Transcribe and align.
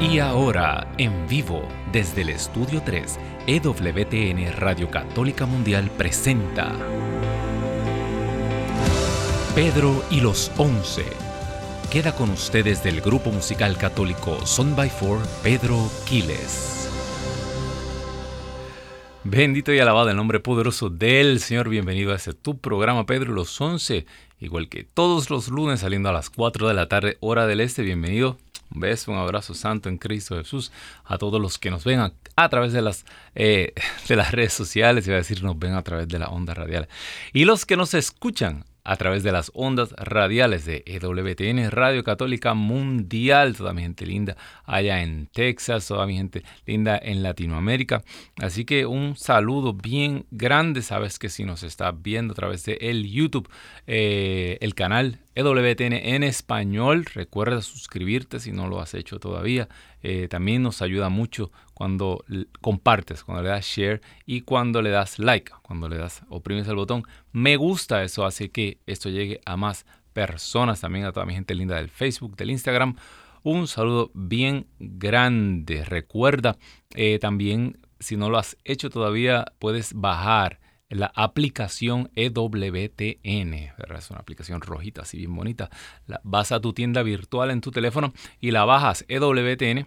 Y 0.00 0.18
ahora, 0.18 0.90
en 0.96 1.28
vivo, 1.28 1.62
desde 1.92 2.22
el 2.22 2.30
Estudio 2.30 2.82
3, 2.82 3.18
EWTN 3.46 4.50
Radio 4.56 4.90
Católica 4.90 5.44
Mundial 5.44 5.90
presenta 5.90 6.74
Pedro 9.54 10.02
y 10.10 10.22
los 10.22 10.50
Once. 10.56 11.04
Queda 11.92 12.16
con 12.16 12.30
ustedes 12.30 12.82
del 12.82 13.02
grupo 13.02 13.30
musical 13.30 13.76
católico 13.76 14.46
Son 14.46 14.74
by 14.74 14.88
Four, 14.88 15.18
Pedro 15.42 15.90
Quiles. 16.08 16.88
Bendito 19.22 19.70
y 19.74 19.80
alabado 19.80 20.08
el 20.08 20.16
nombre 20.16 20.40
poderoso 20.40 20.88
del 20.88 21.40
Señor. 21.40 21.68
Bienvenido 21.68 22.12
a 22.12 22.16
este 22.16 22.32
tu 22.32 22.58
programa, 22.58 23.04
Pedro 23.04 23.32
y 23.32 23.34
los 23.34 23.60
Once. 23.60 24.06
Igual 24.38 24.70
que 24.70 24.82
todos 24.82 25.28
los 25.28 25.48
lunes 25.48 25.80
saliendo 25.80 26.08
a 26.08 26.12
las 26.12 26.30
4 26.30 26.68
de 26.68 26.74
la 26.74 26.88
tarde, 26.88 27.18
hora 27.20 27.46
del 27.46 27.60
este. 27.60 27.82
Bienvenido 27.82 28.38
un 28.72 28.80
beso, 28.80 29.12
un 29.12 29.18
abrazo 29.18 29.54
santo 29.54 29.88
en 29.88 29.98
Cristo 29.98 30.36
Jesús 30.36 30.72
a 31.04 31.18
todos 31.18 31.40
los 31.40 31.58
que 31.58 31.70
nos 31.70 31.84
ven 31.84 32.00
a, 32.00 32.48
través 32.48 32.72
de 32.72 32.82
las, 32.82 33.04
eh, 33.34 33.74
de 34.08 34.16
las 34.16 34.32
redes 34.32 34.52
sociales, 34.52 35.06
iba 35.06 35.16
a 35.16 35.18
decir 35.18 35.42
nos 35.42 35.58
ven 35.58 35.74
a 35.74 35.82
través 35.82 36.08
de 36.08 36.18
la 36.18 36.28
onda 36.28 36.54
radial. 36.54 36.88
Y 37.32 37.44
los 37.44 37.66
que 37.66 37.76
nos 37.76 37.94
escuchan 37.94 38.64
a 38.84 38.96
través 38.96 39.22
de 39.22 39.32
las 39.32 39.50
ondas 39.54 39.92
radiales 39.92 40.64
de 40.64 40.82
EWTN, 40.86 41.70
Radio 41.70 42.02
Católica 42.02 42.54
Mundial, 42.54 43.56
toda 43.56 43.72
mi 43.72 43.82
gente 43.82 44.06
linda 44.06 44.36
allá 44.64 45.02
en 45.02 45.26
Texas, 45.26 45.86
toda 45.86 46.06
mi 46.06 46.16
gente 46.16 46.42
linda 46.66 46.98
en 47.00 47.22
Latinoamérica. 47.22 48.02
Así 48.40 48.64
que 48.64 48.86
un 48.86 49.16
saludo 49.16 49.74
bien 49.74 50.26
grande, 50.30 50.82
sabes 50.82 51.18
que 51.18 51.28
si 51.28 51.44
nos 51.44 51.62
estás 51.62 51.94
viendo 52.00 52.32
a 52.32 52.36
través 52.36 52.64
de 52.64 52.78
el 52.80 53.08
YouTube, 53.08 53.48
eh, 53.92 54.56
el 54.60 54.76
canal 54.76 55.18
EWTN 55.34 55.94
en 55.94 56.22
español, 56.22 57.06
recuerda 57.12 57.60
suscribirte 57.60 58.38
si 58.38 58.52
no 58.52 58.68
lo 58.68 58.80
has 58.80 58.94
hecho 58.94 59.18
todavía. 59.18 59.68
Eh, 60.04 60.28
también 60.28 60.62
nos 60.62 60.80
ayuda 60.80 61.08
mucho 61.08 61.50
cuando 61.74 62.24
compartes, 62.60 63.24
cuando 63.24 63.42
le 63.42 63.48
das 63.48 63.66
share 63.66 64.00
y 64.26 64.42
cuando 64.42 64.80
le 64.80 64.90
das 64.90 65.18
like, 65.18 65.50
cuando 65.62 65.88
le 65.88 65.96
das, 65.96 66.22
oprimes 66.28 66.68
el 66.68 66.76
botón 66.76 67.02
me 67.32 67.56
gusta. 67.56 68.04
Eso 68.04 68.24
hace 68.24 68.50
que 68.50 68.78
esto 68.86 69.08
llegue 69.08 69.40
a 69.44 69.56
más 69.56 69.86
personas, 70.12 70.82
también 70.82 71.04
a 71.04 71.10
toda 71.10 71.26
mi 71.26 71.34
gente 71.34 71.56
linda 71.56 71.74
del 71.74 71.88
Facebook, 71.88 72.36
del 72.36 72.52
Instagram. 72.52 72.94
Un 73.42 73.66
saludo 73.66 74.12
bien 74.14 74.68
grande. 74.78 75.84
Recuerda 75.84 76.56
eh, 76.94 77.18
también, 77.20 77.80
si 77.98 78.16
no 78.16 78.30
lo 78.30 78.38
has 78.38 78.56
hecho 78.62 78.88
todavía, 78.88 79.46
puedes 79.58 79.94
bajar 79.94 80.60
la 80.90 81.10
aplicación 81.14 82.10
EWTN, 82.14 83.54
es 83.54 84.10
una 84.10 84.20
aplicación 84.20 84.60
rojita, 84.60 85.02
así 85.02 85.18
bien 85.18 85.34
bonita. 85.34 85.70
vas 86.24 86.52
a 86.52 86.60
tu 86.60 86.72
tienda 86.72 87.02
virtual 87.02 87.50
en 87.50 87.60
tu 87.60 87.70
teléfono 87.70 88.12
y 88.40 88.50
la 88.50 88.64
bajas 88.64 89.04
EWTN 89.08 89.86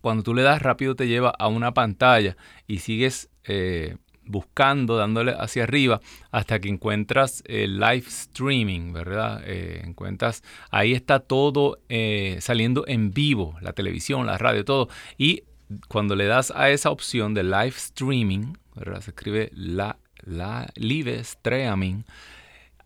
cuando 0.00 0.22
tú 0.22 0.34
le 0.34 0.42
das 0.42 0.62
rápido 0.62 0.94
te 0.94 1.08
lleva 1.08 1.30
a 1.30 1.48
una 1.48 1.74
pantalla 1.74 2.36
y 2.66 2.78
sigues 2.78 3.28
eh, 3.44 3.96
buscando, 4.24 4.96
dándole 4.96 5.34
hacia 5.36 5.64
arriba 5.64 6.00
hasta 6.30 6.60
que 6.60 6.68
encuentras 6.68 7.42
el 7.46 7.80
live 7.80 8.04
streaming, 8.06 8.92
¿verdad? 8.92 9.42
Eh, 9.44 9.82
encuentras, 9.84 10.42
ahí 10.70 10.92
está 10.92 11.20
todo 11.20 11.78
eh, 11.88 12.38
saliendo 12.40 12.84
en 12.86 13.12
vivo, 13.12 13.56
la 13.60 13.72
televisión, 13.72 14.26
la 14.26 14.38
radio, 14.38 14.64
todo. 14.64 14.88
Y 15.18 15.44
cuando 15.88 16.14
le 16.14 16.26
das 16.26 16.52
a 16.54 16.70
esa 16.70 16.90
opción 16.90 17.34
de 17.34 17.44
live 17.44 17.74
streaming, 17.76 18.54
¿verdad? 18.74 19.00
Se 19.00 19.10
escribe 19.10 19.50
la, 19.54 19.98
la 20.22 20.68
live 20.76 21.18
streaming, 21.20 22.02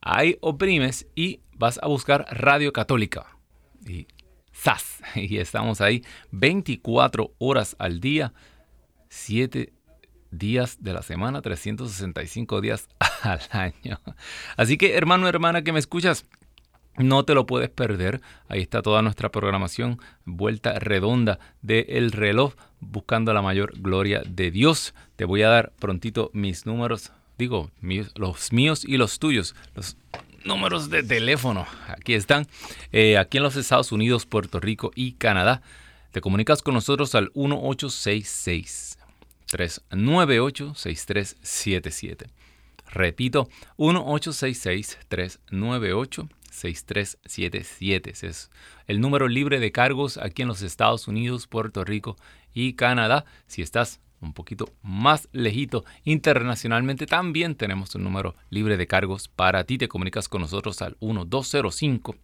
ahí 0.00 0.38
oprimes 0.40 1.06
y 1.14 1.40
vas 1.54 1.78
a 1.82 1.86
buscar 1.86 2.26
Radio 2.30 2.72
Católica. 2.72 3.36
Y 3.86 4.06
¡zas! 4.54 5.00
Y 5.14 5.38
estamos 5.38 5.80
ahí 5.80 6.04
24 6.30 7.34
horas 7.38 7.76
al 7.78 8.00
día, 8.00 8.32
7 9.08 9.72
días 10.30 10.78
de 10.80 10.92
la 10.92 11.02
semana, 11.02 11.42
365 11.42 12.60
días 12.60 12.88
al 13.22 13.40
año. 13.50 14.00
Así 14.56 14.76
que 14.76 14.96
hermano, 14.96 15.28
hermana 15.28 15.62
que 15.62 15.72
me 15.72 15.78
escuchas, 15.78 16.24
no 17.02 17.24
te 17.24 17.34
lo 17.34 17.46
puedes 17.46 17.70
perder. 17.70 18.20
Ahí 18.48 18.60
está 18.60 18.82
toda 18.82 19.02
nuestra 19.02 19.30
programación, 19.30 20.00
vuelta 20.24 20.78
redonda 20.78 21.38
del 21.62 22.12
reloj, 22.12 22.54
buscando 22.80 23.32
la 23.32 23.42
mayor 23.42 23.72
gloria 23.78 24.22
de 24.26 24.50
Dios. 24.50 24.94
Te 25.16 25.24
voy 25.24 25.42
a 25.42 25.48
dar 25.48 25.72
prontito 25.78 26.30
mis 26.32 26.66
números, 26.66 27.12
digo, 27.38 27.70
los 28.14 28.52
míos 28.52 28.84
y 28.84 28.96
los 28.96 29.18
tuyos, 29.18 29.54
los 29.74 29.96
números 30.44 30.90
de 30.90 31.02
teléfono. 31.02 31.66
Aquí 31.88 32.14
están, 32.14 32.46
eh, 32.92 33.18
aquí 33.18 33.38
en 33.38 33.42
los 33.42 33.56
Estados 33.56 33.92
Unidos, 33.92 34.26
Puerto 34.26 34.60
Rico 34.60 34.90
y 34.94 35.12
Canadá. 35.12 35.62
Te 36.12 36.20
comunicas 36.20 36.62
con 36.62 36.74
nosotros 36.74 37.14
al 37.14 37.30
1866 37.34 38.98
398 39.46 40.74
6377. 40.74 42.39
Repito, 42.92 43.48
1866 43.78 44.98
398 45.08 46.28
6377. 46.50 48.10
es 48.26 48.50
el 48.86 49.00
número 49.00 49.28
libre 49.28 49.60
de 49.60 49.72
cargos 49.72 50.18
aquí 50.18 50.42
en 50.42 50.48
los 50.48 50.62
Estados 50.62 51.08
Unidos, 51.08 51.46
Puerto 51.46 51.84
Rico 51.84 52.16
y 52.52 52.74
Canadá. 52.74 53.24
Si 53.46 53.62
estás 53.62 54.00
un 54.20 54.34
poquito 54.34 54.72
más 54.82 55.28
lejito 55.32 55.84
internacionalmente, 56.04 57.06
también 57.06 57.54
tenemos 57.54 57.94
un 57.94 58.04
número 58.04 58.34
libre 58.50 58.76
de 58.76 58.86
cargos 58.86 59.28
para 59.28 59.64
ti. 59.64 59.78
Te 59.78 59.88
comunicas 59.88 60.28
con 60.28 60.42
nosotros 60.42 60.82
al 60.82 60.96
1205 61.00 62.16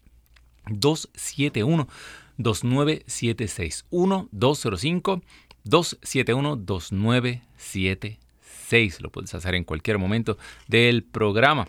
271 0.69 1.89
2976 2.37 3.87
1205 3.91 5.23
271 5.65 6.57
2976. 6.57 8.26
Lo 9.01 9.11
puedes 9.11 9.35
hacer 9.35 9.55
en 9.55 9.65
cualquier 9.65 9.99
momento 9.99 10.39
del 10.67 11.05
programa. 11.05 11.69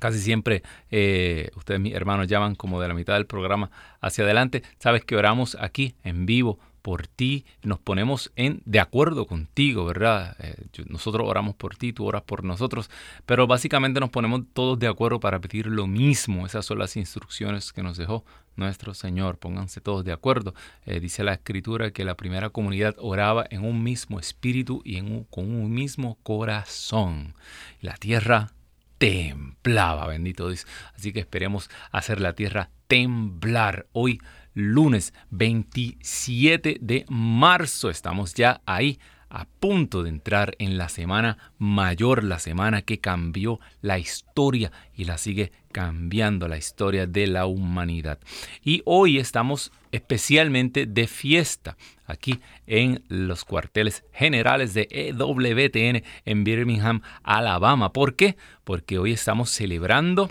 Casi 0.00 0.18
siempre 0.18 0.62
eh, 0.90 1.50
ustedes, 1.54 1.80
mis 1.80 1.94
hermanos, 1.94 2.26
llaman 2.26 2.56
como 2.56 2.80
de 2.80 2.88
la 2.88 2.94
mitad 2.94 3.14
del 3.14 3.26
programa 3.26 3.70
hacia 4.00 4.24
adelante. 4.24 4.62
Sabes 4.78 5.04
que 5.04 5.14
oramos 5.14 5.56
aquí 5.60 5.94
en 6.02 6.26
vivo 6.26 6.58
por 6.82 7.06
ti, 7.06 7.46
nos 7.62 7.78
ponemos 7.78 8.32
en 8.36 8.60
de 8.64 8.80
acuerdo 8.80 9.26
contigo, 9.26 9.84
¿verdad? 9.84 10.36
Eh, 10.40 10.66
nosotros 10.88 11.26
oramos 11.28 11.54
por 11.54 11.76
ti, 11.76 11.92
tú 11.92 12.04
oras 12.04 12.22
por 12.22 12.44
nosotros, 12.44 12.90
pero 13.24 13.46
básicamente 13.46 14.00
nos 14.00 14.10
ponemos 14.10 14.42
todos 14.52 14.78
de 14.78 14.88
acuerdo 14.88 15.20
para 15.20 15.40
pedir 15.40 15.66
lo 15.66 15.86
mismo. 15.86 16.44
Esas 16.44 16.66
son 16.66 16.78
las 16.78 16.96
instrucciones 16.96 17.72
que 17.72 17.82
nos 17.82 17.96
dejó 17.96 18.24
nuestro 18.56 18.94
Señor. 18.94 19.38
Pónganse 19.38 19.80
todos 19.80 20.04
de 20.04 20.12
acuerdo. 20.12 20.54
Eh, 20.84 21.00
dice 21.00 21.24
la 21.24 21.34
Escritura 21.34 21.92
que 21.92 22.04
la 22.04 22.16
primera 22.16 22.50
comunidad 22.50 22.96
oraba 22.98 23.46
en 23.50 23.64
un 23.64 23.82
mismo 23.82 24.18
espíritu 24.18 24.82
y 24.84 24.96
en 24.96 25.24
con 25.24 25.50
un 25.54 25.72
mismo 25.72 26.18
corazón. 26.22 27.34
La 27.80 27.94
tierra 27.94 28.52
temblaba, 28.98 30.06
bendito 30.06 30.48
Dios. 30.48 30.66
Así 30.94 31.12
que 31.12 31.20
esperemos 31.20 31.70
hacer 31.90 32.20
la 32.20 32.34
tierra 32.34 32.70
temblar 32.86 33.86
hoy 33.92 34.20
lunes 34.54 35.14
27 35.30 36.78
de 36.80 37.04
marzo. 37.08 37.90
Estamos 37.90 38.34
ya 38.34 38.60
ahí 38.66 38.98
a 39.32 39.46
punto 39.46 40.02
de 40.02 40.10
entrar 40.10 40.54
en 40.58 40.76
la 40.76 40.90
semana 40.90 41.38
mayor, 41.56 42.22
la 42.22 42.38
semana 42.38 42.82
que 42.82 43.00
cambió 43.00 43.60
la 43.80 43.98
historia 43.98 44.70
y 44.94 45.04
la 45.04 45.16
sigue 45.16 45.52
cambiando 45.72 46.48
la 46.48 46.58
historia 46.58 47.06
de 47.06 47.26
la 47.26 47.46
humanidad. 47.46 48.18
Y 48.62 48.82
hoy 48.84 49.18
estamos 49.18 49.72
especialmente 49.90 50.84
de 50.84 51.06
fiesta 51.06 51.78
aquí 52.04 52.40
en 52.66 53.04
los 53.08 53.46
cuarteles 53.46 54.04
generales 54.12 54.74
de 54.74 54.86
EWTN 54.90 56.04
en 56.26 56.44
Birmingham, 56.44 57.00
Alabama. 57.22 57.94
¿Por 57.94 58.16
qué? 58.16 58.36
Porque 58.64 58.98
hoy 58.98 59.12
estamos 59.12 59.48
celebrando 59.48 60.30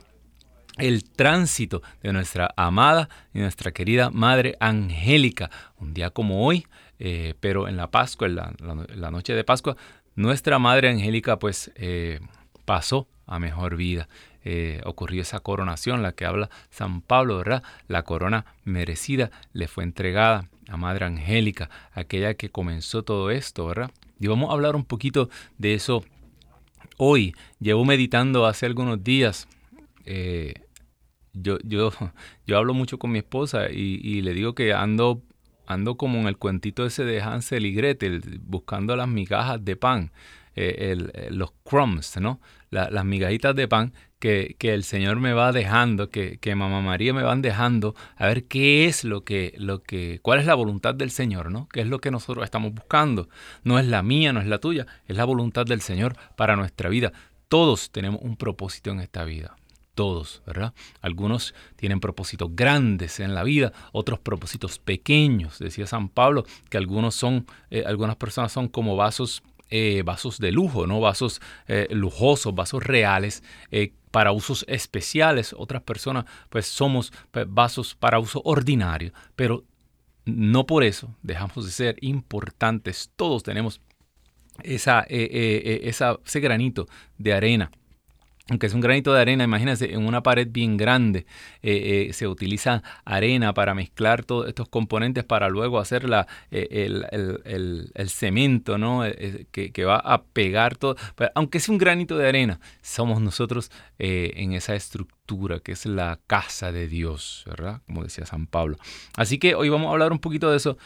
el 0.81 1.03
tránsito 1.03 1.81
de 2.02 2.12
nuestra 2.12 2.53
amada 2.58 3.08
y 3.34 3.40
nuestra 3.40 3.72
querida 3.72 4.09
Madre 4.09 4.58
Angélica. 4.59 5.50
Un 5.78 5.94
día 5.94 6.09
como 6.09 6.46
hoy, 6.46 6.66
eh, 7.00 7.35
pero 7.40 7.67
en 7.67 7.78
la 7.78 7.91
Pascua, 7.91 8.28
en 8.28 8.35
la, 8.35 9.11
noche 9.11 9.34
de 9.34 9.44
Pascua, 9.44 9.78
nuestra 10.16 10.59
Madre 10.59 10.90
Angélica 10.90 11.38
pues 11.38 11.72
eh, 11.76 12.20
pasó 12.66 13.08
a 13.28 13.40
mejor 13.40 13.76
vida. 13.76 14.09
Eh, 14.44 14.82
ocurrió 14.85 15.22
esa 15.22 15.40
coronación, 15.40 16.02
la 16.02 16.14
que 16.14 16.26
habla 16.26 16.50
San 16.72 17.02
Pablo, 17.02 17.38
¿verdad? 17.38 17.61
La 17.88 18.02
corona 18.02 18.46
merecida 18.64 19.29
le 19.53 19.67
fue 19.67 19.84
entregada 19.84 20.50
a 20.67 20.78
Madre 20.78 21.05
Angélica, 21.05 21.70
aquella 21.94 22.34
que 22.34 22.50
comenzó 22.50 23.03
todo 23.03 23.29
esto, 23.29 23.67
¿verdad? 23.67 23.91
Y 24.20 24.28
vamos 24.28 24.50
a 24.50 24.53
hablar 24.53 24.76
un 24.76 24.85
poquito 24.85 25.29
de 25.59 25.76
eso 25.76 26.03
hoy. 26.97 27.35
Llevo 27.59 27.85
meditando 27.85 28.47
hace 28.47 28.66
algunos 28.66 29.03
días 29.03 29.47
yo, 31.33 31.57
yo, 31.63 31.91
yo 32.47 32.57
hablo 32.57 32.73
mucho 32.73 32.99
con 32.99 33.11
mi 33.11 33.19
esposa 33.19 33.69
y, 33.69 34.22
le 34.22 34.33
digo 34.33 34.55
que 34.55 34.73
ando, 34.73 35.22
ando 35.66 35.97
como 35.97 36.19
en 36.19 36.28
el 36.28 36.37
cuentito 36.37 36.85
ese 36.85 37.03
de 37.03 37.22
Hansel 37.22 37.66
y 37.66 37.73
Gretel, 37.73 38.39
buscando 38.43 38.95
las 38.95 39.07
migajas 39.07 39.63
de 39.63 39.75
pan. 39.75 40.11
los 41.29 41.51
crumbs, 41.63 42.17
¿no? 42.19 42.39
las 42.69 43.05
migajitas 43.05 43.55
de 43.55 43.67
pan 43.67 43.93
que, 44.22 44.55
el 44.61 44.83
Señor 44.83 45.19
me 45.19 45.33
va 45.33 45.51
dejando, 45.51 46.09
que, 46.09 46.37
que, 46.37 46.55
Mamá 46.55 46.81
María 46.81 47.13
me 47.13 47.23
van 47.23 47.41
dejando, 47.41 47.95
a 48.16 48.28
ver 48.28 48.45
qué 48.45 48.85
es 48.85 49.03
lo 49.03 49.23
que, 49.23 49.53
lo 49.57 49.81
que, 49.81 50.19
cuál 50.22 50.39
es 50.39 50.45
la 50.45 50.53
voluntad 50.53 50.93
del 50.93 51.09
Señor, 51.09 51.51
¿no? 51.51 51.67
¿Qué 51.69 51.81
es 51.81 51.87
lo 51.87 51.99
que 51.99 52.11
nosotros 52.11 52.45
estamos 52.45 52.73
buscando? 52.73 53.29
No 53.63 53.79
es 53.79 53.87
la 53.87 54.03
mía, 54.03 54.31
no 54.31 54.39
es 54.39 54.47
la 54.47 54.59
tuya, 54.59 54.85
es 55.07 55.17
la 55.17 55.25
voluntad 55.25 55.66
del 55.66 55.81
Señor 55.81 56.16
para 56.37 56.55
nuestra 56.55 56.87
vida. 56.89 57.11
Todos 57.49 57.91
tenemos 57.91 58.22
un 58.22 58.37
propósito 58.37 58.91
en 58.91 58.99
esta 58.99 59.25
vida 59.25 59.55
todos, 60.02 60.42
¿verdad? 60.48 60.74
Algunos 61.02 61.53
tienen 61.76 62.00
propósitos 62.00 62.50
grandes 62.56 63.20
en 63.20 63.36
la 63.36 63.44
vida, 63.44 63.72
otros 63.92 64.18
propósitos 64.18 64.80
pequeños. 64.80 65.59
Decía 65.59 65.86
San 65.86 66.09
Pablo 66.09 66.44
que 66.72 66.78
algunos 66.78 67.14
son, 67.14 67.46
eh, 67.70 67.84
algunas 67.86 68.16
personas 68.16 68.52
son 68.52 68.68
como 68.68 68.96
vasos, 68.96 69.44
eh, 69.70 70.02
vasos 70.03 70.40
de 70.40 70.52
lujo, 70.52 70.88
¿no? 70.88 71.02
Vasos 71.02 71.40
eh, 71.68 71.88
lujosos, 71.92 72.56
vasos 72.56 72.84
reales 72.84 73.44
para 74.09 74.32
usos 74.32 74.66
especiales. 74.68 75.53
Otras 75.56 75.84
personas, 75.84 76.26
pues 76.50 76.66
somos 76.66 77.14
pues, 77.30 77.46
vasos 77.48 77.94
para 77.94 78.18
uso 78.18 78.42
ordinario, 78.44 79.14
pero 79.36 79.66
no 80.26 80.66
por 80.66 80.84
eso 80.84 81.16
dejamos 81.22 81.64
de 81.64 81.72
ser 81.72 81.98
importantes. 82.02 83.12
Todos 83.16 83.44
tenemos 83.44 83.82
ese 84.64 86.40
granito 86.40 86.88
de 87.20 87.34
arena 87.34 87.70
aunque 88.52 88.68
es 88.68 88.74
un 88.74 88.82
granito 88.82 89.14
de 89.14 89.22
arena, 89.22 89.46
imagínense, 89.46 89.94
en 89.94 90.06
una 90.06 90.24
pared 90.24 90.46
bien 90.52 90.76
grande 90.76 91.26
eh, 91.62 92.09
eh, 92.09 92.14
se 92.14 92.28
utiliza 92.28 92.84
arena 93.06 93.53
para 93.53 93.74
mezclar 93.74 94.26
todos 94.26 94.50
estos 94.50 94.68
componentes 94.68 95.24
para 95.24 95.48
luego 95.48 95.80
hacer 95.80 96.09
la, 96.09 96.28
eh, 96.52 96.92
el, 97.46 98.09
cemento 98.09 98.78
¿no? 98.78 99.03
Que, 99.52 99.86
va 99.86 100.00
a 100.00 100.24
pegar 100.24 100.76
todo. 100.76 100.98
aunque 101.34 101.59
es 101.59 101.70
un 101.70 101.78
granito 101.78 102.18
de 102.18 102.28
arena, 102.28 102.59
somos 102.82 103.22
nosotros 103.22 103.72
en 103.98 104.52
esa 104.52 104.76
estructura 104.76 105.62
que 105.62 105.72
es 105.72 105.86
la 105.86 106.20
casa 106.28 106.74
de 106.74 106.90
Dios, 106.90 107.46
¿verdad? 107.48 107.82
Como 107.86 108.03
decía 108.03 108.26
San 108.26 108.48
Pablo. 108.48 108.76
Así 109.16 109.38
que 109.38 109.56
hoy 109.56 109.70
vamos 109.70 109.88
a 109.88 109.92
hablar 109.92 110.12
un 110.12 110.20
poquito 110.20 110.52
de 110.52 110.58
eso. 110.58 110.78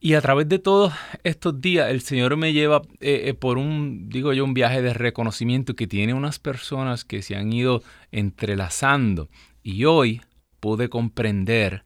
Y 0.00 0.14
a 0.14 0.20
través 0.20 0.48
de 0.48 0.58
todos 0.58 0.92
estos 1.22 1.60
días, 1.60 1.90
el 1.90 2.00
Señor 2.02 2.36
me 2.36 2.52
lleva 2.52 2.82
eh, 3.00 3.22
eh, 3.26 3.34
por 3.34 3.58
un, 3.58 4.08
digo 4.08 4.32
yo, 4.32 4.44
un 4.44 4.54
viaje 4.54 4.82
de 4.82 4.92
reconocimiento 4.92 5.74
que 5.74 5.86
tiene 5.86 6.14
unas 6.14 6.38
personas 6.38 7.04
que 7.04 7.22
se 7.22 7.36
han 7.36 7.52
ido 7.52 7.82
entrelazando. 8.12 9.28
Y 9.62 9.84
hoy 9.84 10.20
pude 10.60 10.88
comprender 10.88 11.84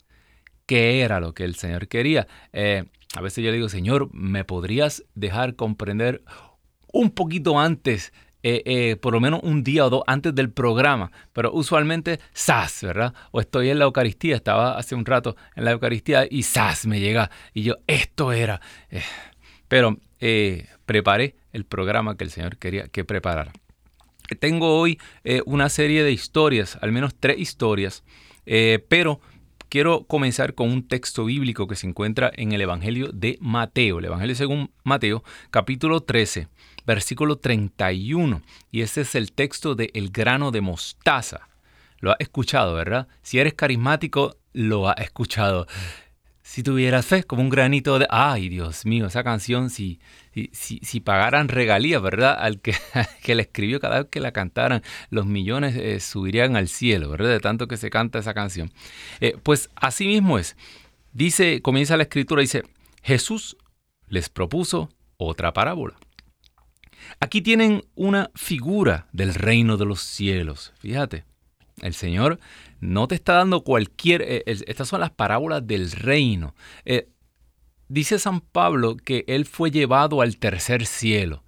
qué 0.67 1.01
era 1.01 1.21
lo 1.21 1.33
que 1.33 1.45
el 1.45 1.55
Señor 1.55 1.89
quería. 1.89 2.27
Eh, 2.53 2.85
a 3.15 3.21
veces 3.21 3.43
yo 3.43 3.51
le 3.51 3.57
digo, 3.57 3.69
Señor, 3.69 4.13
¿me 4.13 4.45
podrías 4.45 5.05
dejar 5.15 5.55
comprender 5.55 6.23
un 6.93 7.11
poquito 7.11 7.59
antes 7.59 8.13
eh, 8.43 8.63
eh, 8.67 8.97
por 8.97 9.13
lo 9.15 9.21
menos 9.21 9.41
un 9.43 9.65
día 9.65 9.85
o 9.85 9.91
dos 9.91 10.03
antes 10.07 10.33
del 10.33 10.51
programa, 10.51 11.11
pero 11.33 11.53
usualmente 11.53 12.21
¡zas! 12.37 12.83
¿verdad? 12.83 13.13
O 13.33 13.41
estoy 13.41 13.71
en 13.71 13.81
la 13.81 13.87
Eucaristía, 13.87 14.37
estaba 14.37 14.79
hace 14.79 14.95
un 14.95 15.05
rato 15.05 15.37
en 15.57 15.65
la 15.65 15.73
Eucaristía 15.73 16.27
y 16.31 16.45
¡zas! 16.45 16.87
me 16.87 17.01
llega 17.01 17.31
y 17.53 17.63
yo, 17.63 17.77
esto 17.89 18.33
era. 18.33 18.61
Eh, 18.91 19.03
pero 19.67 19.99
preparé 20.87 21.37
el 21.53 21.65
programa 21.65 22.17
que 22.17 22.25
el 22.25 22.31
Señor 22.31 22.59
quería 22.59 22.89
que 22.89 23.05
preparara. 23.05 23.53
Tengo 24.41 24.79
hoy 24.79 24.99
una 25.47 25.69
serie 25.69 26.03
de 26.03 26.13
historias, 26.13 26.79
al 26.81 26.91
menos 26.91 27.15
tres 27.15 27.39
historias, 27.39 28.03
pero 28.45 29.21
quiero 29.69 30.05
comenzar 30.05 30.55
con 30.55 30.71
un 30.71 30.87
texto 30.89 31.27
bíblico 31.27 31.69
que 31.69 31.77
se 31.77 31.87
encuentra 31.87 32.33
en 32.35 32.53
el 32.53 32.61
Evangelio 32.61 33.11
de 33.13 33.39
Mateo, 33.41 33.99
el 33.99 34.07
Evangelio 34.07 34.35
según 34.35 34.71
Mateo, 34.83 35.23
capítulo 35.51 36.01
13 36.01 36.49
versículo 36.89 37.37
31. 37.37 38.43
Y 38.73 38.81
ese 38.81 39.03
es 39.03 39.15
el 39.15 39.33
texto 39.33 39.75
de 39.75 39.91
El 39.95 40.11
grano 40.11 40.51
de 40.51 40.63
mostaza. 40.63 41.49
Lo 42.01 42.13
has 42.13 42.17
escuchado, 42.21 42.75
¿verdad? 42.75 43.09
Si 43.23 43.39
eres 43.39 43.55
carismático, 43.55 44.37
lo 44.53 44.89
has 44.89 44.99
escuchado. 45.01 45.67
Si 46.43 46.63
tuvieras 46.63 47.05
fe, 47.05 47.25
como 47.25 47.43
un 47.43 47.51
granito 47.51 47.99
de... 47.99 48.07
Ay, 48.09 48.49
Dios 48.49 48.87
mío, 48.87 49.07
esa 49.07 49.23
canción, 49.23 49.69
si, 49.69 50.01
si, 50.53 50.79
si, 50.83 51.01
pagaran 51.01 51.49
regalías, 51.49 52.01
¿verdad? 52.01 52.35
Al 52.41 52.61
que, 52.61 52.75
que 53.23 53.35
la 53.35 53.43
escribió 53.43 53.81
cada 53.81 53.99
vez 53.99 54.09
que 54.11 54.21
la 54.21 54.33
cantaran, 54.33 54.83
los 55.11 55.27
millones 55.27 55.77
eh, 55.77 56.01
subirían 56.01 56.57
al 56.57 56.69
cielo, 56.69 57.11
¿verdad? 57.11 57.29
De 57.29 57.41
tanto 57.41 57.69
que 57.69 57.77
se 57.77 57.91
canta 57.91 58.19
esa 58.19 58.33
canción. 58.33 58.73
Eh, 59.21 59.37
pues 59.43 59.69
así 59.75 60.07
mismo 60.07 60.39
es. 60.39 60.57
Dice, 61.13 61.61
comienza 61.61 61.99
la 61.99 62.05
escritura, 62.05 62.41
dice, 62.41 62.63
Jesús 63.03 63.59
les 64.09 64.31
propuso 64.31 64.89
otra 65.19 65.53
parábola. 65.53 65.99
Aquí 67.21 67.43
tienen 67.43 67.85
una 67.95 68.31
figura 68.35 69.07
del 69.13 69.35
reino 69.35 69.77
de 69.77 69.85
los 69.85 70.01
cielos. 70.01 70.73
Fíjate, 70.79 71.25
el 71.81 71.95
Señor 71.95 72.39
no 72.81 73.09
te 73.09 73.15
está 73.15 73.35
dando 73.35 73.63
cualquier... 73.63 74.23
Eh, 74.23 74.43
estas 74.47 74.89
son 74.89 75.01
las 75.01 75.11
parábolas 75.11 75.67
del 75.67 75.91
reino. 75.91 76.55
Eh, 76.85 77.09
dice 77.89 78.19
San 78.19 78.41
Pablo 78.41 78.97
que 78.97 79.25
Él 79.29 79.47
fue 79.47 79.71
llevado 79.71 80.21
al 80.21 80.37
tercer 80.39 80.87
cielo. 80.87 81.45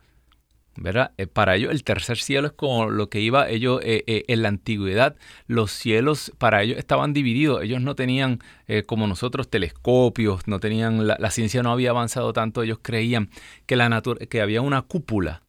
¿Verdad? 0.81 1.12
Eh, 1.17 1.29
para 1.29 1.55
ellos 1.55 1.71
el 1.71 1.85
tercer 1.85 2.19
cielo 2.19 2.49
es 2.49 2.53
como 2.53 2.91
lo 2.91 3.09
que 3.09 3.21
iba 3.21 3.49
ellos 3.49 3.81
en 3.85 4.43
la 4.43 4.49
antigüedad. 4.49 5.15
Los 5.47 5.71
cielos 5.71 6.32
para 6.38 6.62
ellos 6.62 6.79
estaban 6.79 7.12
divididos. 7.12 7.62
Ellos 7.62 7.81
no 7.81 7.94
tenían 7.94 8.41
como 8.87 9.06
nosotros 9.06 9.49
telescopios, 9.49 10.47
no 10.47 10.61
tenían 10.61 11.06
la, 11.06 11.31
ciencia 11.31 11.62
no 11.62 11.71
había 11.71 11.91
avanzado 11.91 12.32
tanto. 12.32 12.62
Ellos 12.62 12.79
creían 12.82 13.31
que 13.67 13.77
la 13.77 14.03
que 14.29 14.41
había 14.41 14.62
una 14.62 14.82
cúpula 14.82 15.43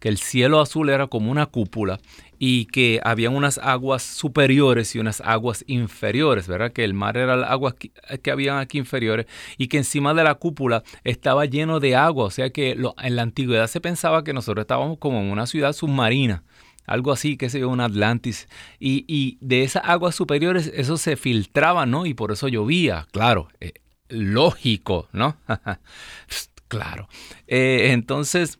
que 0.00 0.08
el 0.08 0.18
cielo 0.18 0.60
azul 0.60 0.90
era 0.90 1.06
como 1.06 1.30
una 1.30 1.46
cúpula 1.46 2.00
y 2.38 2.66
que 2.66 3.00
había 3.02 3.30
unas 3.30 3.58
aguas 3.58 4.02
superiores 4.02 4.94
y 4.94 4.98
unas 4.98 5.20
aguas 5.20 5.64
inferiores, 5.66 6.46
¿verdad? 6.46 6.72
Que 6.72 6.84
el 6.84 6.94
mar 6.94 7.16
era 7.16 7.36
las 7.36 7.50
aguas 7.50 7.74
que, 7.74 8.30
habían 8.30 8.58
aquí 8.58 8.78
inferiores 8.78 9.26
y 9.56 9.68
que 9.68 9.78
encima 9.78 10.14
de 10.14 10.24
la 10.24 10.34
cúpula 10.36 10.84
estaba 11.04 11.46
lleno 11.46 11.80
de 11.80 11.96
agua, 11.96 12.26
o 12.26 12.30
sea 12.30 12.50
que 12.50 12.72
en 12.72 13.16
la 13.16 13.22
antigüedad 13.22 13.66
se 13.66 13.80
pensaba 13.80 14.22
que 14.22 14.32
nosotros 14.32 14.62
estábamos 14.62 14.98
como 14.98 15.20
en 15.20 15.30
una 15.30 15.46
ciudad 15.46 15.72
submarina 15.72 16.44
algo 16.86 17.12
así, 17.12 17.36
que 17.36 17.50
se 17.50 17.66
un 17.66 17.80
Atlantis. 17.80 18.48
Y, 18.80 19.36
de 19.42 19.62
esas 19.62 19.82
aguas 19.84 20.14
superiores 20.14 20.72
eso 20.74 20.96
se 20.96 21.16
filtraba, 21.16 21.84
¿no? 21.84 22.06
Y 22.06 22.14
por 22.14 22.32
eso 22.32 22.48
llovía, 22.48 23.06
claro, 23.12 23.48
eh, 23.60 23.74
lógico, 24.08 25.06
¿no? 25.12 25.36
claro. 26.68 27.08
Eh, 27.46 27.90
entonces, 27.92 28.58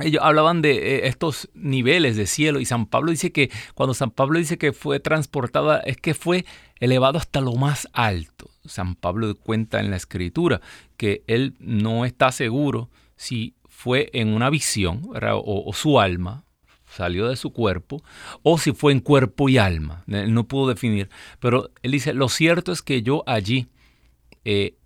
ellos 0.00 0.22
hablaban 0.24 0.62
de 0.62 0.72
eh, 0.72 1.08
estos 1.08 1.50
niveles 1.54 2.16
de 2.16 2.26
cielo 2.26 2.60
y 2.60 2.64
San 2.64 2.86
Pablo 2.86 3.10
dice 3.10 3.30
que 3.30 3.50
cuando 3.74 3.92
San 3.92 4.10
Pablo 4.10 4.38
dice 4.38 4.56
que 4.56 4.72
fue 4.72 5.00
transportada 5.00 5.80
es 5.80 5.98
que 5.98 6.14
fue 6.14 6.46
elevado 6.80 7.18
hasta 7.18 7.40
lo 7.40 7.54
más 7.54 7.88
alto. 7.92 8.50
San 8.64 8.94
Pablo 8.94 9.34
cuenta 9.36 9.80
en 9.80 9.90
la 9.90 9.96
escritura 9.96 10.60
que 10.96 11.22
él 11.26 11.54
no 11.58 12.04
está 12.06 12.32
seguro 12.32 12.88
si 13.16 13.54
fue 13.68 14.08
en 14.14 14.28
una 14.28 14.48
visión 14.48 15.10
o, 15.12 15.72
su 15.74 16.00
alma 16.00 16.44
salió 16.86 17.28
de 17.28 17.36
su 17.36 17.52
cuerpo 17.52 18.02
o 18.42 18.58
si 18.58 18.72
fue 18.72 18.92
en 18.92 19.00
cuerpo 19.00 19.48
y 19.48 19.58
alma. 19.58 20.04
Él 20.06 20.32
no 20.32 20.44
pudo 20.44 20.68
definir. 20.68 21.10
Pero 21.38 21.70
él 21.82 21.92
dice, 21.92 22.14
lo 22.14 22.28
cierto 22.28 22.72
es 22.72 22.80
que 22.80 23.02
yo 23.02 23.24
allí 23.26 23.68
eh, 24.44 24.76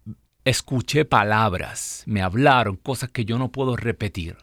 escuché 0.45 1.05
palabras, 1.05 2.05
me 2.07 2.23
hablaron 2.23 2.77
cosas 2.77 3.11
que 3.11 3.25
yo 3.25 3.39
no 3.39 3.51
puedo 3.51 3.77
repetir. 3.77 4.37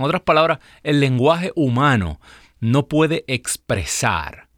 En 0.00 0.06
otras 0.06 0.22
palabras, 0.22 0.60
el 0.82 0.98
lenguaje 0.98 1.52
humano 1.54 2.20
no 2.58 2.88
puede 2.88 3.22
expresar 3.26 4.48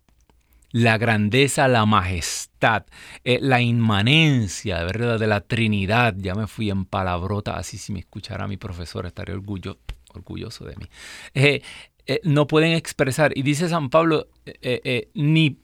la 0.70 0.98
grandeza, 0.98 1.66
la 1.66 1.84
majestad, 1.84 2.84
eh, 3.24 3.40
la 3.42 3.60
inmanencia 3.60 4.84
¿verdad? 4.84 5.18
de 5.18 5.26
la 5.26 5.40
Trinidad. 5.40 6.14
Ya 6.16 6.36
me 6.36 6.46
fui 6.46 6.70
en 6.70 6.84
palabrota, 6.84 7.56
así 7.56 7.76
si 7.76 7.92
me 7.92 7.98
escuchara 7.98 8.46
mi 8.46 8.56
profesor 8.56 9.04
estaría 9.04 9.34
orgullo, 9.34 9.78
orgulloso 10.14 10.64
de 10.64 10.76
mí. 10.76 10.86
Eh, 11.34 11.60
eh, 12.06 12.20
no 12.22 12.46
pueden 12.46 12.74
expresar, 12.74 13.36
y 13.36 13.42
dice 13.42 13.68
San 13.68 13.90
Pablo, 13.90 14.28
ni 15.14 15.58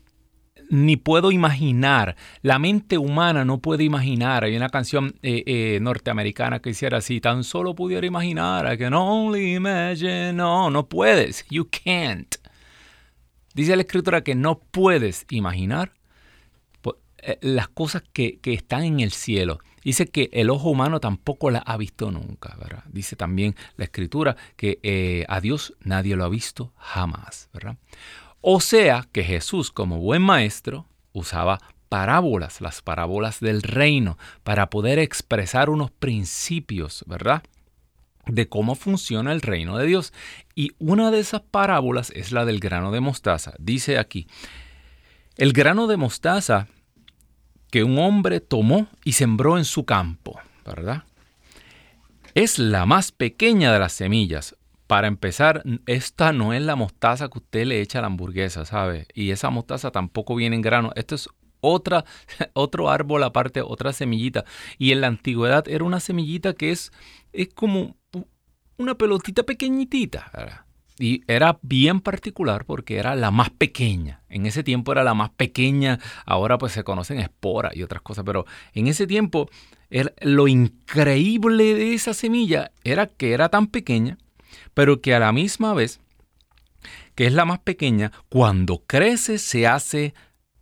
ni 0.71 0.97
puedo 0.97 1.31
imaginar, 1.33 2.17
la 2.43 2.59
mente 2.59 2.99
humana 2.99 3.45
no 3.45 3.59
puede 3.59 3.85
imaginar. 3.85 4.45
Hay 4.45 4.57
una 4.57 4.69
canción 4.69 5.15
eh, 5.23 5.43
eh, 5.47 5.79
norteamericana 5.81 6.61
que 6.61 6.71
hiciera 6.71 6.99
así, 6.99 7.21
tan 7.21 7.45
solo 7.45 7.75
pudiera 7.75 8.07
imaginar, 8.07 8.73
I 8.73 8.79
can 8.79 8.95
only 8.95 9.55
imagine. 9.55 10.33
No, 10.33 10.71
no 10.71 10.89
puedes, 10.89 11.45
you 11.51 11.69
can't. 11.71 12.37
Dice 13.55 13.75
la 13.77 13.83
escritura 13.83 14.23
que 14.23 14.35
no 14.35 14.59
puedes 14.59 15.27
imaginar 15.31 15.93
eh, 17.21 17.39
las 17.41 17.69
cosas 17.69 18.03
que, 18.13 18.39
están 18.45 18.85
en 18.85 19.01
el 19.01 19.11
cielo. 19.11 19.59
Dice 19.83 20.07
que 20.07 20.29
el 20.33 20.51
ojo 20.51 20.71
humano 20.71 21.01
tampoco 21.01 21.51
las 21.51 21.63
ha 21.67 21.77
visto 21.77 22.11
nunca, 22.11 22.57
¿verdad? 22.61 22.85
Dice 22.93 23.17
también 23.17 23.57
la 23.77 23.85
escritura 23.85 24.37
que 24.57 25.25
a 25.29 25.41
Dios 25.41 25.75
nadie 25.81 26.15
lo 26.15 26.25
ha 26.25 26.29
visto 26.29 26.73
jamás, 26.77 27.49
¿verdad? 27.55 27.77
O 28.40 28.61
sea 28.61 29.07
que 29.12 29.25
Jesús, 29.25 29.71
como 29.71 29.99
buen 29.99 30.23
maestro, 30.23 30.87
usaba 31.12 31.59
parábolas, 31.88 32.61
las 32.61 32.83
parábolas 32.83 33.40
del 33.40 33.62
reino, 33.62 34.18
para 34.45 34.71
poder 34.71 34.99
expresar 34.99 35.71
unos 35.71 35.90
principios, 35.90 37.04
¿verdad? 37.07 37.42
de 38.28 38.49
cómo 38.49 38.75
funciona 38.75 39.33
el 39.33 39.40
reino 39.40 39.78
de 39.78 39.87
Dios. 39.87 40.12
Y 40.54 40.73
una 40.78 41.11
de 41.11 41.21
esas 41.21 41.40
parábolas 41.40 42.11
es 42.14 42.33
la 42.33 42.45
del 42.45 42.61
grano 42.61 42.92
de 42.92 43.00
mostaza. 43.00 43.54
Dice 43.59 43.99
aquí, 43.99 44.26
el 45.37 45.52
grano 45.52 45.87
de 45.87 45.97
mostaza 45.97 46.68
que 47.71 47.85
un 47.85 47.99
hombre 47.99 48.40
tomó 48.40 48.88
y 49.04 49.12
sembró 49.12 49.59
en 49.59 49.64
su 49.64 49.85
campo, 49.85 50.38
¿verdad? 50.64 51.04
Es 52.35 52.59
la 52.59 52.87
más 52.87 53.12
pequeña 53.12 53.73
de 53.73 53.78
las 53.78 53.92
semillas. 53.92 54.57
Para 54.88 55.07
empezar, 55.07 55.62
esta 55.85 56.33
no 56.33 56.54
es 56.54 56.62
la 56.62 56.75
mostaza 56.75 57.28
que 57.28 57.38
usted 57.38 57.66
le 57.66 57.83
echa 57.83 57.99
a 57.99 58.00
la 58.00 58.07
hamburguesa, 58.07 58.64
¿sabe? 58.64 59.07
Y 59.12 59.33
esa 59.33 59.50
mostaza 59.50 59.90
tampoco 59.90 60.35
viene 60.35 60.57
en 60.57 60.62
grano. 60.62 60.92
Esto 60.97 61.14
es 61.14 61.28
otra, 61.61 62.07
otro 62.54 62.88
árbol 62.88 63.23
aparte, 63.23 63.61
otra 63.61 63.92
semillita. 63.92 64.47
Y 64.78 64.92
en 64.92 65.02
la 65.02 65.09
antigüedad 65.09 65.68
era 65.68 65.85
una 65.85 66.00
semillita 66.00 66.54
que 66.54 66.71
es, 66.71 66.90
es 67.35 67.49
como 67.52 67.99
una 68.78 68.95
pelotita 68.95 69.42
pequeñitita. 69.42 70.64
Y 70.99 71.21
era 71.28 71.59
bien 71.61 72.00
particular 72.00 72.64
porque 72.64 72.97
era 72.97 73.14
la 73.14 73.30
más 73.30 73.50
pequeña. 73.50 74.23
En 74.30 74.47
ese 74.47 74.64
tiempo 74.64 74.92
era 74.92 75.04
la 75.04 75.12
más 75.12 75.28
pequeña. 75.28 75.99
Ahora 76.25 76.57
pues 76.57 76.73
se 76.73 76.83
conocen 76.83 77.21
esporas 77.21 77.76
y 77.76 77.83
otras 77.83 78.00
cosas. 78.00 78.25
Pero 78.25 78.47
en 78.73 78.87
ese 78.87 79.07
tiempo 79.07 79.50
lo 80.23 80.49
increíble 80.49 81.75
de 81.75 81.92
esa 81.92 82.14
semilla 82.14 82.73
era 82.85 83.07
que 83.07 83.33
era 83.33 83.50
tan 83.50 83.66
pequeña, 83.66 84.16
pero 84.75 85.00
que 85.00 85.15
a 85.15 85.19
la 85.19 85.33
misma 85.33 85.75
vez, 85.75 86.00
que 87.15 87.27
es 87.27 87.33
la 87.33 87.45
más 87.45 87.59
pequeña, 87.61 88.12
cuando 88.29 88.85
crece 88.87 89.38
se 89.38 89.67
hace 89.67 90.15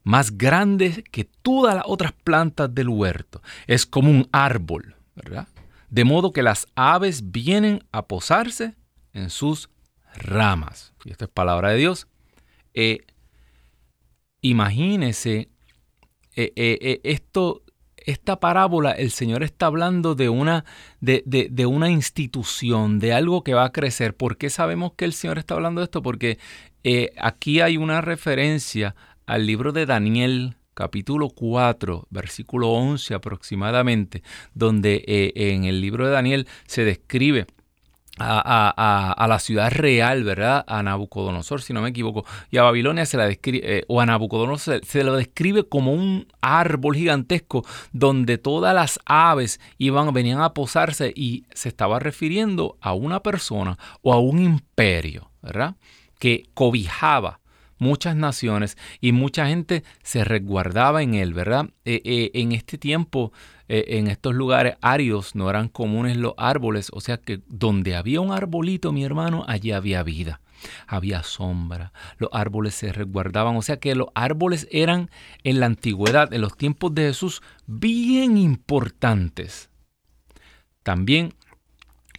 más 0.02 0.38
grande 0.38 1.04
que 1.10 1.24
todas 1.24 1.74
las 1.74 1.84
otras 1.86 2.12
plantas 2.12 2.72
del 2.72 2.88
huerto. 2.88 3.42
Es 3.66 3.86
como 3.86 4.10
un 4.10 4.28
árbol, 4.30 4.94
¿verdad? 5.16 5.48
De 5.90 6.04
modo 6.04 6.32
que 6.32 6.42
las 6.42 6.68
aves 6.76 7.32
vienen 7.32 7.84
a 7.90 8.06
posarse 8.06 8.74
en 9.12 9.30
sus 9.30 9.68
ramas. 10.14 10.92
Y 11.04 11.10
esta 11.10 11.24
es 11.24 11.30
palabra 11.30 11.70
de 11.70 11.78
Dios. 11.78 12.06
Eh, 12.72 13.00
imagínese 14.40 15.50
eh, 16.36 16.52
eh, 16.54 17.00
esto, 17.02 17.62
esta 18.06 18.40
parábola, 18.40 18.92
el 18.92 19.10
Señor 19.10 19.42
está 19.42 19.66
hablando 19.66 20.14
de 20.14 20.28
una, 20.28 20.64
de, 21.00 21.22
de, 21.26 21.66
una 21.66 21.90
institución, 21.90 22.98
de 22.98 23.12
algo 23.12 23.44
que 23.44 23.54
va 23.54 23.64
a 23.64 23.72
crecer. 23.72 24.16
¿Por 24.16 24.36
qué 24.36 24.48
sabemos 24.48 24.92
que 24.96 25.04
el 25.04 25.12
Señor 25.12 25.38
está 25.38 25.54
hablando 25.54 25.80
de 25.80 25.86
esto? 25.86 26.02
Porque 26.02 26.38
aquí 27.18 27.60
hay 27.60 27.76
una 27.76 28.00
referencia 28.00 28.94
al 29.26 29.44
libro 29.44 29.72
de 29.72 29.86
Daniel, 29.86 30.56
capítulo 30.74 31.28
4, 31.30 32.06
versículo 32.10 32.70
11 32.70 33.14
aproximadamente, 33.14 34.22
donde 34.54 35.32
en 35.34 35.64
el 35.64 35.80
libro 35.80 36.06
de 36.06 36.12
Daniel 36.12 36.46
se 36.66 36.84
describe 36.84 37.46
a, 38.18 39.26
la 39.28 39.38
ciudad 39.38 39.70
real, 39.70 40.24
¿verdad? 40.24 40.64
A 40.66 40.82
Nabucodonosor, 40.82 41.62
si 41.62 41.72
no 41.72 41.82
me 41.82 41.90
equivoco. 41.90 42.24
Y 42.50 42.58
a 42.58 42.62
Babilonia 42.62 43.06
se 43.06 43.16
la 43.16 43.26
describe, 43.26 43.78
eh, 43.78 43.84
o 43.88 44.00
a 44.00 44.06
Nabucodonosor 44.06 44.84
se, 44.84 45.04
lo 45.04 45.16
describe 45.16 45.68
como 45.68 45.92
un 45.92 46.26
árbol 46.40 46.96
gigantesco 46.96 47.64
donde 47.92 48.38
todas 48.38 48.74
las 48.74 48.98
aves 49.04 49.60
iban, 49.78 50.12
venían 50.12 50.40
a 50.40 50.54
posarse 50.54 51.12
y 51.14 51.44
se 51.52 51.68
estaba 51.68 51.98
refiriendo 51.98 52.76
a 52.80 52.94
una 52.94 53.22
persona 53.22 53.78
o 54.02 54.12
a 54.12 54.20
un 54.20 54.38
imperio, 54.38 55.30
¿verdad? 55.42 55.76
Que 56.18 56.44
cobijaba 56.54 57.40
muchas 57.78 58.16
naciones 58.16 58.78
y 59.00 59.12
mucha 59.12 59.48
gente 59.48 59.84
se 60.02 60.24
resguardaba 60.24 61.02
en 61.02 61.14
él, 61.14 61.34
¿verdad? 61.34 61.68
Eh, 61.84 62.00
eh, 62.04 62.30
en 62.34 62.52
este 62.52 62.78
tiempo 62.78 63.32
eh, 63.68 63.84
en 63.98 64.06
estos 64.06 64.34
lugares 64.34 64.76
áridos 64.80 65.34
no 65.34 65.50
eran 65.50 65.68
comunes 65.68 66.16
los 66.16 66.34
árboles, 66.36 66.90
o 66.92 67.00
sea 67.00 67.18
que 67.18 67.40
donde 67.48 67.96
había 67.96 68.20
un 68.20 68.32
arbolito, 68.32 68.92
mi 68.92 69.04
hermano, 69.04 69.44
allí 69.48 69.72
había 69.72 70.02
vida. 70.02 70.40
Había 70.86 71.22
sombra, 71.22 71.92
los 72.16 72.30
árboles 72.32 72.74
se 72.74 72.90
resguardaban, 72.90 73.56
o 73.56 73.62
sea 73.62 73.78
que 73.78 73.94
los 73.94 74.08
árboles 74.14 74.66
eran 74.70 75.10
en 75.44 75.60
la 75.60 75.66
antigüedad, 75.66 76.32
en 76.32 76.40
los 76.40 76.56
tiempos 76.56 76.94
de 76.94 77.08
Jesús, 77.08 77.42
bien 77.66 78.38
importantes. 78.38 79.68
También 80.82 81.34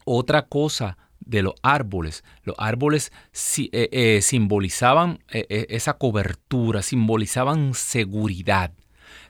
otra 0.06 0.44
cosa 0.44 0.98
de 1.20 1.42
los 1.42 1.56
árboles. 1.64 2.24
Los 2.44 2.56
árboles 2.60 3.12
eh, 3.58 3.90
eh, 3.92 4.22
simbolizaban 4.22 5.20
esa 5.30 5.94
cobertura, 5.94 6.84
simbolizaban 6.84 7.74
seguridad. 7.74 8.72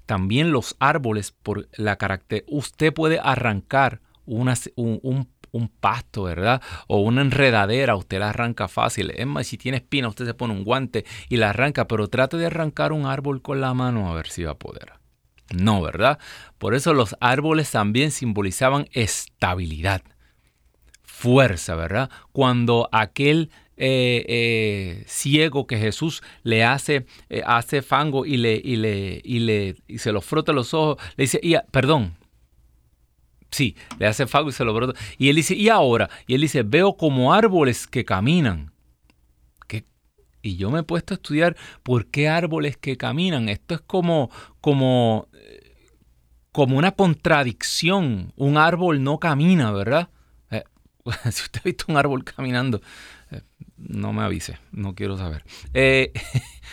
También 0.08 0.52
los 0.52 0.76
árboles, 0.80 1.32
por 1.32 1.68
la 1.74 1.98
carácter, 1.98 2.46
usted 2.48 2.94
puede 2.94 3.20
arrancar 3.20 4.02
un, 4.26 4.50
un, 4.76 5.68
pasto, 5.80 6.24
¿verdad? 6.24 6.62
O 6.88 7.02
una 7.02 7.22
enredadera, 7.22 7.96
usted 7.96 8.20
la 8.20 8.30
arranca 8.30 8.68
fácil. 8.68 9.12
Es 9.12 9.28
más, 9.28 9.48
si 9.48 9.58
tiene 9.58 9.78
espina, 9.78 10.08
usted 10.08 10.26
se 10.26 10.34
pone 10.34 10.54
un 10.54 10.64
guante 10.64 11.06
y 11.30 11.38
la 11.38 11.50
arranca, 11.50 11.88
pero 11.88 12.08
trate 12.08 12.38
de 12.38 12.46
arrancar 12.46 12.94
un 12.94 13.06
árbol 13.06 13.42
con 13.42 13.60
la 13.60 13.74
mano 13.74 14.10
a 14.10 14.16
ver 14.16 14.28
si 14.28 14.44
va 14.44 14.52
a 14.52 14.58
poder. 14.58 14.94
No, 15.54 15.82
¿verdad? 15.82 16.20
Por 16.58 16.74
eso 16.74 16.94
los 16.94 17.18
árboles 17.20 17.70
también 17.70 18.12
simbolizaban 18.12 18.88
estabilidad, 18.94 20.04
fuerza, 21.04 21.76
¿verdad? 21.76 22.10
Cuando 22.32 22.88
aquel 22.94 23.52
eh, 23.80 24.26
eh, 24.28 25.04
ciego 25.06 25.68
que 25.68 25.78
Jesús 25.78 26.24
le 26.42 26.64
hace, 26.64 27.06
eh, 27.30 27.44
hace 27.46 27.84
fango 27.84 28.26
y, 28.26 28.38
le, 28.38 28.60
y, 28.64 28.76
le, 28.76 29.22
y, 29.24 29.40
le, 29.40 29.76
y 29.88 30.00
se 30.00 30.12
lo 30.12 30.22
frota 30.22 30.52
los 30.52 30.74
ojos, 30.74 30.98
le 31.16 31.26
dice, 31.26 31.40
perdón, 31.70 32.18
sí, 33.52 33.76
le 34.00 34.08
hace 34.08 34.26
fango 34.26 34.50
y 34.50 34.54
se 34.54 34.66
lo 34.66 34.76
frota. 34.76 35.00
Y 35.20 35.30
él 35.30 35.36
dice, 35.36 35.54
¿y 35.56 35.70
ahora? 35.70 36.10
Y 36.26 36.34
él 36.34 36.42
dice, 36.42 36.64
veo 36.64 36.98
como 36.98 37.34
árboles 37.34 37.88
que 37.88 38.04
caminan. 38.04 38.74
Y 40.44 40.56
yo 40.56 40.72
me 40.72 40.80
he 40.80 40.84
puesto 40.84 41.14
a 41.14 41.16
estudiar 41.16 41.58
por 41.84 42.06
qué 42.06 42.30
árboles 42.30 42.78
que 42.78 42.96
caminan. 42.96 43.50
Esto 43.50 43.76
es 43.76 43.82
como, 43.82 44.30
como, 44.62 45.28
como 46.54 46.78
una 46.78 46.94
contradicción. 46.94 48.32
Un 48.38 48.58
árbol 48.58 49.04
no 49.04 49.20
camina, 49.20 49.72
¿verdad? 49.72 50.10
si 51.32 51.44
usted 51.44 51.62
ha 51.62 51.64
visto 51.64 51.86
un 51.88 51.98
árbol 51.98 52.24
caminando, 52.24 52.82
no 53.78 54.14
me 54.14 54.24
avise, 54.24 54.58
no 54.72 54.96
quiero 54.96 55.18
saber. 55.18 55.44
Eh, 55.74 56.12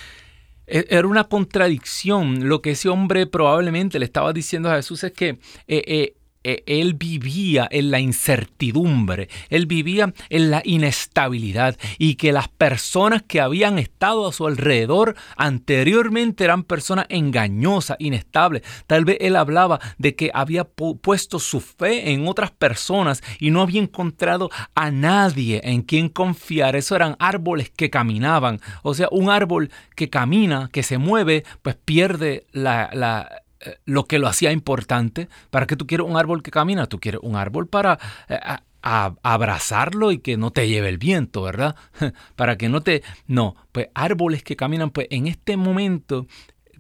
e-, 0.66 0.86
era 0.88 1.06
una 1.06 1.24
contradicción. 1.24 2.48
Lo 2.48 2.62
que 2.62 2.72
ese 2.72 2.88
hombre 2.88 3.26
probablemente 3.26 3.98
le 3.98 4.04
estaba 4.04 4.32
diciendo 4.32 4.70
a 4.70 4.76
Jesús 4.76 5.04
es 5.04 5.12
que 5.12 5.28
eh, 5.28 5.38
eh, 5.86 6.16
él 6.44 6.94
vivía 6.94 7.66
en 7.70 7.90
la 7.90 8.00
incertidumbre, 8.00 9.28
él 9.48 9.66
vivía 9.66 10.12
en 10.28 10.50
la 10.50 10.62
inestabilidad 10.64 11.76
y 11.98 12.14
que 12.14 12.32
las 12.32 12.48
personas 12.48 13.22
que 13.22 13.40
habían 13.40 13.78
estado 13.78 14.28
a 14.28 14.32
su 14.32 14.46
alrededor 14.46 15.16
anteriormente 15.36 16.44
eran 16.44 16.62
personas 16.62 17.06
engañosas, 17.08 17.96
inestables. 17.98 18.62
Tal 18.86 19.04
vez 19.04 19.18
él 19.20 19.36
hablaba 19.36 19.80
de 19.98 20.14
que 20.14 20.30
había 20.34 20.64
puesto 20.64 21.38
su 21.38 21.60
fe 21.60 22.12
en 22.12 22.28
otras 22.28 22.50
personas 22.50 23.22
y 23.38 23.50
no 23.50 23.62
había 23.62 23.80
encontrado 23.80 24.50
a 24.74 24.90
nadie 24.90 25.60
en 25.64 25.82
quien 25.82 26.08
confiar. 26.08 26.76
Eso 26.76 26.96
eran 26.96 27.16
árboles 27.18 27.70
que 27.70 27.90
caminaban. 27.90 28.60
O 28.82 28.94
sea, 28.94 29.08
un 29.10 29.30
árbol 29.30 29.70
que 29.96 30.10
camina, 30.10 30.68
que 30.72 30.82
se 30.82 30.98
mueve, 30.98 31.44
pues 31.62 31.76
pierde 31.76 32.46
la, 32.52 32.90
la 32.92 33.43
lo 33.84 34.04
que 34.04 34.18
lo 34.18 34.28
hacía 34.28 34.52
importante. 34.52 35.28
¿Para 35.50 35.66
qué 35.66 35.76
tú 35.76 35.86
quieres 35.86 36.06
un 36.06 36.16
árbol 36.16 36.42
que 36.42 36.50
camina? 36.50 36.86
Tú 36.86 37.00
quieres 37.00 37.20
un 37.22 37.36
árbol 37.36 37.66
para 37.66 37.98
eh, 38.28 38.38
abrazarlo 38.82 40.12
y 40.12 40.18
que 40.18 40.36
no 40.36 40.50
te 40.50 40.68
lleve 40.68 40.88
el 40.88 40.98
viento, 40.98 41.42
¿verdad? 41.42 41.76
para 42.36 42.56
que 42.56 42.68
no 42.68 42.82
te... 42.82 43.02
No, 43.26 43.56
pues 43.72 43.88
árboles 43.94 44.42
que 44.42 44.56
caminan, 44.56 44.90
pues 44.90 45.06
en 45.10 45.26
este 45.26 45.56
momento 45.56 46.26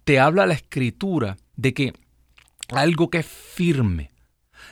te 0.04 0.20
habla 0.20 0.46
la 0.46 0.54
escritura 0.54 1.36
de 1.56 1.72
que 1.72 1.92
algo 2.68 3.08
que 3.08 3.18
es 3.18 3.26
firme, 3.26 4.10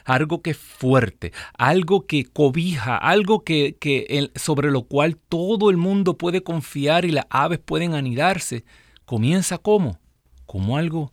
algo 0.05 0.43
que 0.43 0.51
es 0.51 0.59
fuerte, 0.59 1.33
algo 1.57 2.07
que 2.07 2.25
cobija, 2.25 2.97
algo 2.97 3.45
que, 3.45 3.77
que 3.81 4.31
sobre 4.35 4.71
lo 4.71 4.83
cual 4.83 5.17
todo 5.17 5.71
el 5.71 5.77
mundo 5.77 6.19
puede 6.19 6.43
confiar 6.43 7.05
y 7.05 7.13
las 7.13 7.27
aves 7.31 7.59
pueden 7.59 7.95
anidarse, 7.95 8.65
comienza 9.05 9.59
como, 9.59 9.99
como 10.47 10.77
algo 10.77 11.13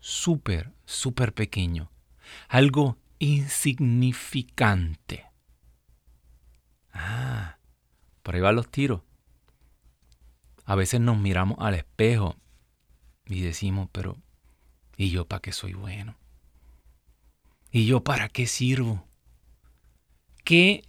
súper, 0.00 0.72
súper 0.84 1.32
pequeño, 1.34 1.90
algo 2.48 2.98
insignificante. 3.18 5.26
Ah, 6.92 7.58
por 8.22 8.34
ahí 8.34 8.40
van 8.40 8.56
los 8.56 8.70
tiros. 8.70 9.02
A 10.64 10.74
veces 10.74 11.00
nos 11.00 11.18
miramos 11.18 11.58
al 11.60 11.74
espejo 11.74 12.36
y 13.26 13.40
decimos, 13.40 13.88
pero 13.92 14.16
¿y 14.96 15.10
yo 15.10 15.26
para 15.26 15.40
qué 15.40 15.52
soy 15.52 15.74
bueno? 15.74 16.16
¿Y 17.70 17.86
yo 17.86 18.02
para 18.02 18.28
qué 18.28 18.46
sirvo? 18.46 19.06
¿Qué, 20.44 20.82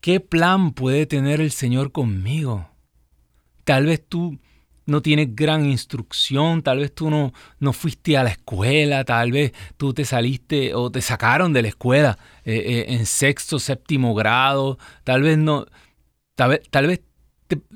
qué 0.00 0.20
plan 0.20 0.72
puede 0.72 1.06
tener 1.06 1.40
el 1.40 1.50
Señor 1.50 1.92
conmigo? 1.92 2.70
Tal 3.64 3.86
vez 3.86 4.06
tú 4.06 4.38
no 4.86 5.02
tienes 5.02 5.34
gran 5.34 5.66
instrucción, 5.66 6.62
tal 6.62 6.78
vez 6.78 6.94
tú 6.94 7.10
no, 7.10 7.32
no 7.58 7.72
fuiste 7.72 8.16
a 8.16 8.24
la 8.24 8.30
escuela, 8.30 9.04
tal 9.04 9.32
vez 9.32 9.52
tú 9.76 9.92
te 9.92 10.04
saliste 10.04 10.74
o 10.74 10.90
te 10.90 11.02
sacaron 11.02 11.52
de 11.52 11.62
la 11.62 11.68
escuela 11.68 12.18
eh, 12.44 12.54
eh, 12.56 12.94
en 12.94 13.04
sexto, 13.04 13.58
séptimo 13.58 14.14
grado, 14.14 14.78
tal 15.04 15.22
vez 15.22 15.36
no, 15.36 15.66
tal 16.36 16.50
vez, 16.50 16.62
tal 16.70 16.86
vez 16.86 17.00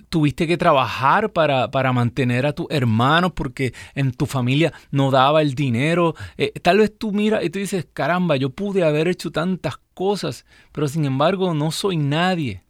tuviste 0.09 0.47
que 0.47 0.57
trabajar 0.57 1.33
para, 1.33 1.71
para, 1.71 1.93
mantener 1.93 2.47
a 2.47 2.53
tus 2.53 2.67
hermanos 2.71 3.33
porque 3.33 3.73
en 3.95 4.13
tu 4.13 4.27
familia 4.27 4.73
no 4.91 5.11
daba 5.11 5.43
el 5.43 5.55
dinero. 5.55 6.15
Eh, 6.37 6.53
tal 6.61 6.79
vez 6.79 6.97
tú 6.97 7.13
miras 7.13 7.45
y 7.45 7.51
tú 7.51 7.59
dices, 7.59 7.87
caramba, 7.93 8.37
yo 8.37 8.51
pude 8.51 8.85
haber 8.85 9.07
hecho 9.07 9.31
tantas 9.31 9.77
cosas, 9.95 10.45
pero 10.73 10.89
sin 10.89 11.05
embargo 11.05 11.55
no 11.55 11.71
soy 11.71 11.97
nadie. 11.97 12.65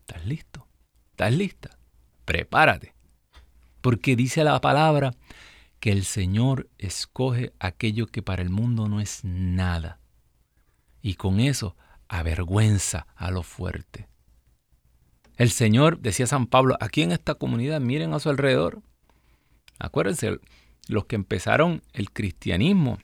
¿Estás 0.00 0.26
listo? 0.26 0.66
¿Estás 1.12 1.32
lista? 1.32 1.70
Prepárate. 2.26 2.95
Porque 3.86 4.16
dice 4.16 4.42
la 4.42 4.60
palabra 4.60 5.14
que 5.78 5.92
el 5.92 6.02
Señor 6.02 6.68
escoge 6.76 7.52
aquello 7.60 8.08
que 8.08 8.20
para 8.20 8.42
el 8.42 8.50
mundo 8.50 8.88
no 8.88 8.98
es 9.00 9.20
nada. 9.22 10.00
Y 11.02 11.14
con 11.14 11.38
eso 11.38 11.76
avergüenza 12.08 13.06
a 13.14 13.30
lo 13.30 13.44
fuerte. 13.44 14.08
El 15.36 15.50
Señor, 15.50 16.00
decía 16.00 16.26
San 16.26 16.48
Pablo, 16.48 16.76
aquí 16.80 17.02
en 17.02 17.12
esta 17.12 17.36
comunidad, 17.36 17.80
miren 17.80 18.12
a 18.12 18.18
su 18.18 18.28
alrededor. 18.28 18.82
Acuérdense, 19.78 20.40
los 20.88 21.04
que 21.04 21.14
empezaron 21.14 21.80
el 21.92 22.10
cristianismo 22.10 22.98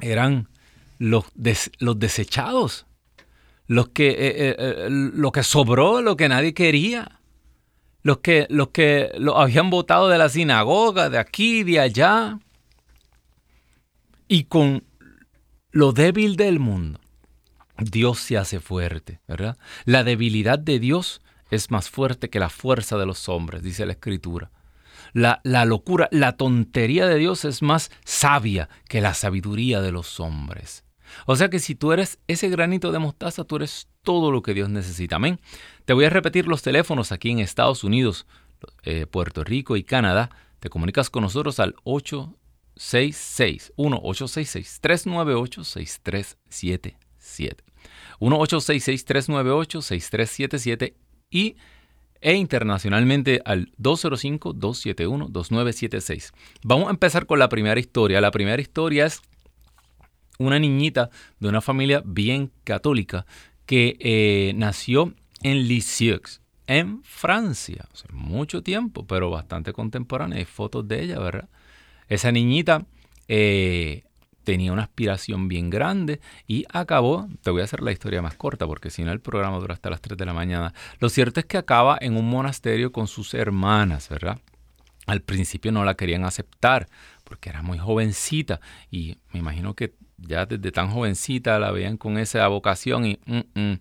eran 0.00 0.48
los, 0.96 1.26
los 1.80 1.98
desechados, 1.98 2.86
los 3.66 3.90
que, 3.90 4.08
eh, 4.08 4.16
eh, 4.16 4.56
eh, 4.58 4.88
lo 4.88 5.32
que 5.32 5.42
sobró, 5.42 6.00
lo 6.00 6.16
que 6.16 6.30
nadie 6.30 6.54
quería, 6.54 7.17
los 8.08 8.20
que, 8.20 8.46
los 8.48 8.68
que 8.68 9.12
lo 9.18 9.36
habían 9.36 9.68
votado 9.68 10.08
de 10.08 10.16
la 10.16 10.30
sinagoga, 10.30 11.10
de 11.10 11.18
aquí, 11.18 11.62
de 11.62 11.78
allá, 11.78 12.38
y 14.26 14.44
con 14.44 14.82
lo 15.72 15.92
débil 15.92 16.36
del 16.36 16.58
mundo, 16.58 17.00
Dios 17.76 18.18
se 18.20 18.38
hace 18.38 18.60
fuerte, 18.60 19.20
¿verdad? 19.28 19.58
La 19.84 20.04
debilidad 20.04 20.58
de 20.58 20.78
Dios 20.78 21.20
es 21.50 21.70
más 21.70 21.90
fuerte 21.90 22.30
que 22.30 22.40
la 22.40 22.48
fuerza 22.48 22.96
de 22.96 23.04
los 23.04 23.28
hombres, 23.28 23.62
dice 23.62 23.84
la 23.84 23.92
Escritura. 23.92 24.50
La, 25.12 25.42
la, 25.44 25.66
locura, 25.66 26.08
la 26.10 26.38
tontería 26.38 27.06
de 27.06 27.16
Dios 27.16 27.44
es 27.44 27.60
más 27.60 27.90
sabia 28.06 28.70
que 28.88 29.02
la 29.02 29.12
sabiduría 29.12 29.82
de 29.82 29.92
los 29.92 30.18
hombres. 30.18 30.82
O 31.26 31.36
sea 31.36 31.50
que 31.50 31.58
si 31.58 31.74
tú 31.74 31.92
eres 31.92 32.20
ese 32.26 32.48
granito 32.48 32.90
de 32.90 33.00
mostaza, 33.00 33.44
tú 33.44 33.56
eres 33.56 33.88
todo 34.08 34.32
lo 34.32 34.40
que 34.40 34.54
Dios 34.54 34.70
necesita. 34.70 35.16
Amén. 35.16 35.38
Te 35.84 35.92
voy 35.92 36.06
a 36.06 36.08
repetir 36.08 36.46
los 36.46 36.62
teléfonos 36.62 37.12
aquí 37.12 37.30
en 37.30 37.40
Estados 37.40 37.84
Unidos, 37.84 38.26
eh, 38.84 39.04
Puerto 39.04 39.44
Rico 39.44 39.76
y 39.76 39.84
Canadá. 39.84 40.30
Te 40.60 40.70
comunicas 40.70 41.10
con 41.10 41.24
nosotros 41.24 41.60
al 41.60 41.74
866 41.84 43.74
1866 43.76 44.80
398 44.80 45.62
6377 45.62 46.96
1866 48.18 49.04
398 49.04 49.82
6377 49.82 50.96
y 51.30 51.56
e 52.22 52.32
internacionalmente 52.32 53.42
al 53.44 53.70
205-271-2976. 53.76 56.32
Vamos 56.64 56.88
a 56.88 56.92
empezar 56.92 57.26
con 57.26 57.38
la 57.38 57.50
primera 57.50 57.78
historia. 57.78 58.22
La 58.22 58.30
primera 58.30 58.62
historia 58.62 59.04
es 59.04 59.20
una 60.38 60.58
niñita 60.58 61.10
de 61.40 61.48
una 61.48 61.60
familia 61.60 62.02
bien 62.06 62.50
católica 62.64 63.26
que 63.68 63.98
eh, 64.00 64.54
nació 64.56 65.12
en 65.42 65.68
Lisieux, 65.68 66.40
en 66.66 67.02
Francia, 67.04 67.84
hace 67.92 68.08
mucho 68.10 68.62
tiempo, 68.62 69.06
pero 69.06 69.28
bastante 69.28 69.74
contemporánea. 69.74 70.38
Hay 70.38 70.46
fotos 70.46 70.88
de 70.88 71.02
ella, 71.02 71.18
¿verdad? 71.18 71.50
Esa 72.08 72.32
niñita 72.32 72.86
eh, 73.28 74.04
tenía 74.42 74.72
una 74.72 74.84
aspiración 74.84 75.48
bien 75.48 75.68
grande 75.68 76.22
y 76.46 76.64
acabó, 76.72 77.28
te 77.42 77.50
voy 77.50 77.60
a 77.60 77.64
hacer 77.64 77.82
la 77.82 77.92
historia 77.92 78.22
más 78.22 78.36
corta 78.36 78.66
porque 78.66 78.88
si 78.88 79.04
no 79.04 79.12
el 79.12 79.20
programa 79.20 79.58
dura 79.58 79.74
hasta 79.74 79.90
las 79.90 80.00
3 80.00 80.16
de 80.16 80.24
la 80.24 80.32
mañana. 80.32 80.72
Lo 80.98 81.10
cierto 81.10 81.38
es 81.38 81.44
que 81.44 81.58
acaba 81.58 81.98
en 82.00 82.16
un 82.16 82.26
monasterio 82.30 82.90
con 82.90 83.06
sus 83.06 83.34
hermanas, 83.34 84.08
¿verdad? 84.08 84.40
Al 85.04 85.20
principio 85.20 85.72
no 85.72 85.84
la 85.84 85.94
querían 85.94 86.24
aceptar 86.24 86.88
porque 87.22 87.50
era 87.50 87.60
muy 87.60 87.76
jovencita 87.76 88.62
y 88.90 89.18
me 89.34 89.40
imagino 89.40 89.74
que 89.74 89.92
ya 90.18 90.46
desde 90.46 90.72
tan 90.72 90.90
jovencita 90.90 91.58
la 91.58 91.70
veían 91.70 91.96
con 91.96 92.18
esa 92.18 92.46
vocación 92.48 93.06
y 93.06 93.18
mm, 93.26 93.60
mm, 93.60 93.80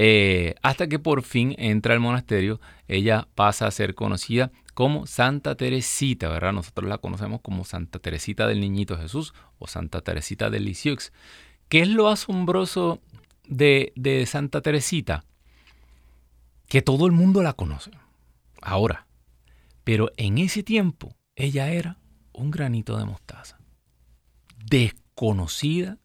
eh, 0.00 0.54
hasta 0.62 0.86
que 0.86 1.00
por 1.00 1.22
fin 1.22 1.54
entra 1.58 1.94
al 1.94 2.00
monasterio, 2.00 2.60
ella 2.86 3.26
pasa 3.34 3.66
a 3.66 3.70
ser 3.72 3.96
conocida 3.96 4.52
como 4.74 5.06
Santa 5.06 5.56
Teresita, 5.56 6.28
¿verdad? 6.28 6.52
Nosotros 6.52 6.88
la 6.88 6.98
conocemos 6.98 7.40
como 7.40 7.64
Santa 7.64 7.98
Teresita 7.98 8.46
del 8.46 8.60
Niñito 8.60 8.96
Jesús 8.96 9.34
o 9.58 9.66
Santa 9.66 10.00
Teresita 10.02 10.50
del 10.50 10.66
Lisieux. 10.66 11.12
¿Qué 11.68 11.80
es 11.80 11.88
lo 11.88 12.08
asombroso 12.08 13.00
de, 13.48 13.92
de 13.96 14.24
Santa 14.26 14.60
Teresita? 14.60 15.24
Que 16.68 16.80
todo 16.80 17.06
el 17.06 17.12
mundo 17.12 17.42
la 17.42 17.54
conoce. 17.54 17.90
Ahora. 18.62 19.08
Pero 19.82 20.12
en 20.18 20.36
ese 20.36 20.62
tiempo 20.62 21.16
ella 21.34 21.70
era 21.70 21.96
un 22.34 22.50
granito 22.50 22.98
de 22.98 23.06
mostaza. 23.06 23.58
Desconocida. 25.18 25.98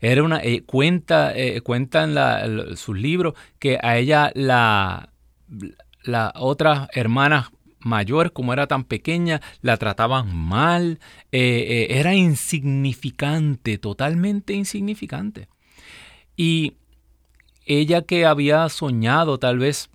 Era 0.00 0.22
una, 0.22 0.40
eh, 0.42 0.62
cuenta, 0.62 1.34
eh, 1.34 1.62
cuenta 1.62 2.04
en 2.04 2.76
sus 2.76 2.96
libros 2.96 3.32
que 3.58 3.78
a 3.82 3.96
ella 3.96 4.30
la, 4.34 5.08
la 6.02 6.34
otra 6.36 6.88
hermana 6.92 7.50
mayor, 7.80 8.34
como 8.34 8.52
era 8.52 8.66
tan 8.66 8.84
pequeña, 8.84 9.40
la 9.62 9.78
trataban 9.78 10.36
mal, 10.36 11.00
eh, 11.32 11.86
eh, 11.90 11.98
era 11.98 12.14
insignificante, 12.14 13.78
totalmente 13.78 14.52
insignificante. 14.52 15.48
Y 16.36 16.74
ella 17.64 18.02
que 18.02 18.26
había 18.26 18.68
soñado 18.68 19.38
tal 19.38 19.58
vez 19.58 19.88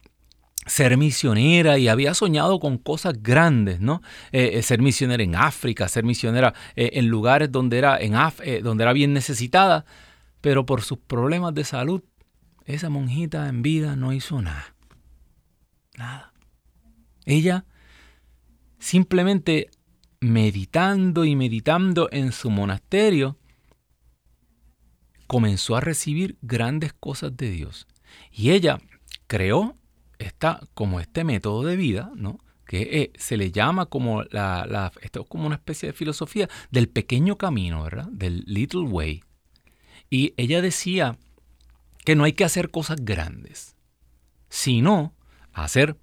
ser 0.66 0.98
misionera 0.98 1.78
y 1.78 1.88
había 1.88 2.14
soñado 2.14 2.60
con 2.60 2.78
cosas 2.78 3.22
grandes, 3.22 3.80
¿no? 3.80 4.02
Eh, 4.32 4.62
ser 4.64 4.82
misionera 4.82 5.24
en 5.24 5.36
África, 5.36 5.88
ser 5.88 6.04
misionera 6.04 6.54
en 6.76 7.08
lugares 7.08 7.52
donde 7.52 7.78
era, 7.78 7.98
en 7.98 8.14
donde 8.64 8.84
era 8.84 8.94
bien 8.94 9.14
necesitada, 9.14 9.86
pero 10.42 10.66
por 10.66 10.82
sus 10.82 10.98
problemas 10.98 11.54
de 11.54 11.64
salud, 11.64 12.02
esa 12.66 12.90
monjita 12.90 13.48
en 13.50 13.62
vida 13.62 13.96
no 13.96 14.14
hizo 14.14 14.42
nada. 14.42 14.76
Nada. 15.98 16.34
Ella 17.26 17.66
simplemente 18.84 19.70
meditando 20.20 21.24
y 21.24 21.38
meditando 21.38 22.10
en 22.12 22.34
su 22.34 22.50
monasterio, 22.50 23.38
comenzó 25.26 25.78
a 25.78 25.82
recibir 25.82 26.38
grandes 26.42 26.92
cosas 26.92 27.36
de 27.38 27.50
Dios. 27.50 27.88
Y 28.30 28.52
ella 28.52 28.80
creó 29.28 29.78
esta, 30.20 30.62
como 30.74 31.00
este 31.00 31.24
método 31.24 31.64
de 31.64 31.76
vida, 31.76 32.12
¿no? 32.16 32.40
que 32.66 33.02
eh, 33.02 33.12
se 33.18 33.38
le 33.38 33.52
llama 33.52 33.88
como, 33.88 34.24
la, 34.24 34.92
esto 35.02 35.26
como 35.26 35.46
una 35.46 35.56
especie 35.56 35.88
de 35.88 35.94
filosofía 35.94 36.50
del 36.72 36.88
pequeño 36.88 37.38
camino, 37.38 37.84
¿verdad? 37.84 38.08
Del 38.10 38.44
little 38.48 38.84
way. 38.84 39.22
Y 40.10 40.34
ella 40.38 40.62
decía 40.62 41.18
que 42.06 42.16
no 42.16 42.24
hay 42.24 42.34
que 42.34 42.46
hacer 42.46 42.72
cosas 42.72 42.98
grandes, 43.02 43.76
sino 44.50 45.14
hacer 45.54 45.98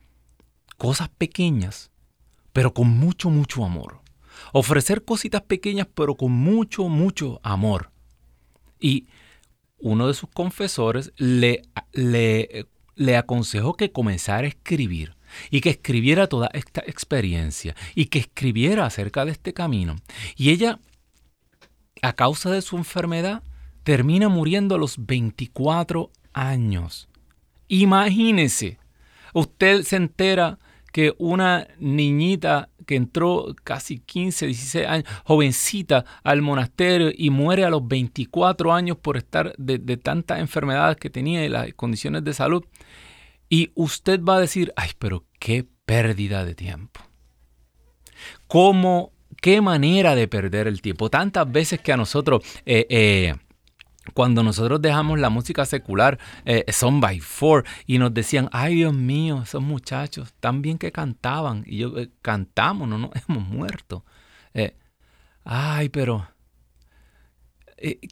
cosas 0.77 1.09
pequeñas 1.09 1.91
pero 2.53 2.75
con 2.75 2.89
mucho, 2.89 3.31
mucho 3.31 3.65
amor. 3.65 4.01
Ofrecer 4.53 5.05
cositas 5.05 5.43
pequeñas, 5.43 5.89
pero 5.95 6.17
con 6.17 6.33
mucho, 6.33 6.89
mucho 6.89 7.41
amor. 7.43 7.91
Y 8.81 9.07
uno 9.79 10.09
de 10.09 10.15
sus 10.15 10.29
confesores 10.31 11.13
le, 11.17 11.63
le, 11.93 12.67
le 13.01 13.17
aconsejó 13.17 13.79
que 13.79 13.93
comenzara 13.93 14.45
a 14.45 14.49
escribir 14.51 15.17
y 15.51 15.63
que 15.63 15.71
escribiera 15.71 16.27
toda 16.27 16.51
esta 16.53 16.83
experiencia 16.87 17.75
y 17.95 18.07
que 18.07 18.19
escribiera 18.19 18.85
acerca 18.85 19.25
de 19.25 19.33
este 19.33 19.55
camino. 19.55 19.97
Y 20.37 20.51
ella, 20.51 20.81
a 22.03 22.13
causa 22.13 22.51
de 22.51 22.61
su 22.61 22.77
enfermedad, 22.77 23.43
termina 23.85 24.29
muriendo 24.29 24.75
a 24.75 24.79
los 24.79 25.07
24 25.07 26.11
años. 26.35 27.09
Imagínese, 27.69 28.77
usted 29.33 29.83
se 29.85 29.97
entera 29.97 30.59
que 30.93 31.15
una 31.19 31.69
niñita 31.79 32.69
que 32.87 32.97
entró 32.97 33.55
casi 33.63 33.99
15, 33.99 34.47
16 34.47 34.87
años, 34.87 35.05
jovencita 35.25 36.05
al 36.25 36.43
monasterio 36.43 37.11
y 37.17 37.31
muere 37.31 37.65
a 37.65 37.71
los 37.71 37.87
24 37.87 38.73
años 38.73 38.97
por 38.97 39.17
estar 39.17 39.55
de, 39.57 39.79
tantas 39.97 40.41
enfermedades 40.41 40.97
que 40.97 41.11
tenía 41.11 41.45
y 41.45 41.49
las 41.49 41.73
condiciones 41.75 42.25
de 42.25 42.35
salud. 42.35 42.65
Y 43.49 43.71
usted 43.75 44.21
va 44.23 44.37
a 44.37 44.41
decir, 44.41 44.73
ay, 44.77 44.91
pero 44.99 45.25
qué 45.39 45.67
pérdida 45.85 46.45
de 46.45 46.55
tiempo. 46.55 47.01
¿Cómo, 48.47 49.13
qué 49.41 49.61
manera 49.61 50.15
de 50.15 50.29
perder 50.29 50.67
el 50.67 50.83
tiempo? 50.83 51.11
Tantas 51.11 51.51
veces 51.51 51.81
que 51.81 51.93
a 51.93 51.97
nosotros... 51.97 52.45
Eh, 52.67 52.87
eh, 52.91 53.35
cuando 54.15 54.43
nosotros 54.43 54.81
dejamos 54.81 55.19
la 55.19 55.31
música 55.31 55.65
secular, 55.65 56.19
eh, 56.45 56.65
Son 56.73 57.01
by 57.01 57.21
Four, 57.21 57.65
y 57.87 57.99
nos 57.99 58.13
decían, 58.15 58.49
ay 58.53 58.77
Dios 58.77 58.95
mío, 58.95 59.43
esos 59.43 59.63
muchachos, 59.63 60.35
tan 60.41 60.63
bien 60.63 60.79
que 60.79 60.93
cantaban, 60.93 61.65
y 61.67 61.79
yo, 61.79 61.99
eh, 61.99 62.11
cantamos, 62.23 62.89
no 62.89 62.99
nos 62.99 63.11
hemos 63.29 63.47
muerto. 63.47 64.05
Eh, 64.55 64.77
ay, 65.45 65.89
pero, 65.89 66.29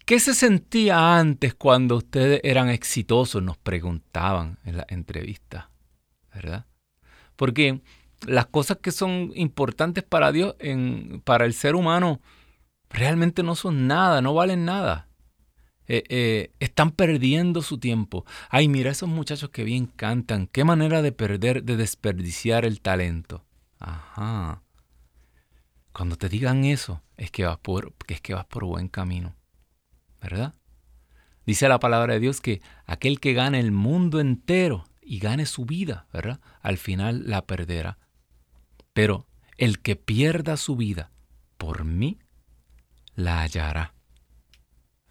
¿qué 0.06 0.20
se 0.20 0.34
sentía 0.34 1.18
antes 1.18 1.54
cuando 1.54 1.96
ustedes 1.96 2.40
eran 2.44 2.68
exitosos? 2.68 3.42
Nos 3.42 3.58
preguntaban 3.58 4.58
en 4.64 4.78
la 4.78 4.87
entrevista, 4.88 5.70
¿verdad? 6.32 6.66
Porque 7.37 7.80
las 8.26 8.46
cosas 8.46 8.78
que 8.78 8.90
son 8.90 9.32
importantes 9.34 10.04
para 10.04 10.32
Dios, 10.32 10.56
en, 10.58 11.20
para 11.24 11.44
el 11.44 11.54
ser 11.54 11.74
humano, 11.74 12.20
realmente 12.90 13.42
no 13.42 13.54
son 13.54 13.87
nada, 13.87 14.20
no 14.20 14.34
valen 14.34 14.64
nada. 14.64 15.08
Eh, 15.88 16.05
eh, 16.11 16.53
están 16.61 16.90
perdiendo 16.90 17.62
su 17.62 17.79
tiempo. 17.79 18.27
Ay, 18.51 18.68
mira 18.68 18.90
esos 18.90 19.09
muchachos 19.09 19.48
que 19.51 19.64
bien 19.64 19.87
cantan. 19.87 20.46
Qué 20.46 20.62
manera 20.62 21.01
de 21.01 21.12
perder, 21.12 21.64
de 21.64 21.77
desperdiciar 21.77 22.66
el 22.66 22.83
talento. 22.83 23.44
Ajá. 23.79 24.62
Cuando 25.92 26.16
te 26.16 26.29
digan 26.29 26.64
eso, 26.64 27.03
es 27.16 27.31
que 27.31 27.44
vas 27.44 27.59
por, 27.59 27.94
es 28.07 28.20
que 28.20 28.35
vas 28.35 28.44
por 28.44 28.64
buen 28.64 28.88
camino. 28.88 29.35
¿Verdad? 30.20 30.55
Dice 31.46 31.68
la 31.68 31.81
palabra 31.81 32.14
de 32.14 32.20
Dios 32.20 32.42
que 32.42 32.61
aquel 32.85 33.18
que 33.20 33.33
gane 33.33 33.59
el 33.59 33.72
mundo 33.72 34.20
entero 34.20 34.85
y 35.01 35.18
gane 35.18 35.46
su 35.46 35.64
vida, 35.64 36.07
¿verdad? 36.12 36.40
Al 36.61 36.77
final 36.77 37.22
la 37.27 37.46
perderá. 37.46 37.98
Pero 38.92 39.27
el 39.57 39.81
que 39.81 39.96
pierda 39.96 40.59
su 40.59 40.77
vida 40.77 41.11
por 41.57 41.85
mí, 41.85 42.18
la 43.14 43.40
hallará. 43.40 43.94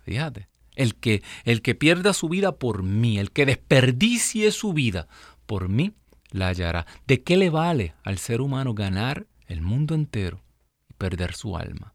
Fíjate. 0.04 0.47
El 0.78 0.94
que, 0.96 1.24
el 1.44 1.64
que 1.64 1.74
pierda 1.74 2.14
su 2.14 2.30
vida 2.30 2.54
por 2.54 2.84
mí, 2.84 3.18
el 3.18 3.32
que 3.32 3.48
desperdicie 3.48 4.52
su 4.52 4.74
vida 4.74 5.08
por 5.48 5.70
mí, 5.70 5.94
la 6.30 6.50
hallará. 6.50 6.86
¿De 7.08 7.24
qué 7.24 7.36
le 7.36 7.50
vale 7.50 7.96
al 8.04 8.20
ser 8.20 8.42
humano 8.42 8.76
ganar 8.76 9.26
el 9.48 9.62
mundo 9.62 9.96
entero 9.96 10.44
y 10.88 10.94
perder 10.94 11.34
su 11.34 11.58
alma? 11.58 11.94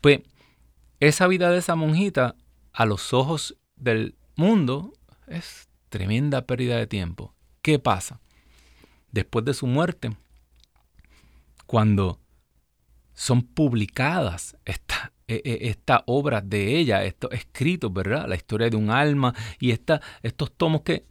Pues 0.00 0.20
esa 1.00 1.26
vida 1.26 1.50
de 1.50 1.58
esa 1.58 1.74
monjita, 1.74 2.36
a 2.72 2.86
los 2.86 3.12
ojos 3.12 3.56
del 3.74 4.14
mundo, 4.36 4.92
es 5.26 5.68
tremenda 5.88 6.46
pérdida 6.46 6.76
de 6.76 6.86
tiempo. 6.86 7.34
¿Qué 7.62 7.80
pasa? 7.80 8.20
Después 9.10 9.44
de 9.44 9.54
su 9.54 9.66
muerte, 9.66 10.16
cuando 11.66 12.20
son 13.12 13.42
publicadas 13.42 14.56
estas 14.64 15.10
esta 15.44 16.02
obra 16.06 16.40
de 16.40 16.78
ella, 16.78 17.04
estos 17.04 17.32
escritos, 17.32 17.92
¿verdad? 17.92 18.28
La 18.28 18.34
historia 18.34 18.68
de 18.68 18.76
un 18.76 18.90
alma 18.90 19.34
y 19.58 19.70
esta, 19.70 20.00
estos 20.22 20.52
tomos 20.52 20.82
que 20.82 21.06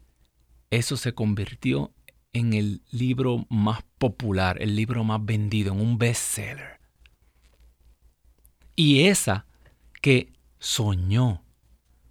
eso 0.70 0.98
se 0.98 1.14
convirtió 1.14 1.94
en 2.34 2.54
el 2.54 2.82
libro 2.92 3.46
más 3.50 3.84
popular, 3.98 4.58
el 4.62 4.76
libro 4.76 5.04
más 5.04 5.24
vendido, 5.24 5.74
en 5.74 5.82
un 5.82 5.98
bestseller. 5.98 6.80
Y 8.76 9.04
esa 9.04 9.46
que 10.02 10.32
soñó 10.60 11.44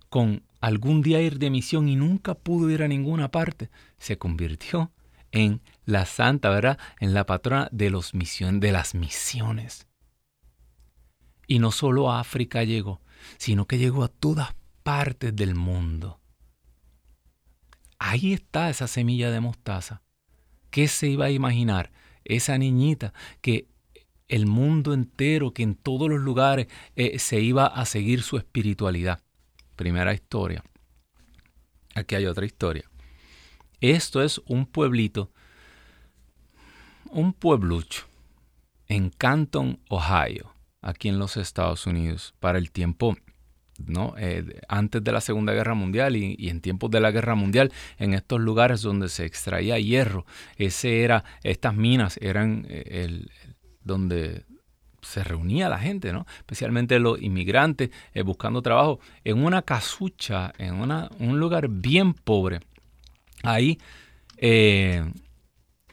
con 0.09 0.43
algún 0.61 1.03
día 1.03 1.23
ir 1.23 1.39
de 1.39 1.51
misión 1.51 1.89
y 1.89 1.97
nunca 1.97 2.35
pudo 2.35 2.71
ir 2.71 2.83
a 2.83 2.89
ninguna 2.89 3.31
parte, 3.31 3.71
se 3.99 4.19
convirtió 4.19 4.93
en 5.33 5.63
la 5.85 6.05
santa, 6.07 6.51
¿verdad? 6.51 6.79
En 7.01 7.15
la 7.15 7.25
patrona 7.25 7.69
de, 7.73 7.91
los 7.91 8.13
de 8.13 8.73
las 8.73 8.95
misiones. 8.95 9.87
Y 11.51 11.59
no 11.59 11.73
solo 11.73 12.13
a 12.13 12.21
África 12.21 12.63
llegó, 12.63 13.01
sino 13.37 13.67
que 13.67 13.77
llegó 13.77 14.05
a 14.05 14.09
todas 14.09 14.55
partes 14.85 15.35
del 15.35 15.57
mundo. 15.57 16.21
Ahí 17.99 18.35
está 18.35 18.71
esa 18.71 18.87
semilla 18.87 19.33
de 19.33 19.41
mostaza. 19.41 20.01
¿Qué 20.71 20.87
se 20.87 21.09
iba 21.09 21.25
a 21.25 21.31
imaginar? 21.31 21.91
Esa 22.23 22.57
niñita 22.57 23.13
que 23.41 23.67
el 24.29 24.47
mundo 24.47 24.95
entero, 24.95 25.53
que 25.53 25.65
en 25.65 25.75
todos 25.75 26.09
los 26.09 26.21
lugares 26.21 26.69
eh, 26.95 27.19
se 27.19 27.41
iba 27.41 27.67
a 27.67 27.85
seguir 27.85 28.23
su 28.23 28.37
espiritualidad. 28.37 29.21
Primera 29.75 30.15
historia. 30.15 30.63
Aquí 31.97 32.15
hay 32.15 32.27
otra 32.27 32.47
historia. 32.47 32.89
Esto 33.81 34.23
es 34.23 34.41
un 34.47 34.67
pueblito, 34.67 35.33
un 37.07 37.33
pueblucho 37.33 38.07
en 38.87 39.11
Canton, 39.11 39.81
Ohio 39.89 40.55
aquí 40.83 41.09
en 41.09 41.19
los 41.19 41.37
Estados 41.37 41.87
Unidos 41.87 42.35
para 42.41 42.59
el 42.59 42.71
tiempo 42.71 43.17
¿no? 43.87 44.15
Eh, 44.19 44.61
antes 44.69 45.03
de 45.03 45.13
la 45.13 45.21
Segunda 45.21 45.53
Guerra 45.53 45.75
Mundial 45.75 46.17
y, 46.17 46.49
en 46.49 46.61
tiempos 46.61 46.91
de 46.91 47.01
la 47.01 47.11
Guerra 47.11 47.35
Mundial, 47.35 47.73
en 47.99 48.15
estos 48.15 48.41
lugares 48.41 48.83
donde 48.83 49.09
se 49.09 49.25
extraía 49.25 49.79
hierro, 49.79 50.27
ese 50.57 51.03
era, 51.03 51.25
estas 51.43 51.75
minas 51.75 52.19
eran 52.21 52.67
eh, 52.69 53.05
el, 53.05 53.31
donde 53.83 54.45
se 55.03 55.25
reunía 55.25 55.69
la 55.69 55.79
gente, 55.79 56.13
¿no? 56.13 56.27
especialmente 56.37 56.99
los 56.99 57.21
inmigrantes 57.21 57.91
eh, 58.13 58.23
buscando 58.23 58.61
trabajo, 58.61 59.01
en 59.25 59.43
una 59.43 59.63
casucha, 59.63 60.53
en 60.59 60.75
una, 60.75 61.11
un 61.19 61.41
lugar 61.41 61.69
bien 61.69 62.13
pobre. 62.13 62.61
Ahí, 63.43 63.79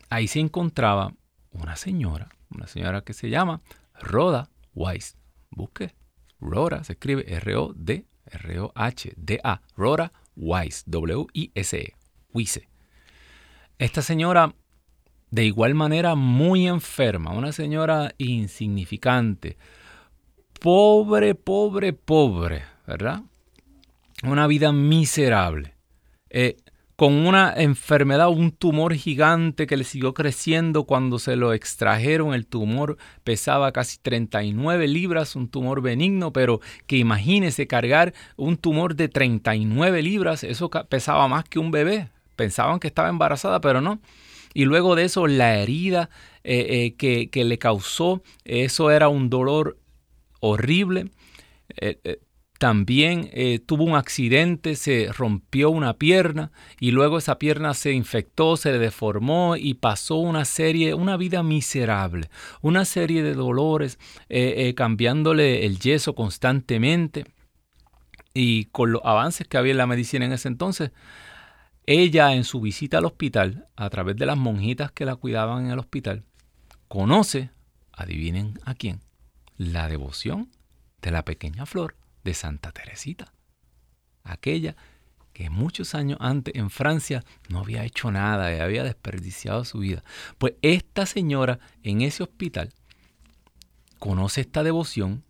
ahí 0.10 0.28
se 0.28 0.40
encontraba 0.40 1.14
una 1.52 1.78
señora, 1.78 2.28
una 2.50 2.68
señora 2.68 3.02
que 3.02 3.14
se 3.14 3.30
llama 3.30 3.62
Roda 4.02 4.50
Wise. 4.78 5.16
Busque. 5.50 5.96
Rora 6.40 6.84
se 6.84 6.94
escribe 6.94 7.26
R-O-D, 7.28 8.06
R-O-H-D-A. 8.26 9.62
Rora 9.76 10.14
Wise. 10.36 10.84
W-I-S-E. 10.86 11.94
Wise. 12.32 12.70
Esta 13.80 14.02
señora, 14.02 14.54
de 15.32 15.46
igual 15.46 15.74
manera, 15.74 16.14
muy 16.16 16.68
enferma. 16.68 17.32
Una 17.32 17.52
señora 17.52 18.14
insignificante. 18.20 19.58
Pobre, 20.60 21.34
pobre, 21.34 21.94
pobre. 21.94 22.64
¿Verdad? 22.86 23.24
Una 24.24 24.46
vida 24.46 24.72
miserable. 24.72 25.74
Eh, 26.30 26.58
con 26.98 27.14
una 27.14 27.54
enfermedad, 27.56 28.30
un 28.30 28.52
tumor 28.52 28.96
gigante 28.96 29.68
que 29.68 29.78
le 29.78 29.84
siguió 29.84 30.16
creciendo 30.16 30.86
cuando 30.86 31.20
se 31.20 31.36
lo 31.36 31.54
extrajeron. 31.54 32.34
El 32.34 32.48
tumor 32.48 32.98
pesaba 33.24 33.72
casi 33.72 34.00
39 34.00 34.88
libras, 34.88 35.36
un 35.36 35.48
tumor 35.48 35.82
benigno, 35.82 36.34
pero 36.34 36.60
que 36.88 36.98
imagínese 36.98 37.68
cargar 37.68 38.16
un 38.36 38.58
tumor 38.58 38.96
de 38.96 39.10
39 39.10 40.02
libras, 40.02 40.44
eso 40.44 40.72
pesaba 40.72 41.28
más 41.28 41.44
que 41.44 41.60
un 41.60 41.70
bebé. 41.70 42.10
Pensaban 42.36 42.80
que 42.80 42.88
estaba 42.88 43.10
embarazada, 43.10 43.62
pero 43.62 43.80
no. 43.80 44.00
Y 44.56 44.66
luego 44.66 44.96
de 44.96 45.04
eso, 45.04 45.28
la 45.28 45.56
herida 45.60 46.10
eh, 46.44 46.96
eh, 47.00 47.30
que, 47.30 47.46
le 47.46 47.60
causó, 47.60 48.24
eso 48.44 48.90
era 48.90 49.08
un 49.08 49.30
dolor 49.30 49.78
horrible. 50.40 51.12
Eh, 51.80 52.22
también 52.58 53.30
eh, 53.34 53.60
tuvo 53.60 53.84
un 53.84 53.96
accidente, 53.96 54.76
se 54.76 55.12
rompió 55.14 55.70
una 55.70 55.94
pierna 55.94 56.52
y 56.80 56.92
luego 56.92 57.20
esa 57.20 57.38
pierna 57.38 57.74
se 57.74 57.92
infectó, 57.92 58.58
se 58.58 58.78
deformó 58.80 59.56
y 59.56 59.76
pasó 59.76 60.16
una 60.16 60.44
serie, 60.46 60.94
una 60.94 61.18
vida 61.18 61.44
miserable, 61.44 62.30
una 62.62 62.86
serie 62.86 63.22
de 63.22 63.36
dolores, 63.36 64.00
eh, 64.30 64.56
eh, 64.58 64.74
cambiándole 64.74 65.66
el 65.66 65.80
yeso 65.80 66.16
constantemente. 66.16 67.26
Y 68.34 68.66
con 68.66 68.92
los 68.92 69.02
avances 69.04 69.48
que 69.48 69.58
había 69.58 69.72
en 69.72 69.78
la 69.78 69.88
medicina 69.88 70.26
en 70.26 70.34
ese 70.34 70.48
entonces, 70.48 70.92
ella 71.86 72.34
en 72.34 72.44
su 72.44 72.60
visita 72.60 72.98
al 72.98 73.06
hospital, 73.06 73.68
a 73.76 73.90
través 73.90 74.16
de 74.18 74.26
las 74.26 74.38
monjitas 74.38 74.92
que 74.92 75.06
la 75.06 75.16
cuidaban 75.16 75.66
en 75.66 75.72
el 75.72 75.80
hospital, 75.80 76.24
conoce, 76.88 77.52
adivinen 77.92 78.60
a 78.64 78.74
quién, 78.76 79.02
la 79.58 79.90
devoción 79.90 80.50
de 81.02 81.12
la 81.12 81.24
pequeña 81.24 81.66
flor 81.66 81.97
de 82.28 82.34
Santa 82.34 82.74
Teresita, 82.74 83.34
aquella 84.24 84.76
que 85.32 85.50
muchos 85.50 85.96
años 85.96 86.18
antes 86.20 86.54
en 86.56 86.70
Francia 86.70 87.24
no 87.48 87.60
había 87.60 87.86
hecho 87.86 88.12
nada 88.12 88.54
y 88.54 88.60
había 88.60 88.84
desperdiciado 88.84 89.64
su 89.64 89.80
vida. 89.80 90.04
Pues 90.38 90.56
esta 90.62 91.06
señora 91.06 91.60
en 91.84 92.02
ese 92.02 92.24
hospital 92.24 92.74
conoce 93.98 94.42
esta 94.42 94.64
devoción, 94.64 95.24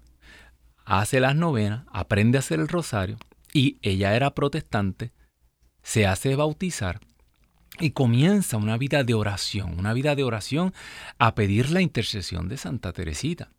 hace 0.86 1.20
las 1.20 1.36
novenas, 1.36 1.86
aprende 1.92 2.38
a 2.38 2.40
hacer 2.40 2.60
el 2.60 2.68
rosario 2.68 3.18
y 3.54 3.78
ella 3.84 4.16
era 4.16 4.34
protestante, 4.34 5.12
se 5.84 6.08
hace 6.08 6.36
bautizar 6.36 7.00
y 7.80 7.92
comienza 7.92 8.58
una 8.58 8.78
vida 8.78 9.04
de 9.04 9.14
oración, 9.14 9.78
una 9.78 9.94
vida 9.94 10.16
de 10.16 10.24
oración 10.24 10.74
a 11.20 11.36
pedir 11.36 11.70
la 11.70 11.82
intercesión 11.82 12.50
de 12.50 12.58
Santa 12.58 12.92
Teresita 12.92 13.52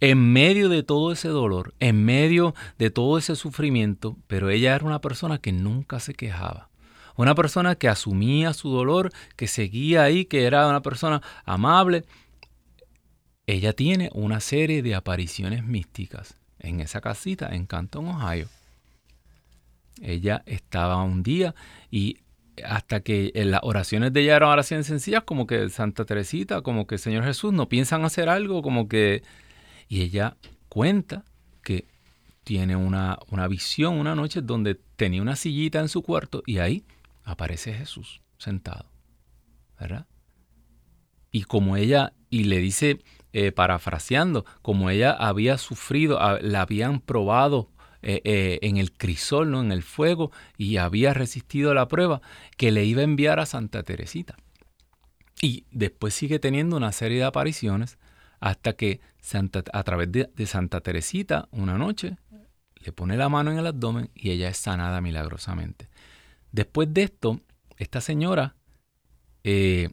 en 0.00 0.32
medio 0.32 0.68
de 0.68 0.82
todo 0.82 1.12
ese 1.12 1.28
dolor, 1.28 1.74
en 1.80 2.04
medio 2.04 2.54
de 2.78 2.90
todo 2.90 3.18
ese 3.18 3.36
sufrimiento, 3.36 4.16
pero 4.26 4.50
ella 4.50 4.74
era 4.74 4.84
una 4.84 5.00
persona 5.00 5.38
que 5.38 5.52
nunca 5.52 6.00
se 6.00 6.14
quejaba. 6.14 6.68
Una 7.16 7.34
persona 7.34 7.74
que 7.74 7.88
asumía 7.88 8.52
su 8.52 8.70
dolor, 8.70 9.10
que 9.34 9.48
seguía 9.48 10.04
ahí, 10.04 10.24
que 10.24 10.44
era 10.44 10.68
una 10.68 10.82
persona 10.82 11.20
amable. 11.44 12.04
Ella 13.46 13.72
tiene 13.72 14.10
una 14.12 14.38
serie 14.38 14.82
de 14.82 14.94
apariciones 14.94 15.64
místicas 15.64 16.36
en 16.60 16.80
esa 16.80 17.00
casita 17.00 17.48
en 17.52 17.66
Canton, 17.66 18.08
Ohio. 18.08 18.48
ella 20.00 20.42
estaba 20.46 21.02
un 21.02 21.24
día 21.24 21.54
y 21.90 22.18
hasta 22.64 23.00
que 23.00 23.32
en 23.34 23.50
las 23.50 23.60
oraciones 23.62 24.12
de 24.12 24.20
ella 24.20 24.36
eran 24.36 24.50
oraciones 24.50 24.86
sencillas, 24.86 25.24
como 25.24 25.46
que 25.46 25.68
Santa 25.70 26.04
Teresita, 26.04 26.62
como 26.62 26.86
que 26.86 26.98
Señor 26.98 27.24
Jesús, 27.24 27.52
no 27.52 27.68
piensan 27.68 28.04
hacer 28.04 28.28
algo, 28.28 28.62
como 28.62 28.88
que... 28.88 29.22
Y 29.88 30.02
ella 30.02 30.36
cuenta 30.68 31.24
que 31.62 31.88
tiene 32.44 32.76
una, 32.76 33.18
una 33.30 33.48
visión 33.48 33.98
una 33.98 34.14
noche 34.14 34.40
donde 34.40 34.74
tenía 34.96 35.22
una 35.22 35.36
sillita 35.36 35.80
en 35.80 35.88
su 35.88 36.02
cuarto 36.02 36.42
y 36.46 36.58
ahí 36.58 36.84
aparece 37.24 37.74
Jesús 37.74 38.22
sentado, 38.38 38.90
¿verdad? 39.78 40.06
Y 41.30 41.42
como 41.42 41.76
ella, 41.76 42.14
y 42.30 42.44
le 42.44 42.58
dice, 42.58 43.00
eh, 43.32 43.52
parafraseando, 43.52 44.46
como 44.62 44.88
ella 44.88 45.12
había 45.12 45.58
sufrido, 45.58 46.18
la 46.40 46.62
habían 46.62 47.00
probado 47.00 47.70
eh, 48.00 48.22
eh, 48.24 48.58
en 48.62 48.78
el 48.78 48.92
crisol, 48.92 49.50
¿no? 49.50 49.60
en 49.60 49.72
el 49.72 49.82
fuego, 49.82 50.32
y 50.56 50.78
había 50.78 51.12
resistido 51.12 51.74
la 51.74 51.88
prueba, 51.88 52.22
que 52.56 52.72
le 52.72 52.84
iba 52.84 53.02
a 53.02 53.04
enviar 53.04 53.40
a 53.40 53.46
Santa 53.46 53.82
Teresita. 53.82 54.36
Y 55.42 55.66
después 55.70 56.14
sigue 56.14 56.38
teniendo 56.38 56.76
una 56.76 56.92
serie 56.92 57.18
de 57.18 57.24
apariciones 57.24 57.98
hasta 58.40 58.74
que 58.74 59.00
a 59.72 59.82
través 59.82 60.10
de, 60.12 60.46
Santa 60.46 60.80
Teresita, 60.80 61.48
una 61.50 61.76
noche, 61.76 62.16
le 62.76 62.92
pone 62.92 63.16
la 63.16 63.28
mano 63.28 63.50
en 63.50 63.58
el 63.58 63.66
abdomen 63.66 64.10
y 64.14 64.30
ella 64.30 64.48
es 64.48 64.56
sanada 64.56 65.00
milagrosamente. 65.00 65.88
Después 66.52 66.92
de 66.94 67.02
esto, 67.02 67.40
esta 67.76 68.00
señora 68.00 68.54
eh, 69.44 69.90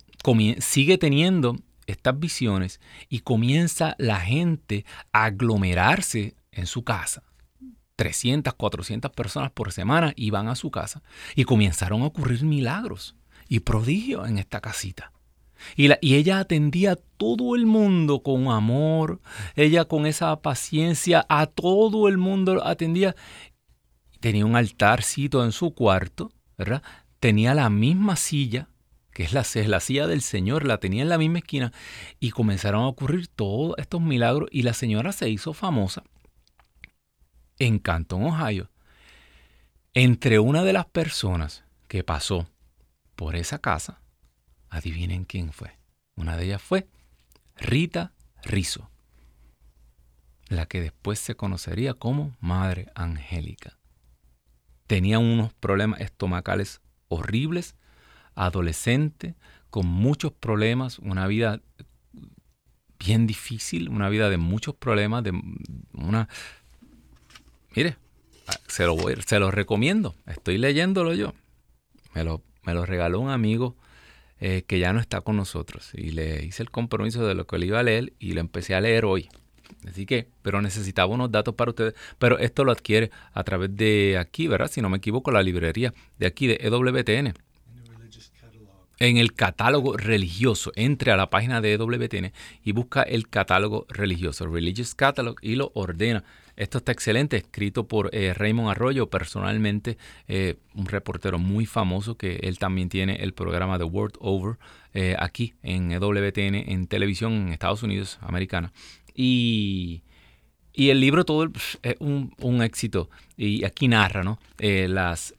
sigue 0.59 0.97
teniendo 0.97 1.57
estas 1.87 2.19
visiones 2.19 2.79
y 3.09 3.19
comienza 3.19 3.95
la 3.97 4.19
gente 4.19 4.85
a 5.11 5.25
aglomerarse 5.25 6.35
en 6.51 6.65
su 6.65 6.83
casa. 6.83 7.23
300, 7.95 8.53
400 8.53 9.11
personas 9.11 9.51
por 9.51 9.71
semana 9.71 10.13
iban 10.15 10.47
a 10.47 10.55
su 10.55 10.71
casa 10.71 11.01
y 11.35 11.45
comenzaron 11.45 12.01
a 12.01 12.05
ocurrir 12.05 12.43
milagros 12.43 13.15
y 13.47 13.61
prodigios 13.61 14.27
en 14.27 14.37
esta 14.37 14.59
casita. 14.59 15.11
Y, 15.75 15.89
y, 16.01 16.15
ella 16.15 16.39
atendía 16.39 16.93
a 16.93 16.95
todo 16.95 17.55
el 17.55 17.65
mundo 17.65 18.21
con 18.23 18.47
amor, 18.49 19.21
ella 19.55 19.85
con 19.85 20.05
esa 20.05 20.35
paciencia, 20.41 21.25
a 21.29 21.47
todo 21.47 22.07
el 22.07 22.17
mundo 22.17 22.65
atendía. 22.65 23.15
Tenía 24.19 24.45
un 24.45 24.55
altarcito 24.55 25.43
en 25.43 25.51
su 25.51 25.73
cuarto, 25.73 26.31
¿verdad? 26.57 26.81
Tenía 27.19 27.53
la 27.53 27.69
misma 27.69 28.15
silla, 28.15 28.69
que 29.11 29.23
es 29.23 29.33
la, 29.33 29.41
es 29.41 29.67
la 29.67 29.79
silla 29.79 30.07
del 30.07 30.21
Señor, 30.21 30.65
la 30.65 30.79
tenía 30.79 31.03
en 31.03 31.09
la 31.09 31.17
misma 31.17 31.39
esquina, 31.39 31.71
y 32.19 32.31
comenzaron 32.31 32.83
a 32.83 32.87
ocurrir 32.87 33.27
todos 33.27 33.75
estos 33.77 34.01
milagros, 34.01 34.49
y 34.51 34.63
la 34.63 34.73
señora 34.73 35.11
se 35.11 35.29
hizo 35.29 35.53
famosa 35.53 36.03
en 37.59 37.79
Canton, 37.79 38.23
Ohio, 38.23 38.69
entre 39.93 40.39
una 40.39 40.63
de 40.63 40.73
las 40.73 40.85
personas 40.85 41.63
que 41.87 42.03
pasó 42.03 42.49
por 43.15 43.35
esa 43.35 43.59
casa, 43.59 44.01
adivinen 44.75 45.23
quién 45.23 45.53
fue. 45.53 45.71
Una 46.15 46.35
de 46.35 46.45
ellas 46.45 46.61
fue 46.61 46.87
Rita 47.55 48.13
Rizzo, 48.43 48.89
la 50.47 50.65
que 50.65 50.81
después 50.81 51.19
se 51.19 51.35
conocería 51.35 51.93
como 51.93 52.35
Madre 52.41 52.91
Angélica. 52.93 53.77
Tenía 54.85 55.19
unos 55.19 55.53
problemas 55.53 56.01
estomacales 56.01 56.81
horribles, 57.07 57.75
adolescente, 58.35 59.35
con 59.69 59.87
muchos 59.87 60.33
problemas, 60.33 60.99
una 60.99 61.25
vida 61.25 61.61
bien 62.99 63.27
difícil, 63.27 63.89
una 63.89 64.09
vida 64.09 64.29
de 64.29 64.37
muchos 64.37 64.75
problemas, 64.75 65.23
de 65.23 65.31
una 65.93 66.27
Mire, 67.75 67.97
se 68.67 68.85
lo, 68.85 68.95
voy, 68.95 69.15
se 69.25 69.39
lo 69.39 69.51
recomiendo. 69.51 70.15
Estoy 70.25 70.57
leyéndolo 70.57 71.13
yo. 71.13 71.33
Me 72.13 72.23
lo, 72.23 72.41
me 72.63 72.73
lo 72.73 72.85
regaló 72.85 73.19
un 73.19 73.29
amigo 73.29 73.75
eh, 74.39 74.63
que 74.67 74.79
ya 74.79 74.93
no 74.93 74.99
está 74.99 75.21
con 75.21 75.37
nosotros. 75.37 75.91
Y 75.93 76.11
le 76.11 76.45
hice 76.45 76.63
el 76.63 76.71
compromiso 76.71 77.25
de 77.25 77.35
lo 77.35 77.47
que 77.47 77.57
le 77.57 77.67
iba 77.67 77.79
a 77.79 77.83
leer 77.83 78.13
y 78.19 78.33
lo 78.33 78.41
empecé 78.41 78.75
a 78.75 78.81
leer 78.81 79.05
hoy. 79.05 79.29
Así 79.87 80.05
que, 80.05 80.27
pero 80.41 80.61
necesitaba 80.61 81.13
unos 81.13 81.31
datos 81.31 81.55
para 81.55 81.71
ustedes. 81.71 81.93
Pero 82.17 82.37
esto 82.39 82.63
lo 82.63 82.71
adquiere 82.71 83.11
a 83.33 83.43
través 83.43 83.75
de 83.75 84.17
aquí, 84.19 84.47
¿verdad? 84.47 84.69
Si 84.69 84.81
no 84.81 84.89
me 84.89 84.97
equivoco, 84.97 85.31
la 85.31 85.43
librería 85.43 85.93
de 86.17 86.27
aquí 86.27 86.47
de 86.47 86.59
EWTN. 86.61 87.33
En 88.97 89.17
el 89.17 89.33
catálogo 89.33 89.97
religioso, 89.97 90.71
entre 90.75 91.11
a 91.11 91.17
la 91.17 91.29
página 91.29 91.59
de 91.59 91.73
EWTN 91.73 92.31
y 92.63 92.71
busca 92.71 93.03
el 93.03 93.27
catálogo 93.27 93.85
religioso, 93.89 94.45
Religious 94.45 94.95
Catalog, 94.95 95.35
y 95.41 95.55
lo 95.55 95.71
ordena 95.75 96.23
esto 96.57 96.77
está 96.77 96.91
excelente, 96.91 97.37
escrito 97.37 97.87
por 97.87 98.09
eh, 98.13 98.33
Raymond 98.33 98.69
Arroyo, 98.69 99.09
personalmente 99.09 99.97
eh, 100.27 100.55
un 100.73 100.85
reportero 100.85 101.37
muy 101.37 101.65
famoso 101.65 102.17
que 102.17 102.37
él 102.43 102.59
también 102.59 102.89
tiene 102.89 103.15
el 103.15 103.33
programa 103.33 103.77
The 103.77 103.83
World 103.83 104.15
Over 104.19 104.57
eh, 104.93 105.15
aquí 105.19 105.53
en 105.63 105.89
WTN, 105.89 106.55
en 106.71 106.87
televisión 106.87 107.33
en 107.33 107.49
Estados 107.49 107.83
Unidos, 107.83 108.19
americana. 108.21 108.71
Y, 109.13 110.01
el 110.77 110.99
libro 110.99 111.23
todo 111.23 111.49
es 111.83 111.95
un, 111.99 112.61
éxito. 112.61 113.09
Y 113.37 113.63
aquí 113.63 113.87
narra 113.87 114.37
las, 114.59 115.33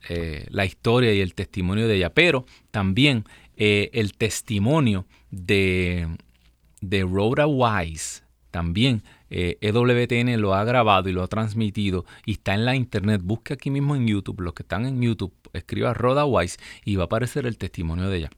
la 0.49 0.65
historia 0.65 1.13
y 1.13 1.21
el 1.21 1.35
testimonio 1.35 1.87
de 1.87 1.97
ella, 1.97 2.09
pero 2.09 2.47
también 2.71 3.23
el 3.55 4.13
testimonio 4.13 5.05
de, 5.29 6.07
de 6.81 7.03
Rhoda 7.03 7.45
Wise 7.45 8.23
también 8.49 9.03
eh, 9.29 9.57
e 9.61 10.37
lo 10.37 10.53
ha 10.53 10.63
grabado 10.63 11.09
y 11.09 11.13
lo 11.13 11.23
ha 11.23 11.27
transmitido 11.27 12.05
y 12.25 12.33
está 12.33 12.53
en 12.53 12.65
la 12.65 12.75
internet. 12.75 13.21
Busque 13.23 13.53
aquí 13.53 13.69
mismo 13.69 13.95
en 13.95 14.07
YouTube, 14.07 14.41
los 14.41 14.53
que 14.53 14.63
están 14.63 14.85
en 14.85 15.01
YouTube, 15.01 15.33
escriba 15.53 15.93
Rhoda 15.93 16.25
Wise 16.25 16.57
y 16.85 16.95
va 16.95 17.03
a 17.03 17.05
aparecer 17.05 17.45
el 17.45 17.57
testimonio 17.57 18.09
de 18.09 18.17
ella. 18.17 18.29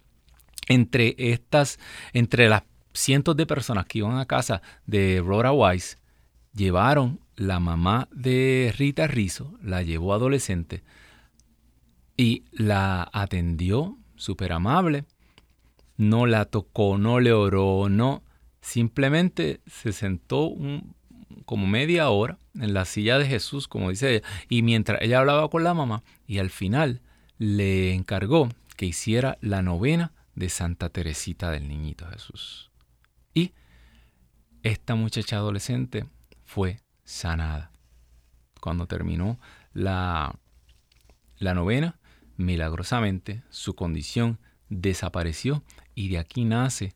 Entre 0.67 1.15
estas, 1.17 1.79
entre 2.13 2.49
las 2.49 2.63
cientos 2.93 3.35
de 3.35 3.45
personas 3.45 3.85
que 3.85 3.99
iban 3.99 4.17
a 4.17 4.25
casa 4.25 4.61
de 4.85 5.21
Rhoda 5.25 5.51
Wise, 5.51 5.97
llevaron 6.53 7.19
la 7.35 7.59
mamá 7.59 8.07
de 8.11 8.73
Rita 8.77 9.07
Rizzo, 9.07 9.57
la 9.63 9.81
llevó 9.81 10.13
adolescente 10.13 10.83
y 12.17 12.43
la 12.51 13.09
atendió 13.13 13.97
súper 14.15 14.51
amable. 14.51 15.05
No 15.95 16.25
la 16.25 16.45
tocó, 16.45 16.97
no 16.97 17.19
le 17.19 17.33
oró, 17.33 17.87
no 17.89 18.23
simplemente 18.61 19.61
se 19.67 19.91
sentó 19.91 20.53
como 21.45 21.67
media 21.67 22.09
hora 22.09 22.37
en 22.55 22.73
la 22.73 22.85
silla 22.85 23.17
de 23.17 23.25
Jesús, 23.25 23.67
como 23.67 23.89
dice 23.89 24.15
ella, 24.15 24.27
y 24.49 24.61
mientras 24.61 25.01
ella 25.01 25.19
hablaba 25.19 25.49
con 25.49 25.63
la 25.63 25.73
mamá, 25.73 26.03
y 26.27 26.39
al 26.39 26.49
final 26.49 27.01
le 27.37 27.93
encargó 27.93 28.49
que 28.75 28.85
hiciera 28.85 29.37
la 29.41 29.61
novena 29.61 30.13
de 30.35 30.49
Santa 30.49 30.89
Teresita 30.89 31.51
del 31.51 31.67
Niñito 31.67 32.07
Jesús. 32.07 32.71
Y 33.33 33.53
esta 34.63 34.95
muchacha 34.95 35.37
adolescente 35.37 36.05
fue 36.45 36.81
sanada. 37.03 37.71
Cuando 38.61 38.87
terminó 38.87 39.39
la, 39.73 40.35
la 41.37 41.53
novena, 41.53 41.99
milagrosamente 42.37 43.43
su 43.49 43.75
condición 43.75 44.39
desapareció 44.69 45.63
y 45.95 46.09
de 46.09 46.19
aquí 46.19 46.45
nace 46.45 46.95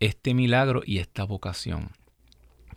este 0.00 0.34
milagro 0.34 0.82
y 0.84 0.98
esta 0.98 1.24
vocación. 1.24 1.90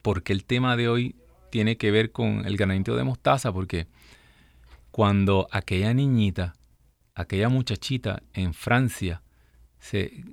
Porque 0.01 0.33
el 0.33 0.45
tema 0.45 0.77
de 0.77 0.89
hoy 0.89 1.15
tiene 1.49 1.77
que 1.77 1.91
ver 1.91 2.11
con 2.11 2.45
el 2.45 2.57
granito 2.57 2.95
de 2.95 3.03
mostaza, 3.03 3.51
porque 3.51 3.87
cuando 4.91 5.47
aquella 5.51 5.93
niñita, 5.93 6.55
aquella 7.15 7.49
muchachita 7.49 8.23
en 8.33 8.53
Francia, 8.53 9.21
se, 9.79 10.23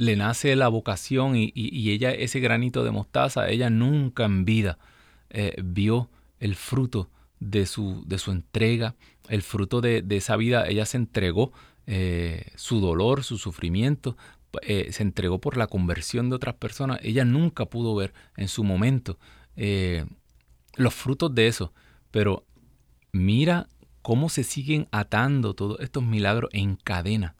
le 0.00 0.16
nace 0.16 0.56
la 0.56 0.68
vocación 0.68 1.34
y, 1.36 1.52
ella, 1.90 2.10
ese 2.10 2.40
granito 2.40 2.84
de 2.84 2.90
mostaza, 2.90 3.48
ella 3.48 3.68
nunca 3.68 4.24
en 4.24 4.44
vida 4.44 4.78
eh, 5.28 5.54
vio 5.62 6.10
el 6.38 6.54
fruto 6.54 7.10
de 7.38 7.66
su, 7.66 8.02
de 8.06 8.18
su 8.18 8.30
entrega, 8.30 8.94
el 9.28 9.42
fruto 9.42 9.80
de, 9.80 10.04
esa 10.10 10.36
vida, 10.36 10.66
ella 10.66 10.86
se 10.86 10.96
entregó 10.96 11.52
eh, 11.86 12.50
su 12.56 12.80
dolor, 12.80 13.24
su 13.24 13.38
sufrimiento, 13.38 14.16
eh, 14.62 14.88
se 14.92 15.02
entregó 15.02 15.40
por 15.40 15.56
la 15.56 15.66
conversión 15.66 16.28
de 16.30 16.36
otras 16.36 16.54
personas, 16.54 17.00
ella 17.02 17.24
nunca 17.24 17.66
pudo 17.66 17.94
ver 17.94 18.12
en 18.36 18.48
su 18.48 18.64
momento 18.64 19.18
eh, 19.56 20.04
los 20.76 20.94
frutos 20.94 21.34
de 21.34 21.46
eso. 21.46 21.72
Pero 22.10 22.44
mira 23.12 23.68
cómo 24.02 24.28
se 24.28 24.44
siguen 24.44 24.88
atando 24.90 25.54
todos 25.54 25.78
estos 25.80 26.02
milagros 26.02 26.50
en 26.52 26.76
cadena. 26.76 27.36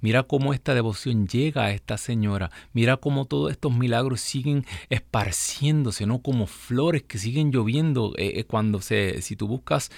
Mira 0.00 0.24
cómo 0.24 0.52
esta 0.52 0.74
devoción 0.74 1.26
llega 1.26 1.64
a 1.64 1.70
esta 1.72 1.96
señora. 1.96 2.50
Mira 2.74 2.98
cómo 2.98 3.24
todos 3.24 3.50
estos 3.50 3.72
milagros 3.72 4.20
siguen 4.20 4.66
esparciéndose, 4.90 6.04
¿no? 6.04 6.20
Como 6.20 6.46
flores 6.46 7.02
que 7.04 7.18
siguen 7.18 7.50
lloviendo. 7.50 8.12
Eh, 8.18 8.44
cuando 8.44 8.82
se, 8.82 9.22
si 9.22 9.36
tú 9.36 9.48
buscas 9.48 9.90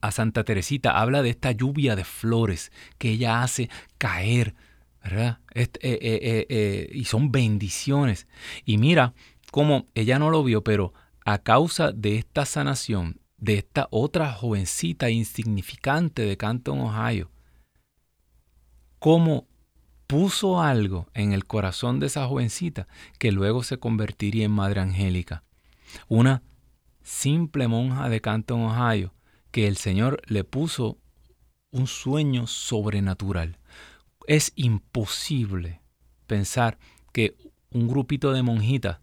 a 0.00 0.10
Santa 0.10 0.44
Teresita, 0.44 0.98
habla 0.98 1.22
de 1.22 1.30
esta 1.30 1.52
lluvia 1.52 1.94
de 1.94 2.04
flores 2.04 2.72
que 2.98 3.10
ella 3.10 3.42
hace 3.42 3.68
caer 3.98 4.54
¿verdad? 5.02 5.38
Eh, 5.54 5.68
eh, 5.80 6.46
eh, 6.48 6.90
y 6.92 7.04
son 7.04 7.32
bendiciones. 7.32 8.26
Y 8.64 8.78
mira 8.78 9.14
cómo 9.50 9.86
ella 9.94 10.18
no 10.18 10.30
lo 10.30 10.44
vio, 10.44 10.62
pero 10.62 10.92
a 11.24 11.38
causa 11.38 11.92
de 11.92 12.16
esta 12.16 12.46
sanación, 12.46 13.20
de 13.36 13.54
esta 13.54 13.88
otra 13.90 14.32
jovencita 14.32 15.10
insignificante 15.10 16.22
de 16.22 16.36
Canton, 16.36 16.80
Ohio. 16.80 17.30
Cómo 18.98 19.46
puso 20.06 20.60
algo 20.60 21.08
en 21.14 21.32
el 21.32 21.44
corazón 21.44 22.00
de 22.00 22.06
esa 22.06 22.26
jovencita 22.26 22.88
que 23.18 23.30
luego 23.30 23.62
se 23.62 23.78
convertiría 23.78 24.46
en 24.46 24.52
Madre 24.52 24.80
Angélica. 24.80 25.44
Una 26.08 26.42
simple 27.02 27.68
monja 27.68 28.08
de 28.08 28.20
Canton, 28.20 28.62
Ohio, 28.62 29.14
que 29.50 29.66
el 29.66 29.76
Señor 29.76 30.22
le 30.26 30.44
puso 30.44 30.98
un 31.70 31.86
sueño 31.86 32.46
sobrenatural. 32.46 33.57
Es 34.28 34.52
imposible 34.56 35.80
pensar 36.26 36.78
que 37.14 37.34
un 37.70 37.88
grupito 37.88 38.34
de 38.34 38.42
monjitas 38.42 38.98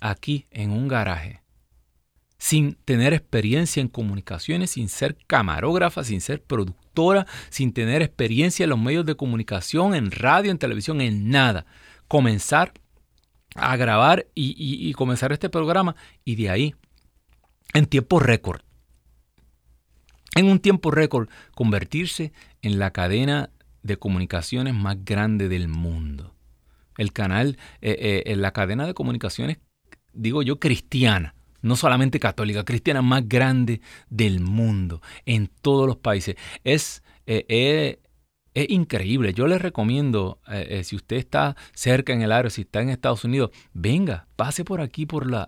aquí 0.00 0.46
en 0.50 0.70
un 0.70 0.88
garaje, 0.88 1.42
sin 2.38 2.74
tener 2.86 3.12
experiencia 3.12 3.82
en 3.82 3.88
comunicaciones, 3.88 4.70
sin 4.70 4.88
ser 4.88 5.18
camarógrafa, 5.26 6.02
sin 6.02 6.22
ser 6.22 6.42
productora, 6.42 7.26
sin 7.50 7.74
tener 7.74 8.00
experiencia 8.00 8.64
en 8.64 8.70
los 8.70 8.78
medios 8.78 9.04
de 9.04 9.16
comunicación, 9.16 9.94
en 9.94 10.10
radio, 10.10 10.50
en 10.50 10.56
televisión, 10.56 11.02
en 11.02 11.28
nada, 11.28 11.66
comenzar 12.08 12.72
a 13.56 13.76
grabar 13.76 14.28
y, 14.34 14.90
comenzar 14.94 15.30
este 15.30 15.50
programa 15.50 15.94
y 16.24 16.36
de 16.36 16.48
ahí, 16.48 16.74
en 17.74 17.84
tiempo 17.84 18.18
récord, 18.18 18.62
en 20.36 20.46
un 20.46 20.58
tiempo 20.58 20.90
récord, 20.90 21.28
convertirse 21.54 22.32
en 22.62 22.78
la 22.78 22.92
cadena 22.92 23.50
de 23.84 23.98
comunicaciones 23.98 24.74
más 24.74 25.04
grande 25.04 25.48
del 25.48 25.68
mundo. 25.68 26.34
El 26.96 27.12
canal, 27.12 27.58
eh, 27.80 27.96
eh, 28.00 28.22
en 28.26 28.42
la 28.42 28.52
cadena 28.52 28.86
de 28.86 28.94
comunicaciones, 28.94 29.58
digo 30.12 30.42
yo, 30.42 30.58
cristiana, 30.58 31.34
no 31.62 31.76
solamente 31.76 32.18
católica, 32.18 32.64
cristiana 32.64 33.02
más 33.02 33.28
grande 33.28 33.80
del 34.08 34.40
mundo, 34.40 35.00
en 35.26 35.48
todos 35.60 35.86
los 35.86 35.96
países. 35.96 36.36
Es, 36.64 37.02
eh, 37.26 38.00
es 38.54 38.70
increíble. 38.70 39.34
Yo 39.34 39.46
les 39.48 39.60
recomiendo, 39.60 40.40
si 40.84 40.94
usted 40.94 41.16
está 41.16 41.56
cerca 41.72 42.12
en 42.12 42.22
el 42.22 42.30
área, 42.32 42.50
si 42.50 42.62
está 42.62 42.80
en 42.80 42.90
Estados 42.90 43.24
Unidos, 43.24 43.50
venga, 43.72 44.28
pase 44.36 44.64
por 44.64 44.80
aquí 44.80 45.06
por 45.06 45.26
los 45.26 45.46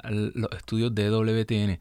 estudios 0.57 0.93
de 0.95 1.11
WTN. 1.11 1.79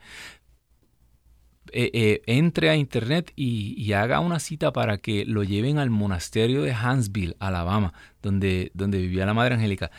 Eh, 1.77 1.91
eh, 1.93 2.21
entre 2.25 2.69
a 2.69 2.77
internet 2.77 3.33
y, 3.35 3.91
haga 3.91 4.21
una 4.21 4.39
cita 4.39 4.71
para 4.71 4.97
que 4.97 5.25
lo 5.25 5.43
lleven 5.43 5.77
al 5.77 5.89
monasterio 5.89 6.61
de 6.61 6.73
Huntsville, 6.73 7.35
Alabama, 7.37 7.93
donde, 8.21 8.71
donde 8.73 8.97
vivía 8.99 9.25
la 9.25 9.33
Madre 9.33 9.55
Angélica. 9.55 9.91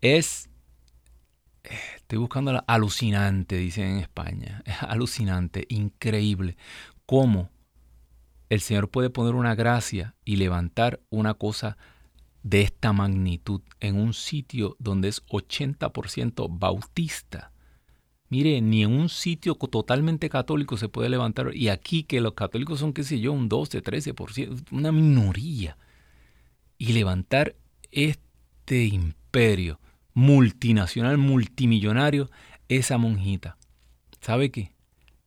Es, 0.00 0.48
estoy 1.96 2.18
buscando 2.18 2.50
la 2.54 2.64
alucinante, 2.66 3.56
dicen 3.56 3.88
en 3.88 3.98
España. 3.98 4.62
Es 4.66 4.82
alucinante, 4.82 5.66
increíble. 5.68 6.56
Cómo 7.04 7.50
el 8.48 8.62
Señor 8.62 8.88
puede 8.88 9.10
poner 9.10 9.34
una 9.34 9.54
gracia 9.54 10.14
y 10.24 10.36
levantar 10.36 11.00
una 11.10 11.34
cosa 11.34 11.76
de 12.42 12.62
esta 12.62 12.94
magnitud 12.94 13.60
en 13.80 14.00
un 14.00 14.14
sitio 14.14 14.76
donde 14.78 15.08
es 15.08 15.22
80% 15.26 16.48
bautista 16.50 17.52
Mire, 18.30 18.60
ni 18.60 18.82
en 18.82 18.92
un 18.92 19.08
sitio 19.08 19.54
totalmente 19.54 20.28
católico 20.28 20.76
se 20.76 20.88
puede 20.88 21.08
levantar. 21.08 21.54
Y 21.54 21.68
aquí 21.68 22.02
que 22.02 22.20
los 22.20 22.34
católicos 22.34 22.80
son, 22.80 22.92
qué 22.92 23.02
sé 23.02 23.20
yo, 23.20 23.32
un 23.32 23.48
12, 23.48 23.82
13%, 23.82 24.66
una 24.70 24.92
minoría. 24.92 25.78
Y 26.76 26.92
levantar 26.92 27.56
este 27.90 28.84
imperio 28.84 29.80
multinacional, 30.12 31.16
multimillonario, 31.16 32.30
esa 32.68 32.98
monjita. 32.98 33.56
¿Sabe 34.20 34.50
qué? 34.50 34.72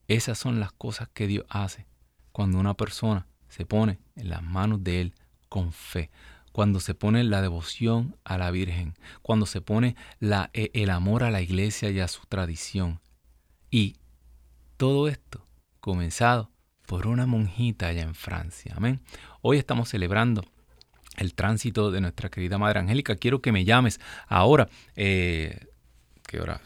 Esas 0.08 0.38
son 0.38 0.60
las 0.60 0.72
cosas 0.72 1.10
que 1.14 1.28
Dios 1.28 1.46
hace 1.50 1.88
cuando 2.32 2.60
una 2.60 2.76
persona 2.76 3.28
se 3.50 3.66
pone 3.66 4.00
en 4.16 4.30
las 4.30 4.44
manos 4.44 4.84
de 4.84 5.02
Él 5.02 5.14
con 5.50 5.72
fe 5.74 6.12
cuando 6.52 6.80
se 6.80 6.94
pone 6.94 7.24
la 7.24 7.42
devoción 7.42 8.16
a 8.24 8.38
la 8.38 8.52
Virgen, 8.52 8.96
cuando 9.22 9.46
se 9.46 9.62
pone 9.62 9.96
e, 10.22 10.72
el 10.74 10.90
amor 10.90 11.24
a 11.24 11.32
la 11.32 11.42
iglesia 11.42 11.90
y 11.90 12.00
a 12.00 12.08
su 12.08 12.26
tradición. 12.28 13.00
Y 13.70 13.98
todo 14.78 15.08
esto 15.08 15.46
comenzado 15.80 16.52
por 16.86 17.08
una 17.08 17.26
monjita 17.26 17.88
allá 17.88 18.02
en 18.02 18.16
Francia. 18.16 18.74
Amén. 18.76 19.02
Hoy 19.42 19.58
estamos 19.58 19.90
celebrando 19.90 20.44
el 21.18 21.34
tránsito 21.34 21.92
de 21.92 22.02
nuestra 22.02 22.30
querida 22.30 22.58
Madre 22.58 22.80
Angélica. 22.80 23.16
Quiero 23.16 23.42
que 23.42 23.52
me 23.52 23.64
llames 23.64 24.00
ahora. 24.28 24.68
Eh, 24.96 25.68
¿Qué 26.28 26.40
hora? 26.40 26.62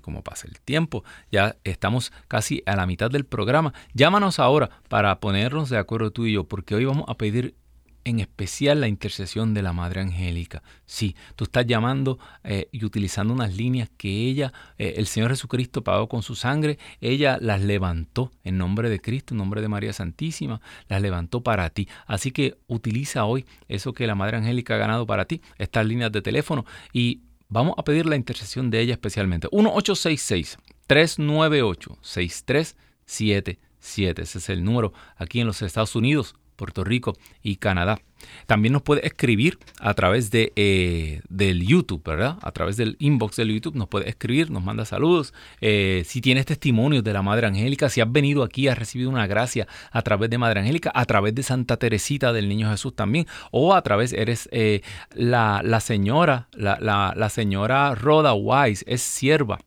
¿Cómo 0.00 0.22
pasa 0.22 0.48
el 0.48 0.60
tiempo? 0.60 1.04
Ya 1.30 1.56
estamos 1.64 2.12
casi 2.26 2.62
a 2.66 2.74
la 2.76 2.86
mitad 2.86 3.10
del 3.10 3.24
programa. 3.24 3.72
Llámanos 3.92 4.38
ahora 4.38 4.70
para 4.88 5.20
ponernos 5.20 5.70
de 5.70 5.78
acuerdo 5.78 6.10
tú 6.10 6.26
y 6.26 6.32
yo, 6.32 6.44
porque 6.44 6.74
hoy 6.74 6.84
vamos 6.84 7.04
a 7.08 7.16
pedir 7.16 7.54
en 8.04 8.20
especial 8.20 8.80
la 8.80 8.88
intercesión 8.88 9.54
de 9.54 9.62
la 9.62 9.72
Madre 9.72 10.02
Angélica. 10.02 10.62
Sí, 10.84 11.16
tú 11.36 11.44
estás 11.44 11.66
llamando 11.66 12.18
eh, 12.44 12.68
y 12.70 12.84
utilizando 12.84 13.32
unas 13.32 13.56
líneas 13.56 13.90
que 13.96 14.28
ella, 14.28 14.52
eh, 14.78 14.94
el 14.96 15.06
Señor 15.06 15.30
Jesucristo 15.30 15.82
pagó 15.82 16.08
con 16.08 16.22
su 16.22 16.34
sangre, 16.34 16.78
ella 17.00 17.38
las 17.40 17.62
levantó 17.62 18.30
en 18.44 18.58
nombre 18.58 18.90
de 18.90 19.00
Cristo, 19.00 19.34
en 19.34 19.38
nombre 19.38 19.62
de 19.62 19.68
María 19.68 19.92
Santísima, 19.92 20.60
las 20.88 21.00
levantó 21.00 21.42
para 21.42 21.70
ti. 21.70 21.88
Así 22.06 22.30
que 22.30 22.58
utiliza 22.66 23.24
hoy 23.24 23.46
eso 23.68 23.92
que 23.92 24.06
la 24.06 24.14
Madre 24.14 24.36
Angélica 24.36 24.74
ha 24.74 24.78
ganado 24.78 25.06
para 25.06 25.24
ti, 25.24 25.40
estas 25.58 25.86
líneas 25.86 26.12
de 26.12 26.22
teléfono 26.22 26.64
y 26.92 27.22
vamos 27.48 27.74
a 27.78 27.84
pedir 27.84 28.06
la 28.06 28.16
intercesión 28.16 28.70
de 28.70 28.80
ella 28.80 28.94
especialmente. 28.94 29.48
1866 29.52 30.58
398 30.86 31.98
6377. 32.02 34.22
Ese 34.22 34.38
es 34.38 34.48
el 34.48 34.64
número 34.64 34.92
aquí 35.16 35.40
en 35.40 35.46
los 35.46 35.62
Estados 35.62 35.96
Unidos. 35.96 36.34
Puerto 36.56 36.84
Rico 36.84 37.14
y 37.42 37.56
Canadá. 37.56 38.00
También 38.46 38.72
nos 38.72 38.82
puede 38.82 39.06
escribir 39.06 39.58
a 39.80 39.94
través 39.94 40.30
de, 40.30 40.52
eh, 40.56 41.20
del 41.28 41.66
YouTube, 41.66 42.02
¿verdad? 42.04 42.38
A 42.42 42.52
través 42.52 42.76
del 42.76 42.96
inbox 42.98 43.36
del 43.36 43.52
YouTube 43.52 43.76
nos 43.76 43.88
puede 43.88 44.08
escribir, 44.08 44.50
nos 44.50 44.62
manda 44.64 44.84
saludos. 44.84 45.34
Eh, 45.60 46.04
si 46.06 46.20
tienes 46.20 46.46
testimonios 46.46 47.04
de 47.04 47.12
la 47.12 47.22
Madre 47.22 47.46
Angélica, 47.46 47.88
si 47.88 48.00
has 48.00 48.10
venido 48.10 48.42
aquí, 48.42 48.68
has 48.68 48.78
recibido 48.78 49.10
una 49.10 49.26
gracia 49.26 49.66
a 49.90 50.02
través 50.02 50.30
de 50.30 50.38
Madre 50.38 50.60
Angélica, 50.60 50.90
a 50.94 51.04
través 51.04 51.34
de 51.34 51.42
Santa 51.42 51.76
Teresita 51.76 52.32
del 52.32 52.48
Niño 52.48 52.70
Jesús 52.70 52.94
también, 52.94 53.26
o 53.50 53.74
a 53.74 53.82
través, 53.82 54.12
eres 54.12 54.48
eh, 54.52 54.82
la, 55.14 55.62
señora, 55.80 56.48
la, 56.52 56.78
la 56.80 57.28
señora 57.28 57.94
Rhoda 57.94 58.34
Wise, 58.34 58.84
es 58.88 59.02
sierva 59.02 59.58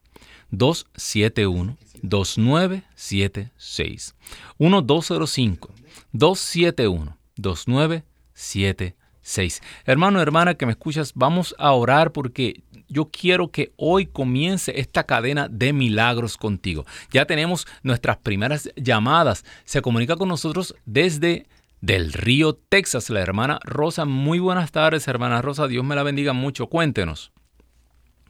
271 0.52 1.78
2976. 2.02 4.16
1205 4.60 5.70
271 6.12 7.18
2976. 7.36 9.62
Hermano, 9.86 10.22
hermana 10.22 10.56
que 10.56 10.66
me 10.66 10.74
escuchas, 10.74 11.14
vamos 11.16 11.56
a 11.58 11.72
orar 11.72 12.12
porque 12.12 12.64
yo 12.88 13.06
quiero 13.06 13.48
que 13.50 13.72
hoy 13.78 14.06
comience 14.06 14.80
esta 14.80 15.06
cadena 15.06 15.48
de 15.50 15.74
milagros 15.74 16.38
contigo. 16.38 16.86
Ya 17.12 17.26
tenemos 17.26 17.66
nuestras 17.84 18.18
primeras 18.18 18.70
llamadas. 18.76 19.44
Se 19.64 19.82
comunica 19.82 20.18
con 20.18 20.28
nosotros 20.28 20.76
desde 20.86 21.48
del 21.80 22.12
Río, 22.14 22.54
Texas, 22.54 23.10
la 23.10 23.22
hermana 23.22 23.60
Rosa. 23.64 24.06
Muy 24.06 24.38
buenas 24.40 24.72
tardes, 24.72 25.08
hermana 25.08 25.42
Rosa. 25.42 25.68
Dios 25.68 25.84
me 25.84 25.96
la 25.96 26.04
bendiga 26.04 26.34
mucho. 26.34 26.68
Cuéntenos. 26.68 27.32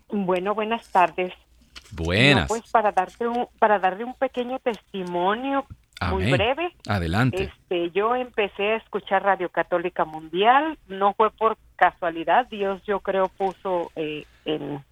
Bueno, 0.10 0.54
buenas 0.54 0.88
tardes. 0.90 1.34
Buenas. 1.92 2.48
pues 2.48 2.70
para 2.72 2.92
darte 2.92 3.28
un, 3.28 3.48
para 3.60 3.80
darle 3.80 4.04
un 4.04 4.14
pequeño 4.14 4.60
testimonio 4.60 5.66
muy 6.10 6.32
breve. 6.32 6.74
Adelante. 6.88 7.44
Este, 7.44 7.92
yo 7.92 8.16
empecé 8.16 8.74
a 8.74 8.76
escuchar 8.78 9.24
Radio 9.24 9.50
Católica 9.50 10.06
Mundial, 10.06 10.78
no 10.88 11.14
fue 11.14 11.32
por 11.32 11.58
casualidad, 11.76 12.48
Dios 12.50 12.82
yo 12.86 13.02
creo 13.02 13.28
puso 13.28 13.92
eh, 13.96 14.26
en, 14.46 14.84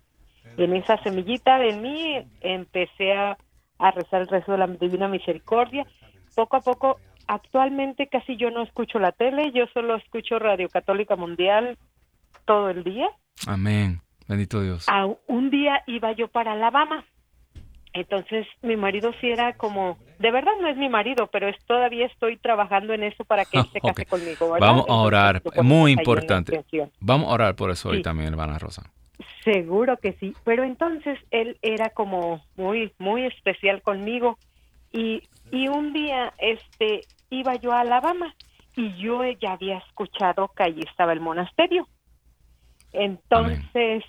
esa 0.57 1.01
semillita 1.01 1.57
de 1.57 1.73
mí, 1.73 2.27
empecé 2.41 3.13
a, 3.13 3.37
a 3.79 3.91
rezar 3.91 4.21
el 4.21 4.27
rezo 4.27 4.51
de 4.51 4.57
la 4.57 4.67
Divina 4.67 5.07
Misericordia. 5.07 5.87
Poco 6.35 6.57
a 6.57 6.61
poco, 6.61 6.99
actualmente 7.27 8.07
casi 8.07 8.35
yo 8.35 8.51
no 8.51 8.61
escucho 8.61 8.99
la 8.99 9.11
tele, 9.11 9.51
yo 9.51 9.65
solo 9.73 9.95
escucho 9.95 10.37
Radio 10.37 10.69
Católica 10.69 11.15
Mundial 11.15 11.77
todo 12.45 12.69
el 12.69 12.83
día. 12.83 13.09
Amén. 13.47 14.01
Bendito 14.29 14.61
Dios. 14.61 14.85
un 15.25 15.49
día 15.49 15.81
iba 15.87 16.11
yo 16.11 16.27
para 16.27 16.51
Alabama. 16.51 17.03
Entonces 17.93 18.45
mi 18.61 18.77
marido 18.77 19.11
sí 19.19 19.31
era 19.31 19.53
como, 19.53 19.97
de 20.19 20.31
verdad 20.31 20.51
no 20.61 20.67
es 20.67 20.77
mi 20.77 20.87
marido, 20.87 21.27
pero 21.33 21.47
es, 21.47 21.57
todavía 21.65 22.05
estoy 22.05 22.37
trabajando 22.37 22.93
en 22.93 23.01
eso 23.01 23.25
para 23.25 23.45
que 23.45 23.57
él 23.57 23.65
se 23.73 23.81
case 23.81 24.05
conmigo. 24.05 24.55
Vamos 24.59 24.85
a 24.87 24.93
orar, 24.93 25.41
muy 25.63 25.93
importante. 25.93 26.63
Vamos 26.99 27.27
a 27.27 27.33
orar 27.33 27.55
por 27.55 27.71
eso 27.71 27.89
hoy 27.89 28.03
también, 28.03 28.29
hermana 28.29 28.59
Rosa. 28.59 28.83
Seguro 29.43 29.97
que 29.97 30.13
sí, 30.13 30.35
pero 30.43 30.63
entonces 30.63 31.17
él 31.31 31.57
era 31.63 31.89
como 31.89 32.43
muy, 32.55 32.93
muy 32.99 33.25
especial 33.25 33.81
conmigo 33.81 34.37
y, 34.91 35.23
y 35.51 35.69
un 35.69 35.91
día 35.91 36.33
este 36.37 37.01
iba 37.31 37.55
yo 37.55 37.71
a 37.71 37.79
Alabama 37.79 38.35
y 38.75 38.95
yo 39.01 39.23
ya 39.41 39.53
había 39.53 39.79
escuchado 39.79 40.51
que 40.55 40.63
allí 40.63 40.81
estaba 40.87 41.13
el 41.13 41.19
monasterio. 41.19 41.87
Entonces, 42.93 44.03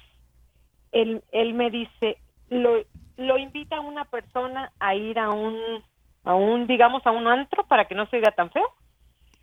él, 0.93 1.23
él 1.33 1.55
me 1.55 1.71
dice, 1.71 2.19
lo, 2.49 2.83
lo 3.17 3.39
invita 3.39 3.77
a 3.77 3.81
una 3.81 4.05
persona 4.05 4.73
a 4.79 4.95
ir 4.95 5.19
a 5.19 5.31
un, 5.31 5.57
a 6.25 6.35
un, 6.35 6.67
digamos, 6.67 7.07
a 7.07 7.11
un 7.11 7.27
antro 7.27 7.67
para 7.67 7.87
que 7.87 7.95
no 7.95 8.07
se 8.07 8.17
oiga 8.17 8.33
tan 8.33 8.51
feo. 8.51 8.69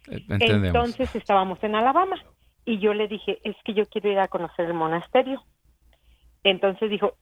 Eh, 0.09 0.23
Entonces 0.39 1.13
estábamos 1.15 1.63
en 1.63 1.75
Alabama 1.75 2.15
y 2.65 2.79
yo 2.79 2.93
le 2.93 3.07
dije, 3.07 3.39
es 3.43 3.55
que 3.63 3.73
yo 3.73 3.85
quiero 3.85 4.11
ir 4.11 4.19
a 4.19 4.27
conocer 4.27 4.65
el 4.65 4.73
monasterio. 4.73 5.43
Entonces 6.43 6.89
dijo, 6.89 7.13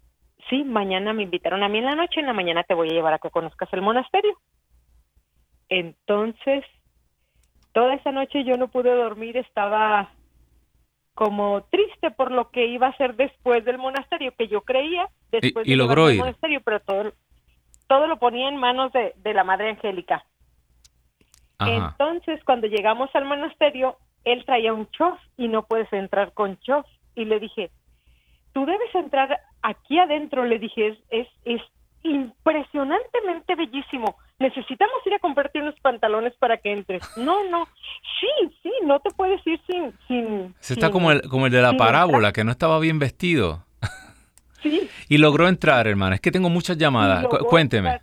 sí, 0.50 0.64
mañana 0.64 1.14
me 1.14 1.24
invitaron 1.24 1.64
a 1.64 1.70
mí 1.70 1.80
en 1.80 1.86
la 1.86 1.96
noche, 1.96 2.20
en 2.20 2.28
la 2.28 2.34
mañana 2.34 2.64
te 2.64 2.74
voy 2.74 2.90
a 2.90 2.94
llevar 2.94 3.14
a 3.14 3.20
que 3.20 3.30
conozcas 3.30 3.72
el 3.74 3.82
monasterio. 3.82 4.38
Entonces, 5.70 6.64
toda 7.74 7.96
esa 7.96 8.12
noche 8.12 8.44
yo 8.44 8.56
no 8.58 8.68
pude 8.68 8.94
dormir, 8.94 9.38
estaba 9.38 10.12
como 11.16 11.64
triste 11.72 12.12
por 12.12 12.32
lo 12.32 12.52
que 12.52 12.68
iba 12.68 12.88
a 12.88 12.98
ser 12.98 13.16
después 13.16 13.64
del 13.64 13.78
monasterio, 13.78 14.34
que 14.38 14.50
yo 14.50 14.62
creía 14.62 15.08
después 15.32 15.66
y, 15.66 15.76
del 15.76 15.88
monasterio, 15.88 16.62
pero 16.64 16.82
todo, 16.82 17.14
todo 17.88 18.06
lo 18.06 18.20
ponía 18.20 18.50
en 18.50 18.58
manos 18.58 18.92
de, 18.92 19.34
la 19.34 19.46
Madre 19.46 19.70
Angélica. 19.70 20.26
Entonces, 21.58 22.44
cuando 22.44 22.68
llegamos 22.68 23.10
al 23.14 23.24
monasterio, 23.24 23.98
él 24.26 24.44
traía 24.46 24.74
un 24.74 24.92
chof 24.92 25.18
y 25.38 25.48
no 25.48 25.64
puedes 25.64 25.92
entrar 25.94 26.34
con 26.34 26.60
chof. 26.60 26.86
Y 27.16 27.24
le 27.24 27.40
dije, 27.40 27.72
tú 28.52 28.66
debes 28.66 28.94
entrar 28.94 29.40
aquí 29.62 29.98
adentro, 29.98 30.44
le 30.44 30.60
dije, 30.60 30.88
es, 30.90 30.98
es, 31.10 31.28
es 31.46 31.62
impresionantemente 32.04 33.56
bellísimo. 33.56 34.18
Necesitamos 34.38 34.96
ir 35.06 35.14
a 35.14 35.20
comprarte 35.20 35.62
unos 35.62 35.80
pantalones 35.80 36.34
para 36.38 36.58
que 36.58 36.74
entres. 36.74 37.02
No, 37.18 37.50
no. 37.50 37.68
Sí, 38.20 38.52
sí, 38.62 38.72
no 38.84 39.00
te 39.00 39.12
puedes 39.12 39.46
ir 39.48 39.62
sin... 39.66 39.94
sin 40.08 40.56
Se 40.60 40.74
está 40.74 40.92
como 40.92 41.12
el, 41.12 41.22
como 41.30 41.46
el 41.46 41.52
de 41.52 41.62
la 41.62 41.78
parábola, 41.78 42.34
que 42.34 42.44
no 42.44 42.52
estaba 42.52 42.80
bien 42.80 43.00
vestido. 43.00 43.64
Sí. 44.62 44.90
y 45.10 45.18
logró 45.18 45.48
entrar, 45.48 45.88
hermana. 45.88 46.16
Es 46.16 46.22
que 46.22 46.32
tengo 46.32 46.50
muchas 46.50 46.78
llamadas. 46.78 47.26
Cuénteme. 47.50 48.02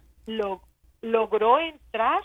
logró 1.02 1.60
entrar 1.60 2.22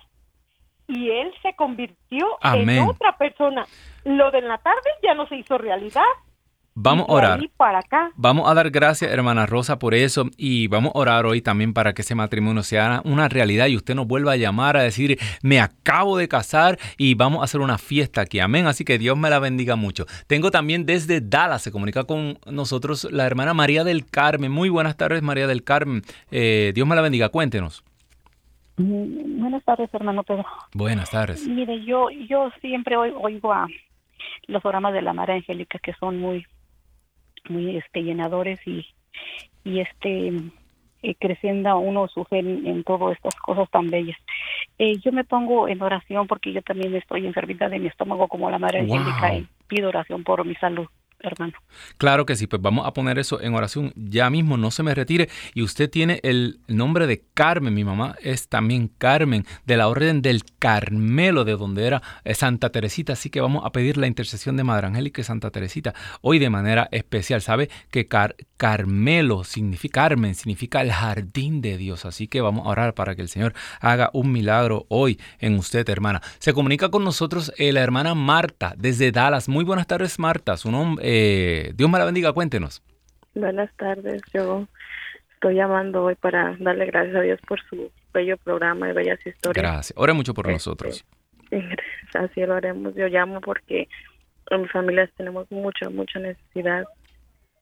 y 0.87 1.09
él 1.11 1.33
se 1.41 1.53
convirtió 1.55 2.37
en 2.43 2.79
otra 2.87 3.17
persona. 3.17 3.65
Lo 4.05 4.31
de 4.31 4.41
la 4.41 4.57
tarde 4.57 4.89
ya 5.03 5.13
no 5.13 5.27
se 5.27 5.35
hizo 5.35 5.57
realidad. 5.57 6.03
Vamos 6.79 7.07
a 7.09 7.11
orar. 7.11 7.39
Vamos 8.17 8.47
a 8.47 8.53
dar 8.53 8.69
gracias, 8.69 9.11
hermana 9.11 9.47
Rosa, 9.47 9.79
por 9.79 9.95
eso 9.95 10.25
y 10.37 10.67
vamos 10.67 10.91
a 10.93 10.99
orar 10.99 11.25
hoy 11.25 11.41
también 11.41 11.73
para 11.73 11.93
que 11.93 12.03
ese 12.03 12.13
matrimonio 12.13 12.61
sea 12.61 13.01
una 13.03 13.27
realidad 13.27 13.65
y 13.65 13.75
usted 13.75 13.95
nos 13.95 14.05
vuelva 14.05 14.33
a 14.33 14.35
llamar 14.35 14.77
a 14.77 14.83
decir, 14.83 15.17
me 15.41 15.59
acabo 15.59 16.19
de 16.19 16.27
casar 16.27 16.77
y 16.95 17.15
vamos 17.15 17.41
a 17.41 17.45
hacer 17.45 17.61
una 17.61 17.79
fiesta 17.79 18.21
aquí. 18.21 18.39
Amén. 18.39 18.67
Así 18.67 18.85
que 18.85 18.99
Dios 18.99 19.17
me 19.17 19.31
la 19.31 19.39
bendiga 19.39 19.75
mucho. 19.75 20.05
Tengo 20.27 20.51
también 20.51 20.85
desde 20.85 21.19
Dallas, 21.19 21.63
se 21.63 21.71
comunica 21.71 22.03
con 22.03 22.37
nosotros 22.45 23.07
la 23.11 23.25
hermana 23.25 23.55
María 23.55 23.83
del 23.83 24.05
Carmen. 24.05 24.51
Muy 24.51 24.69
buenas 24.69 24.95
tardes, 24.97 25.23
María 25.23 25.47
del 25.47 25.63
Carmen. 25.63 26.03
Eh, 26.29 26.73
Dios 26.75 26.87
me 26.87 26.95
la 26.95 27.01
bendiga. 27.01 27.29
Cuéntenos. 27.29 27.83
Mm, 28.77 29.39
buenas 29.41 29.63
tardes, 29.63 29.91
hermano 29.95 30.21
Pedro. 30.21 30.45
Buenas 30.75 31.09
tardes. 31.09 31.47
Mire, 31.47 31.83
yo, 31.85 32.11
yo 32.11 32.51
siempre 32.61 32.97
oigo 32.97 33.51
a 33.51 33.67
los 34.45 34.61
programas 34.61 34.93
de 34.93 35.01
la 35.01 35.13
María 35.13 35.33
Angélica 35.33 35.79
que 35.79 35.93
son 35.93 36.19
muy 36.19 36.45
muy 37.49 37.77
este 37.77 38.03
llenadores 38.03 38.59
y, 38.65 38.85
y 39.63 39.79
este 39.79 40.33
eh, 41.03 41.15
creciendo 41.19 41.77
uno 41.77 42.07
su 42.07 42.23
fe 42.25 42.39
en, 42.39 42.83
todas 42.83 43.15
estas 43.15 43.35
cosas 43.35 43.69
tan 43.69 43.89
bellas. 43.89 44.17
Eh, 44.77 44.97
yo 44.97 45.11
me 45.11 45.23
pongo 45.23 45.67
en 45.67 45.81
oración 45.81 46.27
porque 46.27 46.51
yo 46.51 46.61
también 46.61 46.95
estoy 46.95 47.25
enfermita 47.25 47.69
de 47.69 47.79
mi 47.79 47.87
estómago 47.87 48.27
como 48.27 48.49
la 48.49 48.59
Madre 48.59 48.79
Angélica 48.79 49.35
y 49.35 49.47
pido 49.67 49.89
oración 49.89 50.23
por 50.23 50.45
mi 50.45 50.55
salud 50.55 50.87
hermano. 51.19 51.53
Claro 51.97 52.25
que 52.25 52.35
sí, 52.35 52.47
pues 52.47 52.61
vamos 52.61 52.85
a 52.85 52.93
poner 52.93 53.19
eso 53.19 53.41
en 53.41 53.53
oración 53.55 53.93
ya 53.95 54.29
mismo, 54.29 54.57
no 54.57 54.71
se 54.71 54.83
me 54.83 54.93
retire. 54.93 55.29
Y 55.53 55.61
usted 55.61 55.89
tiene 55.89 56.19
el 56.23 56.59
nombre 56.67 57.07
de 57.07 57.23
Carmen, 57.33 57.73
mi 57.73 57.83
mamá 57.83 58.15
es 58.21 58.47
también 58.47 58.89
Carmen, 58.97 59.45
de 59.65 59.77
la 59.77 59.87
orden 59.87 60.21
del 60.21 60.43
Carmelo, 60.59 61.43
de 61.43 61.55
donde 61.55 61.85
era 61.85 62.01
Santa 62.33 62.69
Teresita, 62.71 63.13
así 63.13 63.29
que 63.29 63.41
vamos 63.41 63.65
a 63.65 63.71
pedir 63.71 63.97
la 63.97 64.07
intercesión 64.07 64.57
de 64.57 64.63
Madre 64.63 64.87
Angélica 64.87 65.21
y 65.21 65.23
Santa 65.23 65.49
Teresita 65.49 65.93
hoy 66.21 66.39
de 66.39 66.49
manera 66.49 66.87
especial. 66.91 67.41
¿Sabe 67.41 67.69
que 67.91 68.07
Carmelo 68.57 69.43
significa 69.43 69.97
Carmen, 69.97 70.35
significa 70.35 70.81
el 70.81 70.91
jardín 70.91 71.61
de 71.61 71.77
Dios? 71.77 72.05
Así 72.05 72.27
que 72.27 72.41
vamos 72.41 72.65
a 72.65 72.69
orar 72.69 72.93
para 72.93 73.15
que 73.15 73.21
el 73.21 73.29
Señor 73.29 73.53
haga 73.79 74.09
un 74.13 74.31
milagro 74.31 74.85
hoy 74.89 75.19
en 75.39 75.57
usted, 75.57 75.87
hermana. 75.89 76.21
Se 76.39 76.53
comunica 76.53 76.89
con 76.89 77.03
nosotros 77.03 77.51
eh, 77.57 77.71
la 77.71 77.81
hermana 77.81 78.13
Marta 78.13 78.73
desde 78.77 79.11
Dallas. 79.11 79.49
Muy 79.49 79.63
buenas 79.63 79.87
tardes, 79.87 80.19
Marta. 80.19 80.57
Su 80.57 80.71
nombre 80.71 81.06
eh, 81.09 81.71
Dios 81.73 81.89
me 81.89 81.97
la 81.97 82.03
bendiga, 82.03 82.33
cuéntenos. 82.33 82.83
Buenas 83.33 83.73
tardes, 83.77 84.21
yo 84.33 84.67
estoy 85.35 85.55
llamando 85.55 86.03
hoy 86.03 86.15
para 86.15 86.57
darle 86.59 86.85
gracias 86.87 87.15
a 87.15 87.21
Dios 87.21 87.39
por 87.47 87.61
su 87.69 87.89
bello 88.13 88.35
programa 88.35 88.89
y 88.89 88.93
bellas 88.93 89.19
historias. 89.25 89.55
Gracias, 89.55 89.93
ore 89.95 90.11
mucho 90.11 90.33
por 90.33 90.47
este, 90.47 90.53
nosotros. 90.53 91.05
Así 92.13 92.41
lo 92.45 92.55
haremos, 92.55 92.93
yo 92.95 93.07
llamo 93.07 93.39
porque 93.39 93.87
en 94.49 94.61
mi 94.63 94.67
familia 94.67 95.09
tenemos 95.15 95.49
mucha, 95.49 95.89
mucha 95.89 96.19
necesidad 96.19 96.83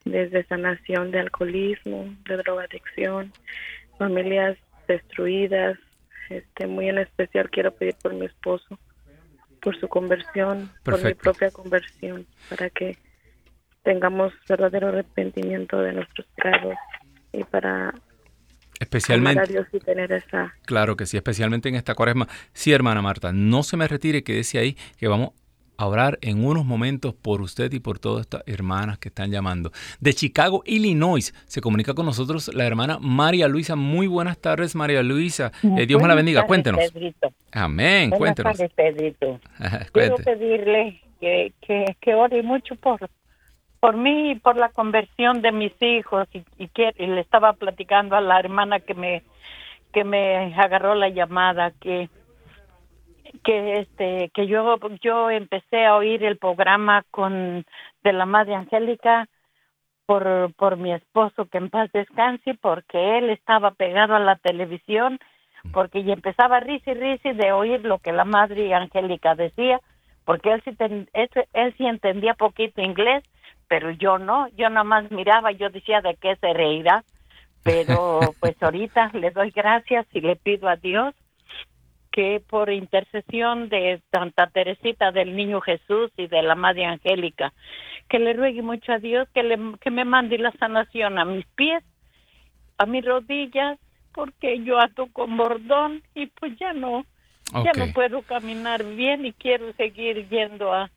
desde 0.05 0.43
sanación 0.45 1.11
de 1.11 1.19
alcoholismo, 1.19 2.15
de 2.27 2.37
drogadicción, 2.37 3.31
familias 3.99 4.57
destruidas, 4.87 5.77
este 6.31 6.65
muy 6.65 6.89
en 6.89 6.97
especial 6.97 7.51
quiero 7.51 7.71
pedir 7.75 7.93
por 8.01 8.11
mi 8.15 8.25
esposo, 8.25 8.79
por 9.61 9.79
su 9.79 9.87
conversión, 9.87 10.71
por 10.83 11.03
mi 11.03 11.13
propia 11.13 11.51
conversión, 11.51 12.25
para 12.49 12.71
que 12.71 12.97
tengamos 13.86 14.33
verdadero 14.49 14.89
arrepentimiento 14.89 15.79
de 15.79 15.93
nuestros 15.93 16.27
pecados 16.36 16.75
y 17.31 17.43
para 17.45 17.93
especialmente 18.79 19.41
a 19.41 19.45
Dios 19.45 19.67
y 19.71 19.79
tener 19.79 20.11
esa 20.11 20.53
claro 20.65 20.97
que 20.97 21.05
sí 21.05 21.15
especialmente 21.15 21.69
en 21.69 21.75
esta 21.75 21.95
cuaresma 21.95 22.27
sí 22.51 22.73
hermana 22.73 23.01
Marta 23.01 23.31
no 23.31 23.63
se 23.63 23.77
me 23.77 23.88
retire 23.88 24.23
quédese 24.23 24.57
ahí 24.59 24.75
que 24.97 25.07
vamos 25.07 25.31
a 25.77 25.88
orar 25.88 26.17
en 26.21 26.45
unos 26.45 26.65
momentos 26.65 27.13
por 27.13 27.41
usted 27.41 27.71
y 27.73 27.79
por 27.79 27.99
todas 27.99 28.21
estas 28.21 28.43
hermanas 28.45 28.97
que 28.97 29.09
están 29.09 29.29
llamando. 29.29 29.71
De 29.99 30.13
Chicago, 30.13 30.63
Illinois, 30.65 31.33
se 31.47 31.59
comunica 31.59 31.93
con 31.93 32.05
nosotros 32.05 32.49
la 32.53 32.65
hermana 32.65 32.97
María 33.01 33.49
Luisa. 33.49 33.75
Muy 33.75 34.07
buenas 34.07 34.38
tardes, 34.38 34.73
María 34.73 35.03
Luisa. 35.03 35.51
Eh, 35.77 35.86
Dios 35.86 36.01
me 36.01 36.07
la 36.07 36.15
bendiga. 36.15 36.45
Cuéntenos. 36.45 36.79
Amén. 37.51 38.09
Buenas 38.09 38.19
Cuéntenos. 38.19 38.57
Tardes, 38.57 38.73
Pedrito. 38.73 39.39
Quiero 39.91 40.15
pedirle 40.15 41.01
que, 41.19 41.53
que, 41.59 41.97
que 41.99 42.13
ore 42.13 42.41
mucho 42.41 42.75
por, 42.75 43.09
por 43.86 43.97
mí 43.97 44.31
y 44.31 44.36
por 44.36 44.57
la 44.57 44.69
conversión 44.69 45.43
de 45.43 45.51
mis 45.51 45.79
hijos 45.79 46.27
y, 46.33 46.67
que, 46.69 46.91
le 46.97 47.21
estaba 47.21 47.53
platicando 47.53 48.15
a 48.15 48.21
la 48.21 48.39
hermana 48.39 48.79
que 48.79 48.95
me 48.95 49.21
que 49.93 50.03
me 50.03 50.55
agarró 50.55 50.95
la 50.95 51.09
llamada 51.09 51.69
que 51.79 52.09
que 53.43 53.81
este 53.81 54.31
que 54.33 54.47
yo 54.47 54.79
yo 55.03 55.29
empecé 55.29 55.86
a 55.86 55.97
oír 55.97 56.23
el 56.23 56.39
programa 56.39 57.03
con 57.11 57.63
de 58.03 58.11
la 58.11 58.25
madre 58.25 58.55
Angélica 58.55 59.27
por 60.07 60.51
por 60.55 60.77
mi 60.77 60.91
esposo 60.91 61.45
que 61.45 61.59
en 61.59 61.69
paz 61.69 61.91
descanse 61.93 62.55
porque 62.55 63.19
él 63.19 63.29
estaba 63.29 63.69
pegado 63.69 64.15
a 64.15 64.19
la 64.19 64.36
televisión 64.38 65.19
porque 65.73 65.99
y 65.99 66.11
empezaba 66.11 66.57
y 66.57 66.79
risa 66.79 67.33
de 67.33 67.51
oír 67.51 67.86
lo 67.86 67.99
que 67.99 68.13
la 68.13 68.25
madre 68.25 68.73
Angélica 68.73 69.36
decía 69.36 69.79
porque 70.23 70.53
él 70.53 70.63
sí 70.65 70.75
él 71.53 71.75
sí 71.77 71.86
entendía 71.86 72.33
poquito 72.33 72.81
inglés 72.81 73.23
pero 73.76 73.91
yo 73.91 74.17
no, 74.17 74.47
yo 74.55 74.69
nada 74.69 74.86
más 74.86 75.11
miraba, 75.11 75.51
yo 75.51 75.69
decía 75.69 75.99
de 75.99 76.15
qué 76.15 76.38
se 76.38 76.53
reirá, 76.53 77.03
pero 77.61 78.21
pues 78.39 78.55
ahorita 78.63 79.11
le 79.13 79.32
doy 79.32 79.51
gracias 79.51 80.07
y 80.13 80.21
le 80.21 80.38
pido 80.38 80.69
a 80.69 80.78
Dios 80.78 81.13
que 82.09 82.41
por 82.49 82.71
intercesión 82.71 83.67
de 83.67 84.01
Santa 84.13 84.47
Teresita 84.47 85.11
del 85.11 85.36
Niño 85.36 85.59
Jesús 85.59 86.09
y 86.15 86.28
de 86.28 86.41
la 86.41 86.55
Madre 86.55 86.86
Angélica, 86.86 87.51
que 88.07 88.17
le 88.17 88.32
ruegue 88.32 88.61
mucho 88.61 88.93
a 88.93 88.99
Dios 88.99 89.28
que, 89.34 89.43
le, 89.43 89.59
que 89.82 89.91
me 89.91 90.05
mande 90.05 90.38
la 90.38 90.53
sanación 90.53 91.19
a 91.19 91.26
mis 91.26 91.45
pies, 91.47 91.84
a 92.78 92.86
mis 92.86 93.03
rodillas, 93.03 93.78
porque 94.13 94.63
yo 94.63 94.80
ando 94.80 95.07
con 95.11 95.36
bordón 95.36 96.01
y 96.13 96.28
pues 96.28 96.57
ya 96.57 96.71
no, 96.71 97.03
ya 97.51 97.73
no 97.76 97.91
puedo 97.91 98.21
caminar 98.21 98.86
bien 98.86 99.26
y 99.26 99.34
quiero 99.34 99.73
seguir 99.73 100.30
yendo 100.30 100.71
a, 100.71 100.89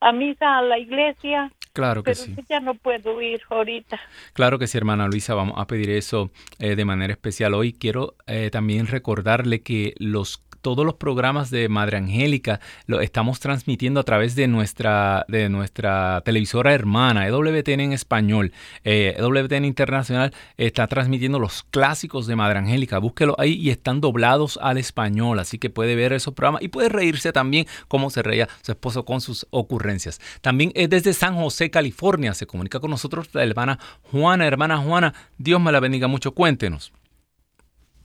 a 0.00 0.12
misa, 0.12 0.56
a 0.56 0.62
la 0.62 0.78
iglesia, 0.78 1.52
Claro 1.72 2.02
que 2.02 2.14
sí. 2.14 2.34
Ya 2.48 2.60
no 2.60 2.74
puedo 2.74 3.20
ir 3.22 3.40
ahorita. 3.48 3.98
Claro 4.34 4.58
que 4.58 4.66
sí, 4.66 4.76
hermana 4.76 5.06
Luisa, 5.08 5.34
vamos 5.34 5.54
a 5.58 5.66
pedir 5.66 5.90
eso 5.90 6.30
eh, 6.58 6.76
de 6.76 6.84
manera 6.84 7.12
especial. 7.12 7.54
Hoy 7.54 7.72
quiero 7.72 8.16
eh, 8.26 8.50
también 8.50 8.86
recordarle 8.86 9.62
que 9.62 9.94
los 9.98 10.42
todos 10.62 10.86
los 10.86 10.94
programas 10.94 11.50
de 11.50 11.68
Madre 11.68 11.98
Angélica 11.98 12.60
lo 12.86 13.00
estamos 13.00 13.40
transmitiendo 13.40 14.00
a 14.00 14.04
través 14.04 14.34
de 14.34 14.48
nuestra, 14.48 15.26
de 15.28 15.48
nuestra 15.48 16.22
televisora 16.24 16.72
hermana, 16.72 17.26
EWTN 17.26 17.80
en 17.80 17.92
español. 17.92 18.52
Eh, 18.84 19.14
EWTN 19.18 19.64
Internacional 19.64 20.32
está 20.56 20.86
transmitiendo 20.86 21.38
los 21.38 21.64
clásicos 21.64 22.26
de 22.26 22.36
Madre 22.36 22.60
Angélica. 22.60 22.98
Búsquelo 22.98 23.34
ahí 23.38 23.54
y 23.54 23.70
están 23.70 24.00
doblados 24.00 24.58
al 24.62 24.78
español, 24.78 25.38
así 25.40 25.58
que 25.58 25.68
puede 25.68 25.96
ver 25.96 26.12
esos 26.12 26.32
programas 26.32 26.62
y 26.62 26.68
puede 26.68 26.88
reírse 26.88 27.32
también 27.32 27.66
como 27.88 28.10
se 28.10 28.22
reía 28.22 28.48
su 28.62 28.72
esposo 28.72 29.04
con 29.04 29.20
sus 29.20 29.46
ocurrencias. 29.50 30.20
También 30.40 30.72
es 30.74 30.88
desde 30.88 31.12
San 31.12 31.34
José, 31.34 31.70
California. 31.70 32.34
Se 32.34 32.46
comunica 32.46 32.80
con 32.80 32.90
nosotros 32.90 33.28
la 33.32 33.42
hermana 33.42 33.78
Juana. 34.10 34.46
Hermana 34.46 34.78
Juana, 34.78 35.14
Dios 35.38 35.60
me 35.60 35.72
la 35.72 35.80
bendiga 35.80 36.06
mucho. 36.06 36.32
Cuéntenos. 36.32 36.92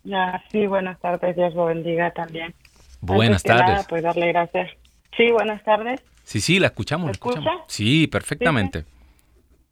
Ya, 0.07 0.41
sí, 0.53 0.65
buenas 0.67 0.97
tardes, 1.01 1.35
Dios 1.35 1.53
lo 1.53 1.65
bendiga 1.65 2.11
también. 2.11 2.55
Buenas 3.01 3.43
tardes. 3.43 3.85
pues 3.89 4.01
darle 4.01 4.29
gracias. 4.29 4.71
Sí, 5.17 5.29
buenas 5.31 5.61
tardes. 5.65 6.01
Sí, 6.23 6.39
sí, 6.39 6.59
la 6.59 6.67
escuchamos. 6.67 7.11
escucha? 7.11 7.51
Sí, 7.67 8.07
perfectamente. 8.07 8.85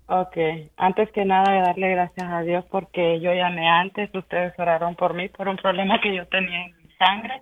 Ok, 0.08 0.36
antes 0.76 1.10
que 1.14 1.24
nada 1.24 1.62
darle 1.62 1.90
gracias 1.92 2.30
a 2.30 2.42
Dios 2.42 2.66
porque 2.70 3.22
yo 3.22 3.34
llamé 3.34 3.70
antes, 3.70 4.14
ustedes 4.14 4.54
oraron 4.60 4.96
por 4.96 5.14
mí 5.14 5.30
por 5.30 5.48
un 5.48 5.56
problema 5.56 6.02
que 6.02 6.14
yo 6.14 6.28
tenía 6.28 6.66
en 6.66 6.76
mi 6.84 6.90
sangre, 6.98 7.42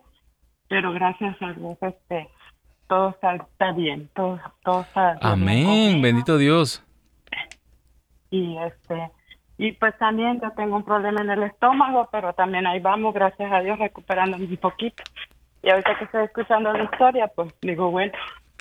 pero 0.68 0.94
gracias 0.94 1.36
a 1.42 1.52
Dios 1.54 1.76
este, 1.82 2.30
todo 2.88 3.10
está, 3.10 3.72
bien, 3.72 4.08
todo, 4.14 4.40
todo 4.64 4.82
está 4.82 5.18
Amén, 5.20 6.00
bendito 6.00 6.38
Dios. 6.38 6.86
Y 8.30 8.56
este, 8.58 9.10
y 9.58 9.72
pues 9.74 9.98
también 9.98 10.42
yo 10.42 10.52
tengo 10.52 10.76
un 10.76 10.84
problema 10.84 11.22
en 11.22 11.30
el 11.30 11.44
estómago, 11.44 12.10
pero 12.12 12.34
también 12.34 12.66
ahí 12.66 12.80
vamos, 12.80 13.14
gracias 13.14 13.52
a 13.52 13.62
Dios, 13.62 13.78
recuperando 13.80 14.38
un 14.38 14.58
poquito. 14.58 15.04
Y 15.62 15.70
ahorita 15.70 15.98
que 15.98 16.06
estoy 16.06 16.26
escuchando 16.26 16.74
la 16.74 16.84
historia, 16.84 17.28
pues 17.28 17.54
digo, 17.62 17.90
bueno, 17.90 18.12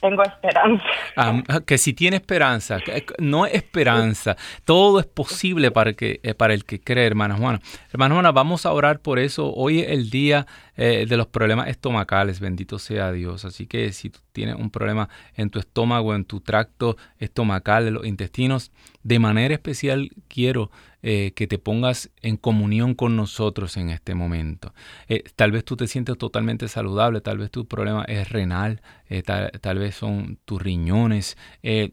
tengo 0.02 0.22
esperanza. 0.24 0.84
Ah, 1.16 1.42
que 1.64 1.78
si 1.78 1.94
tiene 1.94 2.16
esperanza, 2.16 2.78
no 3.18 3.46
es 3.46 3.54
esperanza, 3.54 4.36
todo 4.64 4.98
es 5.00 5.06
posible 5.06 5.70
para, 5.70 5.94
que, 5.94 6.20
eh, 6.22 6.34
para 6.34 6.54
el 6.54 6.64
que 6.64 6.80
cree, 6.80 7.06
hermana 7.06 7.36
Juana. 7.36 7.60
Hermana 7.90 8.14
Juana, 8.16 8.32
vamos 8.32 8.66
a 8.66 8.72
orar 8.72 8.98
por 8.98 9.18
eso. 9.18 9.52
Hoy 9.54 9.80
es 9.80 9.90
el 9.90 10.10
día 10.10 10.46
eh, 10.74 11.04
de 11.06 11.16
los 11.18 11.26
problemas 11.26 11.68
estomacales, 11.68 12.40
bendito 12.40 12.78
sea 12.78 13.12
Dios. 13.12 13.44
Así 13.44 13.66
que 13.66 13.92
si 13.92 14.08
tú 14.08 14.20
tienes 14.32 14.56
un 14.56 14.70
problema 14.70 15.08
en 15.34 15.50
tu 15.50 15.58
estómago, 15.58 16.14
en 16.14 16.24
tu 16.24 16.40
tracto 16.40 16.96
estomacal, 17.18 17.88
en 17.88 17.94
los 17.94 18.06
intestinos, 18.06 18.72
de 19.02 19.18
manera 19.18 19.52
especial 19.52 20.10
quiero 20.28 20.70
eh, 21.02 21.32
que 21.34 21.46
te 21.46 21.58
pongas 21.58 22.10
en 22.22 22.38
comunión 22.38 22.94
con 22.94 23.16
nosotros 23.16 23.76
en 23.76 23.90
este 23.90 24.14
momento. 24.14 24.72
Eh, 25.08 25.24
tal 25.36 25.50
vez 25.50 25.64
tú 25.64 25.76
te 25.76 25.86
sientes 25.86 26.16
totalmente 26.16 26.68
saludable, 26.68 27.20
tal 27.20 27.36
vez 27.36 27.50
tu 27.50 27.66
problema 27.66 28.04
es 28.04 28.30
renal, 28.30 28.80
tal, 29.26 29.78
vez 29.78 29.96
son 29.96 30.38
tus 30.46 30.62
riñones, 30.62 31.36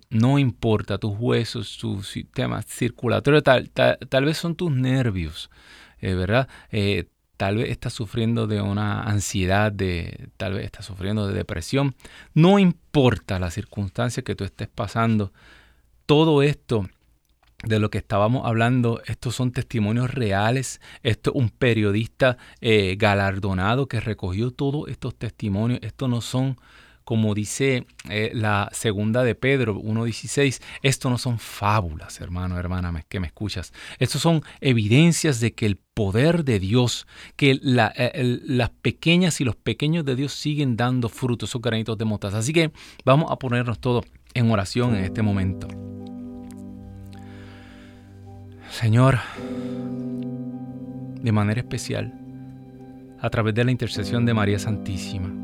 no 0.10 0.40
importa, 0.40 1.00
tus 1.00 1.18
huesos, 1.20 1.78
tu 1.78 2.02
sistema 2.02 2.62
circulatorio, 2.62 3.44
tal, 3.44 3.70
tal, 3.72 4.26
vez 4.26 4.38
son 4.38 4.56
tus 4.56 4.72
nervios, 4.72 5.50
¿verdad? 6.02 6.48
Tal 7.40 7.56
vez 7.56 7.70
estás 7.70 7.94
sufriendo 7.94 8.48
de 8.48 8.60
una 8.60 9.02
ansiedad, 9.04 9.72
de, 9.72 10.28
tal 10.36 10.56
vez 10.56 10.66
estás 10.66 10.86
sufriendo 10.86 11.26
de 11.26 11.34
depresión. 11.34 11.96
No 12.34 12.60
importa 12.60 13.40
la 13.40 13.50
circunstancia 13.50 14.24
que 14.24 14.36
tú 14.36 14.44
estés 14.44 14.68
pasando, 14.68 15.32
todo 16.06 16.44
esto 16.44 16.90
de 17.64 17.80
lo 17.80 17.90
que 17.90 18.00
estábamos 18.00 18.46
hablando, 18.46 19.02
estos 19.06 19.36
son 19.36 19.54
testimonios 19.54 20.14
reales. 20.14 20.82
Esto 21.02 21.32
un 21.32 21.50
periodista 21.50 22.38
eh, 22.60 22.98
galardonado 23.00 23.88
que 23.88 24.02
recogió 24.02 24.52
todos 24.52 24.90
estos 24.90 25.16
testimonios. 25.16 25.80
Estos 25.82 26.10
no 26.10 26.20
son 26.20 26.58
como 27.10 27.34
dice 27.34 27.88
eh, 28.08 28.30
la 28.36 28.70
segunda 28.72 29.24
de 29.24 29.34
Pedro 29.34 29.82
1.16, 29.82 30.62
esto 30.84 31.10
no 31.10 31.18
son 31.18 31.40
fábulas, 31.40 32.22
hermano, 32.22 32.60
hermana, 32.60 33.04
que 33.10 33.20
me 33.20 33.26
escuchas. 33.26 33.74
Estos 33.98 34.22
son 34.22 34.44
evidencias 34.62 35.40
de 35.40 35.54
que 35.54 35.66
el 35.66 35.78
poder 35.78 36.46
de 36.46 36.60
Dios, 36.60 37.08
que 37.36 37.60
eh, 37.64 38.40
las 38.46 38.70
pequeñas 38.70 39.42
y 39.42 39.44
los 39.44 39.56
pequeños 39.56 40.06
de 40.06 40.16
Dios 40.16 40.34
siguen 40.34 40.78
dando 40.78 41.10
frutos, 41.10 41.50
esos 41.50 41.64
granitos 41.64 41.98
de 41.98 42.06
mostaza. 42.06 42.38
Así 42.38 42.54
que 42.54 42.72
vamos 43.04 43.32
a 43.32 43.38
ponernos 43.38 43.80
todos 43.80 44.06
en 44.36 44.52
oración 44.52 44.96
en 44.96 45.04
este 45.04 45.24
momento. 45.24 45.68
Señor, 48.70 49.18
de 51.24 51.32
manera 51.32 51.60
especial, 51.60 52.14
a 53.20 53.32
través 53.32 53.56
de 53.56 53.64
la 53.64 53.72
intercesión 53.72 54.28
de 54.28 54.36
María 54.36 54.60
Santísima, 54.60 55.39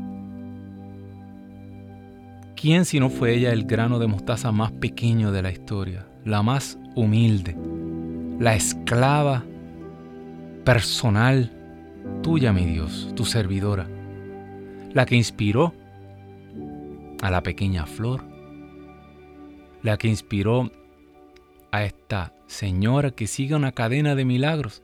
¿Quién 2.56 2.86
si 2.86 2.98
no 2.98 3.10
fue 3.10 3.34
ella 3.34 3.52
el 3.52 3.64
grano 3.64 3.98
de 3.98 4.06
mostaza 4.06 4.50
más 4.50 4.72
pequeño 4.72 5.30
de 5.30 5.42
la 5.42 5.50
historia, 5.50 6.06
la 6.24 6.42
más 6.42 6.78
humilde, 6.94 7.54
la 8.40 8.54
esclava 8.54 9.44
personal 10.64 11.52
tuya, 12.22 12.54
mi 12.54 12.64
Dios, 12.64 13.12
tu 13.14 13.26
servidora, 13.26 13.86
la 14.94 15.04
que 15.04 15.16
inspiró 15.16 15.74
a 17.20 17.30
la 17.30 17.42
pequeña 17.42 17.84
flor, 17.84 18.24
la 19.82 19.98
que 19.98 20.08
inspiró 20.08 20.72
a 21.72 21.84
esta 21.84 22.32
señora 22.46 23.10
que 23.10 23.26
sigue 23.26 23.54
una 23.54 23.72
cadena 23.72 24.14
de 24.14 24.24
milagros, 24.24 24.82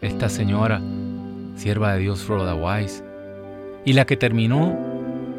esta 0.00 0.28
señora, 0.28 0.80
sierva 1.56 1.94
de 1.94 2.02
Dios 2.02 2.28
Rhoda 2.28 2.54
Wise, 2.54 3.02
y 3.84 3.94
la 3.94 4.06
que 4.06 4.16
terminó 4.16 4.93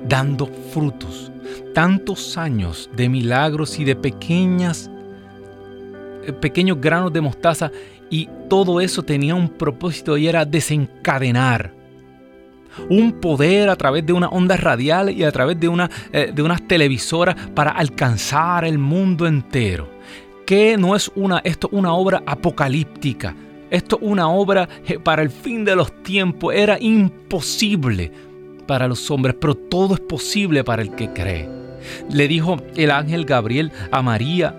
dando 0.07 0.47
frutos. 0.71 1.31
Tantos 1.73 2.37
años 2.37 2.89
de 2.95 3.09
milagros 3.09 3.79
y 3.79 3.83
de 3.83 3.95
pequeñas, 3.95 4.89
eh, 6.25 6.33
pequeños 6.33 6.79
granos 6.79 7.11
de 7.11 7.21
mostaza 7.21 7.71
y 8.09 8.29
todo 8.49 8.81
eso 8.81 9.03
tenía 9.03 9.35
un 9.35 9.49
propósito 9.49 10.17
y 10.17 10.27
era 10.27 10.45
desencadenar 10.45 11.73
un 12.89 13.13
poder 13.13 13.69
a 13.69 13.75
través 13.75 14.05
de 14.05 14.13
una 14.13 14.27
onda 14.29 14.57
radial 14.57 15.09
y 15.09 15.23
a 15.23 15.31
través 15.31 15.59
de, 15.59 15.67
una, 15.67 15.89
eh, 16.11 16.31
de 16.33 16.41
unas 16.41 16.67
televisoras 16.67 17.35
para 17.53 17.71
alcanzar 17.71 18.65
el 18.65 18.77
mundo 18.77 19.27
entero. 19.27 19.89
Que 20.45 20.77
no 20.77 20.95
es 20.95 21.11
una, 21.15 21.39
esto 21.39 21.69
una 21.71 21.93
obra 21.93 22.21
apocalíptica, 22.25 23.35
esto 23.69 23.97
una 24.01 24.29
obra 24.29 24.67
eh, 24.85 24.99
para 24.99 25.21
el 25.21 25.29
fin 25.29 25.65
de 25.65 25.75
los 25.75 26.03
tiempos, 26.03 26.53
era 26.53 26.77
imposible 26.79 28.11
para 28.65 28.87
los 28.87 29.09
hombres, 29.11 29.35
pero 29.39 29.55
todo 29.55 29.95
es 29.95 29.99
posible 29.99 30.63
para 30.63 30.81
el 30.81 30.95
que 30.95 31.11
cree. 31.11 31.49
Le 32.09 32.27
dijo 32.27 32.57
el 32.75 32.91
ángel 32.91 33.25
Gabriel 33.25 33.71
a 33.91 34.01
María, 34.01 34.55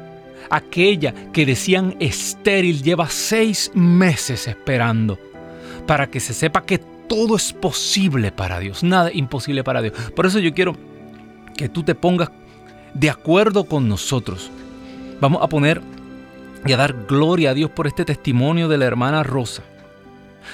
aquella 0.51 1.13
que 1.33 1.47
decían 1.47 1.97
estéril, 1.99 2.83
lleva 2.83 3.09
seis 3.09 3.71
meses 3.75 4.47
esperando, 4.47 5.19
para 5.87 6.09
que 6.09 6.21
se 6.21 6.35
sepa 6.35 6.65
que 6.65 6.79
todo 6.79 7.37
es 7.37 7.53
posible 7.53 8.33
para 8.33 8.59
Dios, 8.59 8.83
nada 8.83 9.11
imposible 9.13 9.65
para 9.65 9.83
Dios. 9.83 9.95
Por 10.15 10.27
eso 10.27 10.39
yo 10.39 10.55
quiero 10.55 10.77
que 11.57 11.69
tú 11.69 11.83
te 11.83 11.95
pongas 11.95 12.31
de 12.95 13.11
acuerdo 13.11 13.65
con 13.65 13.89
nosotros. 13.89 14.51
Vamos 15.21 15.43
a 15.43 15.49
poner 15.49 15.81
y 16.67 16.73
a 16.73 16.77
dar 16.77 17.07
gloria 17.07 17.51
a 17.51 17.55
Dios 17.55 17.71
por 17.71 17.87
este 17.87 18.05
testimonio 18.05 18.69
de 18.69 18.79
la 18.79 18.87
hermana 18.87 19.23
Rosa 19.23 19.63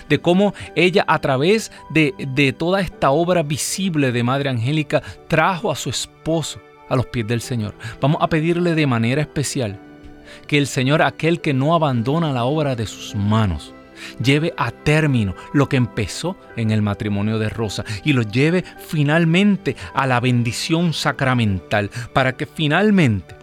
de 0.09 0.19
cómo 0.19 0.55
ella 0.75 1.05
a 1.07 1.19
través 1.21 1.73
de, 1.91 2.15
de 2.19 2.53
toda 2.53 2.81
esta 2.81 3.11
obra 3.11 3.43
visible 3.43 4.13
de 4.13 4.23
Madre 4.23 4.51
Angélica 4.51 5.03
trajo 5.29 5.71
a 5.71 5.77
su 5.77 5.91
esposo 5.91 6.61
a 6.89 6.97
los 6.97 7.07
pies 7.07 7.27
del 7.27 7.41
Señor. 7.41 7.75
Vamos 8.01 8.19
a 8.21 8.29
pedirle 8.29 8.75
de 8.75 8.87
manera 8.87 9.23
especial 9.23 9.79
que 10.47 10.59
el 10.59 10.67
Señor, 10.67 11.03
aquel 11.03 11.41
que 11.41 11.55
no 11.55 11.75
abandona 11.75 12.33
la 12.33 12.45
obra 12.45 12.75
de 12.77 12.87
sus 12.87 13.15
manos, 13.15 13.75
lleve 14.23 14.53
a 14.57 14.71
término 14.71 15.35
lo 15.53 15.69
que 15.69 15.77
empezó 15.77 16.37
en 16.57 16.71
el 16.71 16.83
matrimonio 16.83 17.39
de 17.39 17.49
Rosa 17.49 17.85
y 18.05 18.13
lo 18.13 18.23
lleve 18.23 18.65
finalmente 18.79 19.77
a 19.95 20.07
la 20.07 20.21
bendición 20.21 20.93
sacramental 20.93 21.91
para 22.13 22.37
que 22.37 22.47
finalmente 22.47 23.42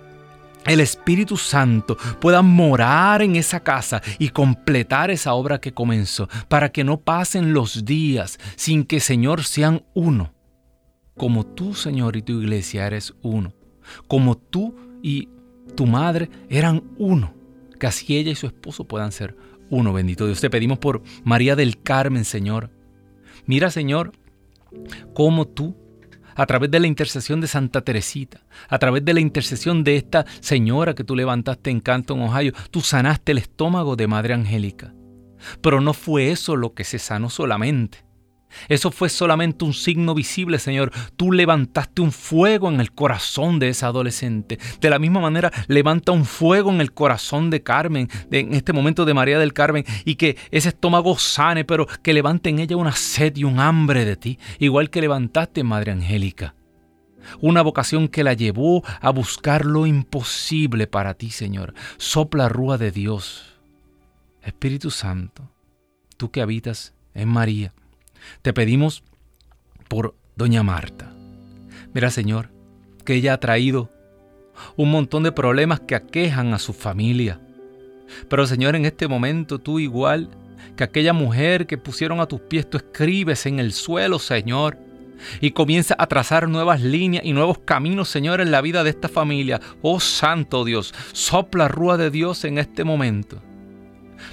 el 0.70 0.80
Espíritu 0.80 1.36
Santo 1.36 1.98
pueda 2.22 2.42
morar 2.42 3.22
en 3.22 3.36
esa 3.36 3.60
casa 3.60 4.02
y 4.20 4.30
completar 4.30 5.10
esa 5.10 5.34
obra 5.34 5.60
que 5.60 5.74
comenzó, 5.74 6.30
para 6.48 6.72
que 6.72 6.84
no 6.84 7.00
pasen 7.00 7.54
los 7.54 7.86
días 7.86 8.38
sin 8.56 8.84
que 8.84 9.00
Señor 9.00 9.44
sean 9.44 9.84
uno, 9.96 10.34
como 11.18 11.46
tú 11.46 11.74
Señor 11.74 12.16
y 12.16 12.22
tu 12.22 12.40
iglesia 12.40 12.86
eres 12.86 13.16
uno, 13.24 13.54
como 14.08 14.38
tú 14.38 14.76
y 15.02 15.28
tu 15.76 15.88
madre 15.88 16.30
eran 16.50 16.84
uno, 16.98 17.34
que 17.80 17.88
así 17.88 18.16
ella 18.16 18.32
y 18.32 18.36
su 18.36 18.46
esposo 18.46 18.84
puedan 18.84 19.12
ser 19.12 19.36
uno, 19.72 19.92
bendito 19.92 20.26
Dios. 20.26 20.42
Te 20.42 20.50
pedimos 20.50 20.80
por 20.80 21.02
María 21.24 21.56
del 21.56 21.82
Carmen, 21.82 22.26
Señor. 22.26 22.72
Mira, 23.46 23.72
Señor, 23.72 24.12
cómo 25.14 25.48
tú 25.48 25.76
a 26.40 26.46
través 26.46 26.72
de 26.72 26.80
la 26.80 26.88
intercesión 26.88 27.42
de 27.42 27.48
Santa 27.48 27.82
Teresita, 27.82 28.40
a 28.70 28.80
través 28.80 29.04
de 29.04 29.14
la 29.14 29.20
intercesión 29.20 29.84
de 29.84 29.98
esta 29.98 30.26
señora 30.40 30.96
que 30.96 31.04
tú 31.04 31.14
levantaste 31.14 31.70
en 31.70 31.82
Canton, 31.82 32.22
Ohio, 32.22 32.54
tú 32.72 32.80
sanaste 32.80 33.34
el 33.34 33.40
estómago 33.40 33.98
de 33.98 34.08
Madre 34.08 34.36
Angélica. 34.36 34.94
Pero 35.62 35.82
no 35.82 35.94
fue 35.94 36.32
eso 36.32 36.56
lo 36.56 36.74
que 36.74 36.86
se 36.86 36.98
sanó 36.98 37.30
solamente. 37.30 38.06
Eso 38.68 38.92
fue 38.92 39.10
solamente 39.10 39.66
un 39.66 39.74
signo 39.74 40.14
visible, 40.14 40.60
Señor. 40.60 40.92
Tú 41.16 41.32
levantaste 41.32 42.02
un 42.02 42.12
fuego 42.12 42.70
en 42.70 42.80
el 42.80 42.92
corazón 42.92 43.60
de 43.60 43.70
esa 43.70 43.88
adolescente. 43.88 44.60
De 44.80 44.90
la 44.90 45.00
misma 45.00 45.20
manera, 45.20 45.52
levanta 45.68 46.12
un 46.12 46.26
fuego 46.26 46.72
en 46.72 46.82
el 46.82 46.94
corazón 46.94 47.50
de 47.50 47.64
Carmen, 47.64 48.10
en 48.32 48.54
este 48.54 48.74
momento 48.74 49.06
de 49.06 49.14
María 49.14 49.40
del 49.40 49.54
Carmen, 49.54 49.86
y 50.06 50.16
que 50.16 50.38
ese 50.52 50.70
estómago 50.70 51.18
sane, 51.18 51.64
pero 51.64 51.88
que 52.02 52.14
levante 52.14 52.50
en 52.50 52.60
ella 52.60 52.78
una 52.78 52.94
sed 52.94 53.36
y 53.38 53.44
un 53.44 53.60
hambre 53.60 54.06
de 54.06 54.16
ti, 54.16 54.40
igual 54.60 54.90
que 54.90 55.02
levantaste, 55.02 55.64
Madre 55.64 55.92
Angélica. 55.92 56.56
Una 57.42 57.62
vocación 57.62 58.08
que 58.08 58.24
la 58.24 58.34
llevó 58.34 58.84
a 59.02 59.12
buscar 59.12 59.66
lo 59.66 59.86
imposible 59.86 60.88
para 60.88 61.14
ti, 61.14 61.30
Señor. 61.30 61.74
Sopla 61.98 62.50
rúa 62.50 62.78
de 62.78 62.92
Dios. 62.92 63.60
Espíritu 64.42 64.90
Santo, 64.90 65.52
tú 66.18 66.32
que 66.32 66.42
habitas 66.42 66.94
en 67.14 67.28
María 67.28 67.74
te 68.42 68.54
pedimos 68.54 69.04
por 69.88 70.16
doña 70.36 70.64
Marta. 70.64 71.12
Mira, 71.94 72.12
Señor, 72.12 72.52
que 73.06 73.16
ella 73.16 73.34
ha 73.34 73.40
traído 73.40 73.92
un 74.76 74.92
montón 74.92 75.24
de 75.24 75.32
problemas 75.32 75.80
que 75.82 75.96
aquejan 75.96 76.54
a 76.54 76.60
su 76.60 76.74
familia. 76.74 77.40
Pero, 78.30 78.46
Señor, 78.46 78.76
en 78.76 78.86
este 78.86 79.08
momento 79.08 79.60
tú 79.60 79.80
igual 79.80 80.30
que 80.76 80.84
aquella 80.84 81.14
mujer 81.14 81.68
que 81.68 81.78
pusieron 81.78 82.20
a 82.20 82.26
tus 82.26 82.42
pies, 82.42 82.70
tú 82.70 82.78
escribes 82.78 83.46
en 83.46 83.60
el 83.60 83.74
suelo, 83.74 84.20
Señor, 84.20 84.78
y 85.42 85.52
comienza 85.52 85.96
a 85.98 86.08
trazar 86.08 86.48
nuevas 86.48 86.82
líneas 86.82 87.26
y 87.26 87.34
nuevos 87.34 87.60
caminos, 87.60 88.10
Señor, 88.10 88.42
en 88.42 88.52
la 88.52 88.62
vida 88.62 88.84
de 88.84 88.92
esta 88.92 89.10
familia. 89.10 89.60
Oh 89.82 90.00
Santo 90.00 90.64
Dios, 90.64 90.94
sopla 91.12 91.68
rúa 91.68 91.98
de 91.98 92.10
Dios 92.10 92.46
en 92.46 92.58
este 92.58 92.84
momento 92.84 93.42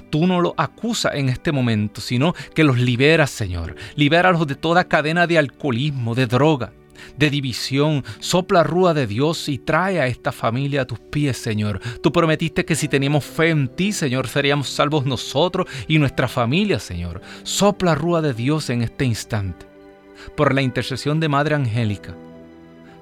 tú 0.09 0.27
no 0.27 0.41
los 0.41 0.53
acusas 0.57 1.15
en 1.15 1.29
este 1.29 1.51
momento, 1.51 2.01
sino 2.01 2.33
que 2.53 2.63
los 2.63 2.77
liberas, 2.77 3.29
Señor. 3.29 3.75
Libéralos 3.95 4.47
de 4.47 4.55
toda 4.55 4.87
cadena 4.87 5.27
de 5.27 5.37
alcoholismo, 5.37 6.15
de 6.15 6.27
droga, 6.27 6.71
de 7.17 7.29
división. 7.29 8.03
Sopla 8.19 8.63
rúa 8.63 8.93
de 8.93 9.07
Dios 9.07 9.49
y 9.49 9.57
trae 9.57 9.99
a 9.99 10.07
esta 10.07 10.31
familia 10.31 10.81
a 10.81 10.85
tus 10.85 10.99
pies, 10.99 11.37
Señor. 11.37 11.79
Tú 12.01 12.11
prometiste 12.11 12.65
que 12.65 12.75
si 12.75 12.87
teníamos 12.87 13.25
fe 13.25 13.49
en 13.49 13.67
ti, 13.67 13.91
Señor, 13.91 14.27
seríamos 14.27 14.69
salvos 14.69 15.05
nosotros 15.05 15.67
y 15.87 15.99
nuestra 15.99 16.27
familia, 16.27 16.79
Señor. 16.79 17.21
Sopla 17.43 17.95
rúa 17.95 18.21
de 18.21 18.33
Dios 18.33 18.69
en 18.69 18.81
este 18.81 19.05
instante. 19.05 19.65
Por 20.35 20.53
la 20.53 20.61
intercesión 20.61 21.19
de 21.19 21.29
Madre 21.29 21.55
Angélica, 21.55 22.15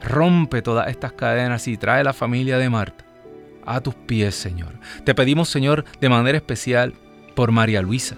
rompe 0.02 0.62
todas 0.62 0.90
estas 0.90 1.14
cadenas 1.14 1.68
y 1.68 1.78
trae 1.78 2.02
a 2.02 2.04
la 2.04 2.14
familia 2.14 2.58
de 2.58 2.70
Marta 2.70 3.05
a 3.66 3.82
tus 3.82 3.96
pies, 3.96 4.36
Señor. 4.36 4.74
Te 5.04 5.16
pedimos, 5.16 5.50
Señor, 5.50 5.86
de 6.00 6.10
manera 6.10 6.38
especial 6.38 6.94
por 7.36 7.52
María 7.52 7.82
Luisa. 7.82 8.16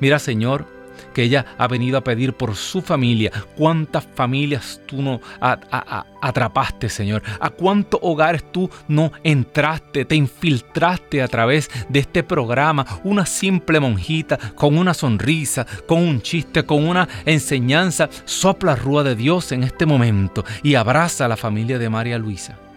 Mira, 0.00 0.18
Señor, 0.18 0.66
que 1.14 1.22
ella 1.22 1.46
ha 1.58 1.68
venido 1.68 1.98
a 1.98 2.04
pedir 2.04 2.34
por 2.34 2.54
su 2.56 2.82
familia. 2.82 3.32
¿Cuántas 3.56 4.06
familias 4.14 4.80
tú 4.86 5.02
no 5.02 5.20
atrapaste, 5.40 6.88
Señor? 6.88 7.22
¿A 7.40 7.50
cuántos 7.50 8.00
hogares 8.02 8.44
tú 8.52 8.70
no 8.88 9.12
entraste, 9.22 10.04
te 10.04 10.14
infiltraste 10.14 11.22
a 11.22 11.28
través 11.28 11.70
de 11.88 12.00
este 12.00 12.22
programa? 12.22 12.86
Una 13.04 13.26
simple 13.26 13.80
monjita 13.80 14.38
con 14.54 14.78
una 14.78 14.94
sonrisa, 14.94 15.66
con 15.86 16.02
un 16.02 16.22
chiste, 16.22 16.64
con 16.64 16.86
una 16.86 17.08
enseñanza. 17.24 18.08
Sopla 18.24 18.76
rúa 18.76 19.02
de 19.02 19.16
Dios 19.16 19.52
en 19.52 19.62
este 19.62 19.86
momento 19.86 20.44
y 20.62 20.74
abraza 20.74 21.24
a 21.24 21.28
la 21.28 21.36
familia 21.36 21.78
de 21.78 21.88
María 21.88 22.18
Luisa. 22.18 22.69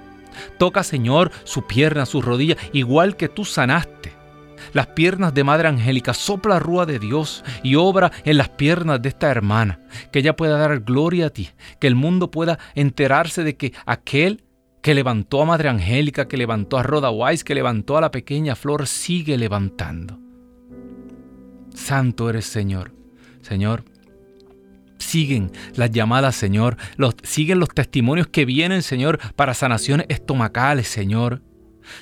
Toca, 0.58 0.84
Señor, 0.84 1.32
su 1.44 1.66
pierna, 1.68 2.06
su 2.06 2.22
rodilla, 2.22 2.58
igual 2.72 3.16
que 3.16 3.30
tú 3.30 3.46
sanaste. 3.46 4.14
Las 4.72 4.88
piernas 4.88 5.34
de 5.34 5.44
Madre 5.44 5.68
Angélica, 5.68 6.14
sopla 6.14 6.60
rúa 6.60 6.86
de 6.86 7.00
Dios 7.00 7.44
y 7.64 7.76
obra 7.76 8.12
en 8.24 8.38
las 8.38 8.50
piernas 8.50 9.02
de 9.02 9.10
esta 9.10 9.30
hermana, 9.30 9.82
que 10.12 10.20
ella 10.20 10.36
pueda 10.36 10.58
dar 10.58 10.80
gloria 10.80 11.28
a 11.28 11.30
ti, 11.30 11.50
que 11.80 11.88
el 11.88 11.96
mundo 11.96 12.32
pueda 12.32 12.60
enterarse 12.74 13.44
de 13.44 13.58
que 13.58 13.74
aquel 13.86 14.44
que 14.82 14.94
levantó 14.94 15.42
a 15.42 15.46
Madre 15.46 15.70
Angélica, 15.70 16.28
que 16.28 16.38
levantó 16.38 16.78
a 16.78 16.84
Rhoda 16.84 17.10
Wise, 17.10 17.44
que 17.44 17.56
levantó 17.56 17.98
a 17.98 18.02
la 18.02 18.12
pequeña 18.12 18.56
flor, 18.56 18.88
sigue 18.88 19.38
levantando. 19.38 20.20
Santo 21.74 22.30
eres 22.30 22.46
Señor. 22.46 22.92
Señor, 23.42 23.84
siguen 25.04 25.51
las 25.76 25.91
llamadas, 25.91 26.36
Señor. 26.36 26.78
Los, 26.95 27.16
siguen 27.24 27.60
los 27.60 27.70
testimonios 27.70 28.28
que 28.28 28.45
vienen, 28.45 28.82
Señor, 28.82 29.20
para 29.36 29.54
sanaciones 29.54 30.08
estomacales, 30.10 30.88
Señor. 30.88 31.41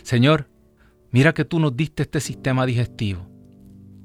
Señor, 0.04 0.50
mira 1.12 1.34
que 1.34 1.46
tú 1.46 1.60
nos 1.60 1.76
diste 1.76 2.04
este 2.04 2.20
sistema 2.20 2.66
digestivo. 2.66 3.28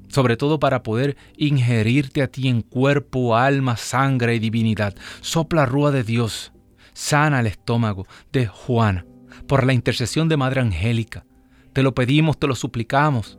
Sobre 0.09 0.37
todo 0.37 0.59
para 0.59 0.83
poder 0.83 1.17
ingerirte 1.35 2.21
a 2.21 2.27
ti 2.27 2.47
en 2.47 2.61
cuerpo, 2.61 3.35
alma, 3.35 3.77
sangre 3.77 4.35
y 4.35 4.39
divinidad. 4.39 4.95
Sopla 5.21 5.65
rúa 5.65 5.91
de 5.91 6.03
Dios. 6.03 6.53
Sana 6.93 7.41
el 7.41 7.47
estómago 7.47 8.07
de 8.31 8.47
Juana. 8.47 9.05
Por 9.47 9.65
la 9.65 9.73
intercesión 9.73 10.29
de 10.29 10.37
Madre 10.37 10.61
Angélica. 10.61 11.25
Te 11.73 11.83
lo 11.83 11.93
pedimos, 11.93 12.39
te 12.39 12.47
lo 12.47 12.55
suplicamos. 12.55 13.37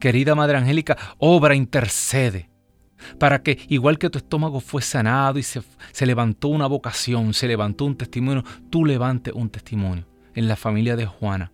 Querida 0.00 0.34
Madre 0.34 0.56
Angélica, 0.56 0.96
obra, 1.18 1.54
intercede 1.54 2.53
para 3.18 3.42
que 3.42 3.58
igual 3.68 3.98
que 3.98 4.10
tu 4.10 4.18
estómago 4.18 4.60
fue 4.60 4.82
sanado 4.82 5.38
y 5.38 5.42
se, 5.42 5.62
levantó 6.00 6.48
una 6.48 6.66
vocación, 6.66 7.34
se 7.34 7.48
levantó 7.48 7.84
un 7.84 7.96
testimonio, 7.96 8.44
tú 8.70 8.84
levantes 8.84 9.34
un 9.34 9.50
testimonio 9.50 10.06
en 10.34 10.48
la 10.48 10.56
familia 10.56 10.96
de 10.96 11.06
Juana. 11.06 11.52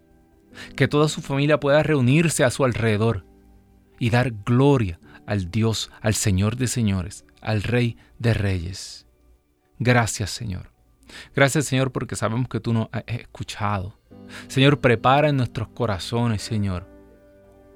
Que 0.77 0.89
toda 0.89 1.09
su 1.09 1.21
familia 1.23 1.61
pueda 1.61 1.83
reunirse 1.83 2.45
a 2.45 2.51
su 2.51 2.65
alrededor 2.65 3.25
y 3.99 4.11
dar 4.11 4.33
gloria 4.45 4.99
al 5.27 5.51
Dios, 5.51 5.91
al 6.01 6.15
Señor 6.15 6.57
de 6.57 6.67
señores, 6.67 7.25
al 7.41 7.63
Rey 7.63 7.97
de 8.19 8.35
reyes. 8.35 9.07
Gracias 9.79 10.31
Señor. 10.31 10.73
Gracias 11.35 11.67
Señor 11.67 11.93
porque 11.93 12.17
sabemos 12.17 12.49
que 12.49 12.61
tú 12.61 12.73
nos 12.73 12.89
has 12.93 13.05
escuchado. 13.07 14.01
Señor, 14.49 14.81
prepara 14.81 15.29
en 15.29 15.37
nuestros 15.37 15.69
corazones, 15.69 16.43
Señor, 16.43 16.89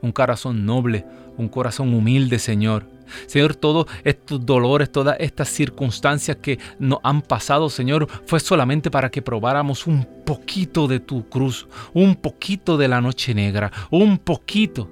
un 0.02 0.12
corazón 0.12 0.66
noble, 0.66 1.06
un 1.36 1.48
corazón 1.48 1.94
humilde, 1.94 2.38
Señor, 2.38 2.88
Señor, 3.26 3.54
todos 3.54 3.86
estos 4.04 4.44
dolores, 4.44 4.90
todas 4.90 5.16
estas 5.20 5.48
circunstancias 5.48 6.36
que 6.40 6.58
nos 6.78 6.98
han 7.02 7.22
pasado, 7.22 7.68
Señor, 7.70 8.08
fue 8.26 8.40
solamente 8.40 8.90
para 8.90 9.10
que 9.10 9.22
probáramos 9.22 9.86
un 9.86 10.06
poquito 10.24 10.86
de 10.86 11.00
tu 11.00 11.28
cruz, 11.28 11.66
un 11.92 12.16
poquito 12.16 12.76
de 12.76 12.88
la 12.88 13.00
noche 13.00 13.34
negra, 13.34 13.70
un 13.90 14.18
poquito 14.18 14.88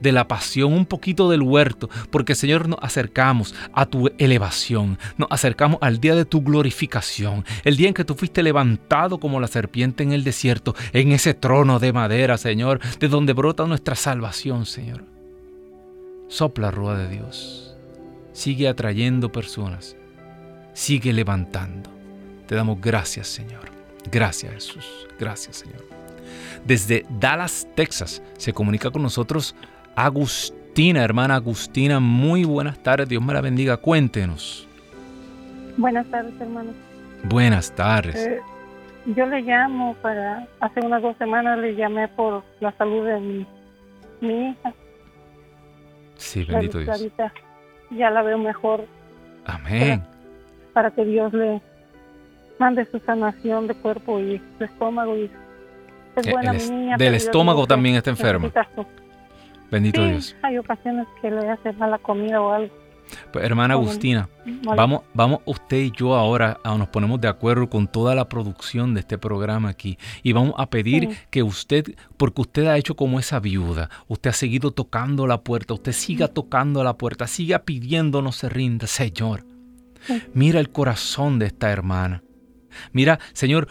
de 0.00 0.12
la 0.12 0.26
pasión, 0.26 0.72
un 0.72 0.86
poquito 0.86 1.30
del 1.30 1.42
huerto, 1.42 1.88
porque 2.10 2.34
Señor 2.34 2.68
nos 2.68 2.78
acercamos 2.82 3.54
a 3.72 3.86
tu 3.86 4.10
elevación, 4.18 4.98
nos 5.16 5.28
acercamos 5.30 5.78
al 5.82 6.00
día 6.00 6.14
de 6.14 6.24
tu 6.24 6.42
glorificación, 6.42 7.44
el 7.64 7.76
día 7.76 7.88
en 7.88 7.94
que 7.94 8.04
tú 8.04 8.14
fuiste 8.14 8.42
levantado 8.42 9.18
como 9.18 9.40
la 9.40 9.46
serpiente 9.46 10.02
en 10.02 10.12
el 10.12 10.24
desierto, 10.24 10.74
en 10.92 11.12
ese 11.12 11.34
trono 11.34 11.78
de 11.78 11.92
madera, 11.92 12.38
Señor, 12.38 12.80
de 12.98 13.08
donde 13.08 13.32
brota 13.32 13.66
nuestra 13.66 13.94
salvación, 13.94 14.66
Señor. 14.66 15.19
Sopla 16.30 16.70
rúa 16.70 16.96
de 16.96 17.08
Dios. 17.08 17.76
Sigue 18.32 18.68
atrayendo 18.68 19.32
personas. 19.32 19.96
Sigue 20.74 21.12
levantando. 21.12 21.90
Te 22.46 22.54
damos 22.54 22.80
gracias, 22.80 23.26
Señor. 23.26 23.68
Gracias, 24.12 24.54
Jesús. 24.54 25.08
Gracias, 25.18 25.56
Señor. 25.56 25.84
Desde 26.64 27.04
Dallas, 27.18 27.66
Texas, 27.74 28.22
se 28.38 28.52
comunica 28.52 28.92
con 28.92 29.02
nosotros 29.02 29.56
Agustina, 29.96 31.02
hermana 31.02 31.34
Agustina. 31.34 31.98
Muy 31.98 32.44
buenas 32.44 32.80
tardes. 32.80 33.08
Dios 33.08 33.24
me 33.24 33.34
la 33.34 33.40
bendiga. 33.40 33.76
Cuéntenos. 33.78 34.68
Buenas 35.76 36.08
tardes, 36.12 36.40
hermano. 36.40 36.70
Buenas 37.24 37.74
tardes. 37.74 38.14
Eh, 38.14 38.40
yo 39.16 39.26
le 39.26 39.42
llamo 39.42 39.96
para, 40.00 40.46
hace 40.60 40.78
unas 40.78 41.02
dos 41.02 41.16
semanas 41.16 41.58
le 41.58 41.74
llamé 41.74 42.06
por 42.06 42.44
la 42.60 42.70
salud 42.78 43.04
de 43.04 43.18
mi, 43.18 43.46
mi 44.20 44.50
hija. 44.50 44.72
Sí, 46.20 46.44
bendito 46.44 46.78
Dios. 46.78 47.12
ya 47.90 48.10
la 48.10 48.22
veo 48.22 48.38
mejor. 48.38 48.84
Amén. 49.46 50.04
Para, 50.74 50.90
que 50.90 51.04
Dios 51.04 51.32
le 51.32 51.60
mande 52.58 52.86
su 52.90 52.98
sanación 53.00 53.66
de 53.66 53.74
cuerpo 53.74 54.20
y 54.20 54.40
de 54.58 54.64
estómago. 54.66 55.16
Y 55.16 55.30
es 56.16 56.26
eh, 56.26 56.30
buena 56.30 56.52
niña. 56.52 56.96
Del 56.98 57.14
estómago 57.14 57.66
también 57.66 57.96
está 57.96 58.10
enferma. 58.10 58.50
Bendito 59.70 60.04
Dios. 60.04 60.36
Hay 60.42 60.58
ocasiones 60.58 61.06
que 61.22 61.30
le 61.30 61.48
hace 61.48 61.72
mala 61.72 61.98
comida 61.98 62.40
o 62.40 62.52
algo. 62.52 62.74
Pues, 63.32 63.44
hermana 63.44 63.74
Agustina, 63.74 64.28
vamos, 64.62 65.02
vamos 65.14 65.40
usted 65.44 65.78
y 65.78 65.92
yo 65.96 66.14
ahora 66.14 66.58
nos 66.64 66.88
ponemos 66.88 67.20
de 67.20 67.28
acuerdo 67.28 67.68
con 67.68 67.86
toda 67.86 68.14
la 68.14 68.28
producción 68.28 68.94
de 68.94 69.00
este 69.00 69.18
programa 69.18 69.70
aquí 69.70 69.98
y 70.22 70.32
vamos 70.32 70.54
a 70.58 70.68
pedir 70.68 71.16
que 71.30 71.42
usted, 71.42 71.94
porque 72.16 72.40
usted 72.40 72.66
ha 72.66 72.76
hecho 72.76 72.96
como 72.96 73.18
esa 73.18 73.40
viuda, 73.40 73.90
usted 74.08 74.30
ha 74.30 74.34
seguido 74.34 74.70
tocando 74.70 75.26
la 75.26 75.40
puerta, 75.42 75.74
usted 75.74 75.92
siga 75.92 76.28
tocando 76.28 76.84
la 76.84 76.94
puerta, 76.94 77.26
siga 77.26 77.60
pidiendo, 77.60 78.22
no 78.22 78.32
se 78.32 78.48
rinda, 78.48 78.86
Señor. 78.86 79.44
Mira 80.32 80.60
el 80.60 80.70
corazón 80.70 81.38
de 81.38 81.46
esta 81.46 81.70
hermana. 81.70 82.22
Mira, 82.92 83.18
Señor, 83.32 83.68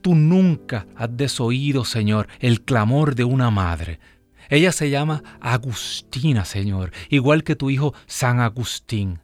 tú 0.00 0.14
nunca 0.14 0.86
has 0.96 1.16
desoído, 1.16 1.84
Señor, 1.84 2.28
el 2.40 2.62
clamor 2.62 3.14
de 3.14 3.24
una 3.24 3.50
madre. 3.50 3.98
Ella 4.52 4.70
se 4.70 4.90
llama 4.90 5.22
Agustina, 5.40 6.44
Señor, 6.44 6.92
igual 7.08 7.42
que 7.42 7.56
tu 7.56 7.70
hijo 7.70 7.94
San 8.04 8.38
Agustín, 8.38 9.20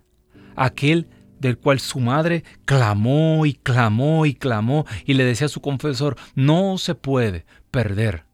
aquel 0.57 1.11
del 1.39 1.59
cual 1.59 1.81
su 1.81 2.01
madre 2.01 2.45
clamó 2.65 3.45
y 3.45 3.53
clamó 3.53 4.25
y 4.25 4.33
clamó 4.33 4.87
y 5.05 5.13
le 5.13 5.25
decía 5.25 5.45
a 5.45 5.51
su 5.51 5.61
confesor, 5.61 6.17
no 6.35 6.79
se 6.79 6.95
puede 6.95 7.45
perder 7.71 8.25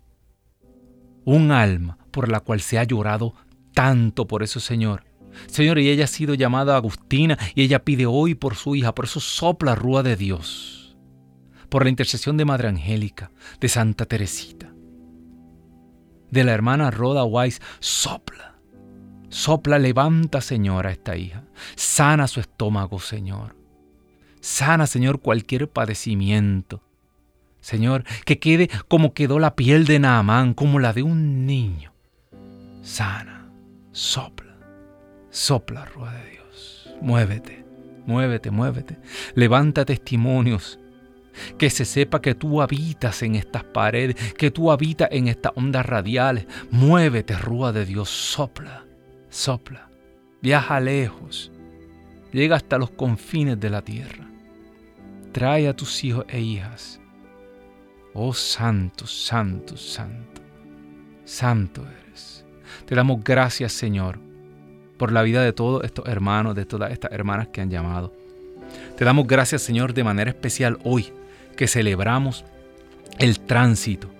un 1.24 1.50
alma 1.50 1.98
por 2.12 2.28
la 2.28 2.38
cual 2.38 2.60
se 2.60 2.78
ha 2.78 2.84
llorado 2.84 3.34
tanto 3.72 4.28
por 4.28 4.44
eso, 4.44 4.60
Señor. 4.60 5.02
Señor, 5.48 5.80
y 5.80 5.88
ella 5.88 6.04
ha 6.04 6.06
sido 6.06 6.34
llamada 6.34 6.76
Agustina 6.76 7.36
y 7.56 7.62
ella 7.62 7.84
pide 7.84 8.06
hoy 8.06 8.36
por 8.36 8.54
su 8.54 8.76
hija, 8.76 8.94
por 8.94 9.06
eso 9.06 9.18
sopla 9.18 9.74
rúa 9.74 10.04
de 10.04 10.14
Dios, 10.14 10.96
por 11.70 11.82
la 11.82 11.90
intercesión 11.90 12.36
de 12.36 12.44
Madre 12.44 12.68
Angélica, 12.68 13.32
de 13.58 13.68
Santa 13.68 14.06
Teresita, 14.06 14.63
de 16.34 16.44
la 16.44 16.52
hermana 16.52 16.90
Rhoda 16.90 17.24
Wise, 17.24 17.62
sopla, 17.80 18.56
sopla, 19.30 19.78
levanta, 19.78 20.42
Señor, 20.42 20.86
a 20.86 20.92
esta 20.92 21.16
hija, 21.16 21.44
sana 21.74 22.28
su 22.28 22.40
estómago, 22.40 23.00
Señor, 23.00 23.56
sana, 24.40 24.86
Señor, 24.86 25.20
cualquier 25.20 25.70
padecimiento, 25.70 26.82
Señor, 27.60 28.04
que 28.26 28.38
quede 28.38 28.68
como 28.88 29.14
quedó 29.14 29.38
la 29.38 29.56
piel 29.56 29.86
de 29.86 29.98
Naamán, 29.98 30.52
como 30.52 30.78
la 30.78 30.92
de 30.92 31.02
un 31.02 31.46
niño, 31.46 31.94
sana, 32.82 33.48
sopla 33.92 34.44
Sopla, 35.34 35.84
Rúa 35.84 36.12
de 36.12 36.30
Dios. 36.30 36.94
Muévete, 37.02 37.64
muévete, 38.06 38.52
muévete. 38.52 38.98
Levanta 39.34 39.84
testimonios. 39.84 40.78
Que 41.58 41.70
se 41.70 41.84
sepa 41.84 42.20
que 42.20 42.34
tú 42.34 42.60
habitas 42.60 43.22
en 43.22 43.34
estas 43.34 43.64
paredes, 43.64 44.16
que 44.34 44.50
tú 44.50 44.70
habitas 44.70 45.08
en 45.12 45.28
estas 45.28 45.52
ondas 45.56 45.86
radiales. 45.86 46.46
Muévete, 46.70 47.36
Rúa 47.36 47.72
de 47.72 47.84
Dios. 47.84 48.08
Sopla, 48.08 48.84
sopla. 49.28 49.88
Viaja 50.42 50.80
lejos. 50.80 51.50
Llega 52.32 52.56
hasta 52.56 52.78
los 52.78 52.90
confines 52.90 53.58
de 53.58 53.70
la 53.70 53.82
tierra. 53.82 54.26
Trae 55.32 55.68
a 55.68 55.74
tus 55.74 56.04
hijos 56.04 56.24
e 56.28 56.40
hijas. 56.40 57.00
Oh 58.12 58.32
Santo, 58.32 59.06
Santo, 59.06 59.76
Santo. 59.76 60.42
Santo 61.24 61.84
eres. 62.06 62.44
Te 62.86 62.94
damos 62.94 63.22
gracias, 63.24 63.72
Señor 63.72 64.24
por 64.96 65.12
la 65.12 65.22
vida 65.22 65.42
de 65.42 65.52
todos 65.52 65.84
estos 65.84 66.06
hermanos, 66.08 66.54
de 66.54 66.66
todas 66.66 66.92
estas 66.92 67.12
hermanas 67.12 67.48
que 67.48 67.60
han 67.60 67.70
llamado. 67.70 68.12
Te 68.96 69.04
damos 69.04 69.26
gracias, 69.26 69.62
Señor, 69.62 69.92
de 69.94 70.04
manera 70.04 70.30
especial 70.30 70.78
hoy 70.84 71.12
que 71.54 71.68
celebramos 71.68 72.44
el 73.18 73.40
tránsito 73.40 74.10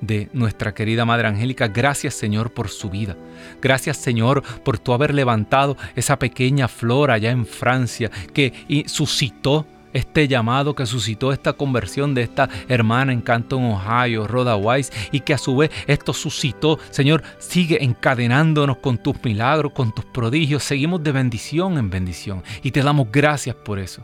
de 0.00 0.28
nuestra 0.32 0.74
querida 0.74 1.04
Madre 1.04 1.28
Angélica. 1.28 1.68
Gracias 1.68 2.14
Señor 2.14 2.52
por 2.52 2.68
su 2.68 2.90
vida. 2.90 3.16
Gracias 3.60 3.96
Señor 3.96 4.42
por 4.64 4.78
tu 4.78 4.92
haber 4.92 5.14
levantado 5.14 5.76
esa 5.96 6.18
pequeña 6.18 6.68
flor 6.68 7.10
allá 7.10 7.30
en 7.30 7.46
Francia 7.46 8.10
que 8.34 8.84
suscitó 8.86 9.66
este 9.92 10.28
llamado 10.28 10.74
que 10.74 10.86
suscitó 10.86 11.32
esta 11.32 11.52
conversión 11.52 12.14
de 12.14 12.22
esta 12.22 12.48
hermana 12.68 13.12
en 13.12 13.20
Canton, 13.20 13.64
Ohio, 13.64 14.26
Rhoda 14.26 14.56
Wise, 14.56 14.92
y 15.10 15.20
que 15.20 15.34
a 15.34 15.38
su 15.38 15.56
vez 15.56 15.70
esto 15.86 16.12
suscitó, 16.12 16.78
Señor, 16.90 17.22
sigue 17.38 17.84
encadenándonos 17.84 18.78
con 18.78 18.98
tus 18.98 19.22
milagros, 19.22 19.72
con 19.72 19.94
tus 19.94 20.04
prodigios, 20.06 20.64
seguimos 20.64 21.02
de 21.02 21.12
bendición 21.12 21.78
en 21.78 21.90
bendición 21.90 22.42
y 22.62 22.70
te 22.70 22.82
damos 22.82 23.08
gracias 23.12 23.54
por 23.56 23.78
eso. 23.78 24.02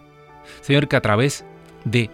Señor, 0.60 0.88
que 0.88 0.96
a 0.96 1.00
través 1.00 1.44
de 1.84 2.10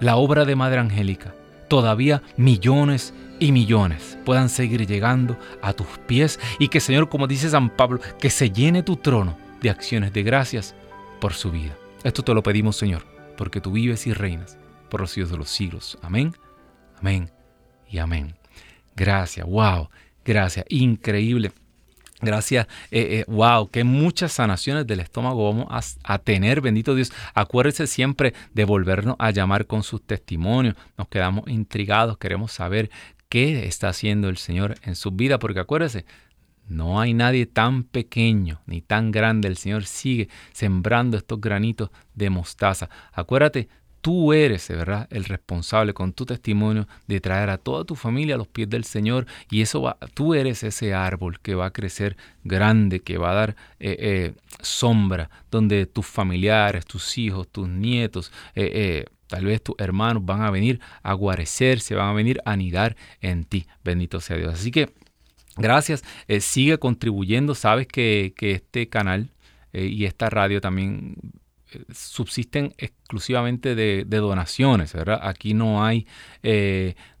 la 0.00 0.16
obra 0.16 0.44
de 0.44 0.56
Madre 0.56 0.80
Angélica, 0.80 1.34
todavía 1.68 2.22
millones 2.36 3.14
y 3.38 3.52
millones 3.52 4.18
puedan 4.24 4.48
seguir 4.48 4.86
llegando 4.86 5.36
a 5.62 5.72
tus 5.72 5.86
pies 6.06 6.38
y 6.58 6.68
que, 6.68 6.80
Señor, 6.80 7.08
como 7.08 7.26
dice 7.26 7.50
San 7.50 7.70
Pablo, 7.70 8.00
que 8.18 8.30
se 8.30 8.50
llene 8.50 8.82
tu 8.82 8.96
trono 8.96 9.36
de 9.60 9.70
acciones 9.70 10.12
de 10.12 10.22
gracias 10.22 10.74
por 11.20 11.32
su 11.32 11.50
vida. 11.50 11.76
Esto 12.02 12.22
te 12.22 12.34
lo 12.34 12.42
pedimos, 12.42 12.76
Señor, 12.76 13.04
porque 13.36 13.60
tú 13.60 13.72
vives 13.72 14.06
y 14.06 14.12
reinas 14.12 14.58
por 14.90 15.00
los 15.00 15.10
siglos 15.10 15.30
de 15.30 15.38
los 15.38 15.48
siglos. 15.48 15.98
Amén, 16.02 16.34
amén 16.98 17.30
y 17.90 17.98
amén. 17.98 18.34
Gracias, 18.94 19.46
wow, 19.46 19.88
gracias, 20.24 20.64
increíble. 20.68 21.52
Gracias, 22.24 22.66
eh, 22.90 23.20
eh, 23.20 23.24
wow, 23.28 23.68
que 23.70 23.84
muchas 23.84 24.32
sanaciones 24.32 24.86
del 24.86 25.00
estómago 25.00 25.52
vamos 25.52 25.98
a, 26.02 26.18
tener, 26.18 26.60
bendito 26.60 26.94
Dios. 26.94 27.12
Acuérdese 27.34 27.86
siempre 27.86 28.34
de 28.52 28.64
volvernos 28.64 29.16
a 29.18 29.30
llamar 29.30 29.66
con 29.66 29.82
sus 29.82 30.02
testimonios. 30.02 30.74
Nos 30.96 31.08
quedamos 31.08 31.48
intrigados, 31.48 32.18
queremos 32.18 32.52
saber 32.52 32.90
qué 33.28 33.66
está 33.66 33.88
haciendo 33.88 34.28
el 34.28 34.38
Señor 34.38 34.76
en 34.82 34.94
su 34.94 35.10
vida, 35.10 35.38
porque 35.38 35.60
acuérdese, 35.60 36.06
no 36.66 37.00
hay 37.00 37.12
nadie 37.12 37.46
tan 37.46 37.84
pequeño 37.84 38.62
ni 38.66 38.80
tan 38.80 39.10
grande. 39.10 39.48
El 39.48 39.56
Señor 39.56 39.84
sigue 39.84 40.28
sembrando 40.52 41.16
estos 41.16 41.40
granitos 41.40 41.90
de 42.14 42.30
mostaza. 42.30 42.88
Acuérdate, 43.12 43.68
tú 44.04 44.34
eres, 44.34 44.68
¿verdad?, 44.68 45.08
el 45.10 45.24
responsable 45.24 45.94
con 45.94 46.12
tu 46.12 46.26
testimonio 46.26 46.86
de 47.06 47.20
traer 47.20 47.48
a 47.48 47.56
toda 47.56 47.84
tu 47.84 47.94
familia 47.94 48.34
a 48.34 48.38
los 48.38 48.48
pies 48.48 48.68
del 48.68 48.84
Señor. 48.84 49.26
Y 49.50 49.62
eso 49.62 49.80
va, 49.80 49.96
tú 50.12 50.34
eres 50.34 50.62
ese 50.62 50.92
árbol 50.92 51.40
que 51.40 51.54
va 51.54 51.64
a 51.64 51.70
crecer 51.70 52.18
grande, 52.42 53.00
que 53.00 53.16
va 53.16 53.30
a 53.30 53.34
dar 53.34 53.56
eh, 53.80 53.96
eh, 53.98 54.34
sombra, 54.60 55.30
donde 55.50 55.86
tus 55.86 56.04
familiares, 56.04 56.84
tus 56.84 57.16
hijos, 57.16 57.48
tus 57.48 57.66
nietos, 57.66 58.30
eh, 58.54 59.06
Tal 59.26 59.46
vez 59.46 59.62
tus 59.62 59.74
hermanos 59.78 60.22
van 60.26 60.42
a 60.42 60.50
venir 60.50 60.80
a 61.02 61.14
guarecerse, 61.14 61.94
van 61.94 62.10
a 62.10 62.12
venir 62.12 62.42
a 62.44 62.52
anidar 62.52 62.96
en 63.22 63.44
ti. 63.44 63.66
Bendito 63.82 64.20
sea 64.20 64.36
Dios. 64.36 64.52
Así 64.52 64.70
que 64.70 64.92
Gracias. 65.56 66.04
Sigue 66.40 66.78
contribuyendo. 66.78 67.54
Sabes 67.54 67.86
que, 67.86 68.34
este 68.38 68.88
canal 68.88 69.30
y 69.72 70.04
esta 70.04 70.28
radio 70.28 70.60
también 70.60 71.16
subsisten 71.92 72.74
exclusivamente 72.78 73.74
de, 73.74 74.04
donaciones, 74.04 74.92
¿verdad? 74.92 75.20
Aquí 75.22 75.54
no 75.54 75.84
hay, 75.84 76.06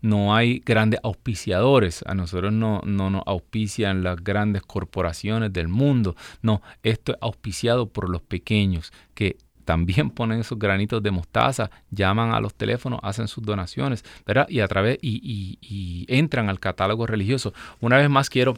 no 0.00 0.34
hay 0.34 0.60
grandes 0.64 1.00
auspiciadores. 1.02 2.04
A 2.06 2.14
nosotros 2.14 2.52
no, 2.52 2.80
no 2.84 3.10
nos 3.10 3.22
auspician 3.26 4.02
las 4.02 4.22
grandes 4.22 4.62
corporaciones 4.62 5.52
del 5.52 5.68
mundo. 5.68 6.16
No, 6.42 6.62
esto 6.82 7.12
es 7.12 7.18
auspiciado 7.20 7.86
por 7.86 8.08
los 8.08 8.22
pequeños 8.22 8.92
que 9.14 9.36
también 9.64 10.10
ponen 10.10 10.40
esos 10.40 10.58
granitos 10.58 11.02
de 11.02 11.10
mostaza, 11.10 11.70
llaman 11.90 12.32
a 12.32 12.40
los 12.40 12.54
teléfonos, 12.54 13.00
hacen 13.02 13.28
sus 13.28 13.44
donaciones, 13.44 14.04
¿verdad? 14.26 14.46
Y 14.48 14.60
a 14.60 14.68
través 14.68 14.98
y, 15.00 16.04
entran 16.08 16.48
al 16.48 16.60
catálogo 16.60 17.06
religioso. 17.06 17.52
Una 17.80 17.96
vez 17.96 18.10
más 18.10 18.30
quiero 18.30 18.56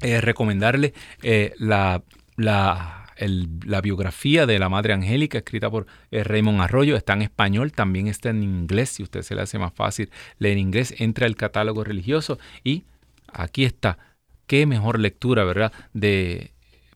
eh, 0.00 0.20
recomendarle 0.20 0.94
eh, 1.22 1.52
la, 1.58 2.02
la, 2.36 2.99
biografía 3.82 4.46
de 4.46 4.58
la 4.58 4.68
Madre 4.68 4.92
Angélica, 4.92 5.38
escrita 5.38 5.70
por 5.70 5.86
eh, 6.10 6.24
Raymond 6.24 6.60
Arroyo, 6.60 6.96
está 6.96 7.12
en 7.12 7.22
español, 7.22 7.72
también 7.72 8.08
está 8.08 8.30
en 8.30 8.42
inglés, 8.42 8.90
si 8.90 9.02
usted 9.02 9.22
se 9.22 9.34
le 9.34 9.42
hace 9.42 9.58
más 9.58 9.72
fácil 9.72 10.10
leer 10.38 10.58
inglés, 10.58 10.94
entra 10.98 11.26
al 11.26 11.36
catálogo 11.36 11.84
religioso 11.84 12.38
y 12.64 12.84
aquí 13.32 13.64
está. 13.64 13.98
Qué 14.46 14.66
mejor 14.66 14.98
lectura, 14.98 15.44
¿verdad? 15.44 15.72
De 15.92 16.52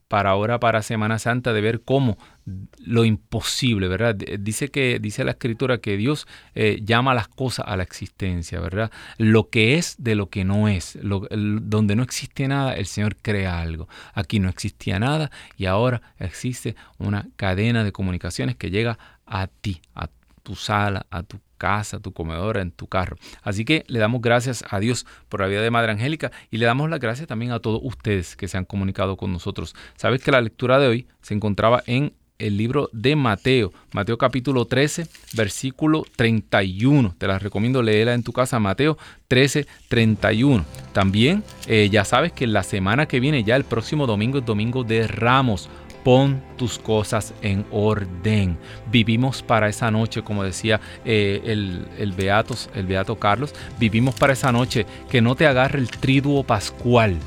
para 0.07 0.29
ahora, 0.29 0.59
para 0.59 0.81
Semana 0.81 1.19
Santa, 1.19 1.51
de 1.53 1.61
ver 1.61 1.81
cómo 1.81 2.17
lo 2.45 3.05
imposible, 3.05 3.87
¿verdad? 3.87 4.15
Dice 4.15 4.69
que 4.69 4.99
dice 4.99 5.23
la 5.23 5.31
escritura 5.31 5.79
que 5.79 5.97
Dios 5.97 6.27
eh, 6.53 6.79
llama 6.83 7.13
las 7.13 7.27
cosas 7.27 7.65
a 7.67 7.75
la 7.75 7.83
existencia, 7.83 8.59
¿verdad? 8.59 8.91
Lo 9.17 9.49
que 9.49 9.75
es 9.75 9.95
de 9.97 10.15
lo 10.15 10.29
que 10.29 10.45
no 10.45 10.67
es, 10.67 10.97
donde 11.01 11.95
no 11.95 12.03
existe 12.03 12.47
nada, 12.47 12.73
el 12.75 12.85
Señor 12.85 13.15
crea 13.15 13.59
algo. 13.59 13.87
Aquí 14.13 14.39
no 14.39 14.49
existía 14.49 14.99
nada 14.99 15.31
y 15.57 15.65
ahora 15.65 16.01
existe 16.19 16.75
una 16.99 17.27
cadena 17.35 17.83
de 17.83 17.91
comunicaciones 17.91 18.55
que 18.55 18.69
llega 18.69 18.99
a 19.25 19.47
ti, 19.47 19.81
a 19.95 20.09
tu 20.43 20.55
sala, 20.55 21.07
a 21.09 21.23
tu 21.23 21.39
casa, 21.57 21.99
tu 21.99 22.13
comedora, 22.13 22.61
en 22.61 22.71
tu 22.71 22.85
carro. 22.85 23.17
Así 23.41 23.65
que 23.65 23.83
le 23.87 23.97
damos 23.97 24.21
gracias 24.21 24.63
a 24.69 24.79
Dios 24.79 25.07
por 25.29 25.41
la 25.41 25.47
vida 25.47 25.61
de 25.61 25.71
Madre 25.71 25.93
Angélica 25.93 26.31
y 26.51 26.57
le 26.57 26.67
damos 26.67 26.89
las 26.91 26.99
gracias 26.99 27.27
también 27.27 27.51
a 27.51 27.59
todos 27.59 27.79
ustedes 27.83 28.35
que 28.35 28.47
se 28.47 28.57
han 28.57 28.65
comunicado 28.65 29.17
con 29.17 29.33
nosotros. 29.33 29.75
Sabes 29.95 30.21
que 30.21 30.31
la 30.31 30.41
lectura 30.41 30.77
de 30.77 30.87
hoy 30.87 31.07
se 31.21 31.33
encontraba 31.33 31.81
en 31.87 32.13
el 32.37 32.57
libro 32.57 32.89
de 32.91 33.15
Mateo, 33.15 33.71
Mateo 33.93 34.17
capítulo 34.17 34.65
13, 34.65 35.07
versículo 35.33 36.05
31. 36.15 37.15
Te 37.17 37.27
la 37.27 37.39
recomiendo 37.39 37.81
leerla 37.81 38.13
en 38.13 38.23
tu 38.23 38.33
casa, 38.33 38.59
Mateo 38.59 38.97
13, 39.27 39.65
31. 39.87 40.65
También 40.93 41.43
eh, 41.67 41.89
ya 41.91 42.03
sabes 42.03 42.33
que 42.33 42.47
la 42.47 42.63
semana 42.63 43.07
que 43.07 43.19
viene, 43.19 43.43
ya 43.43 43.55
el 43.55 43.63
próximo 43.63 44.05
domingo 44.05 44.39
es 44.39 44.45
domingo 44.45 44.83
de 44.83 45.07
Ramos 45.07 45.69
pon 46.03 46.43
tus 46.55 46.77
cosas 46.77 47.33
en 47.41 47.65
orden. 47.71 48.59
Vivimos 48.91 49.41
para 49.41 49.69
esa 49.69 49.89
noche, 49.89 50.21
como 50.21 50.43
decía 50.43 50.79
eh, 51.03 51.41
el, 51.45 51.87
el, 51.97 52.11
Beatos, 52.11 52.69
el 52.75 52.85
Beato 52.85 53.15
Carlos, 53.15 53.55
vivimos 53.79 54.13
para 54.13 54.33
esa 54.33 54.51
noche, 54.51 54.85
que 55.09 55.21
no 55.21 55.35
te 55.35 55.47
agarre 55.47 55.79
el 55.79 55.89
triduo 55.89 56.43
pascual 56.43 57.17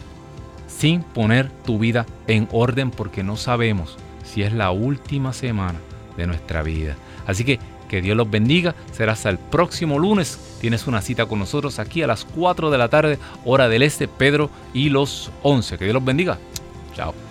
sin 0.69 1.03
poner 1.03 1.51
tu 1.65 1.81
vida 1.81 2.07
en 2.29 2.47
orden 2.53 2.93
porque 2.93 3.25
no 3.25 3.37
sabemos 3.37 3.97
si 4.29 4.43
es 4.43 4.53
la 4.53 4.71
última 4.71 5.33
semana 5.33 5.79
de 6.17 6.27
nuestra 6.27 6.63
vida. 6.63 6.97
Así 7.27 7.45
que 7.45 7.59
que 7.89 8.03
Dios 8.03 8.17
los 8.17 8.31
bendiga. 8.31 8.75
Será 8.93 9.13
hasta 9.13 9.31
el 9.31 9.39
próximo 9.39 9.99
lunes. 9.99 10.39
Tienes 10.61 10.87
una 10.87 11.01
cita 11.01 11.27
con 11.27 11.41
nosotros 11.41 11.79
aquí 11.79 12.03
a 12.03 12.07
las 12.07 12.25
4 12.25 12.71
de 12.71 12.79
la 12.79 12.89
tarde, 12.89 13.19
hora 13.45 13.69
del 13.69 13.83
este, 13.83 14.07
Pedro 14.07 14.51
y 14.73 14.91
los 14.91 15.33
11. 15.43 15.79
Que 15.79 15.85
Dios 15.85 15.95
los 15.95 16.05
bendiga. 16.05 16.39
Chao. 16.95 17.28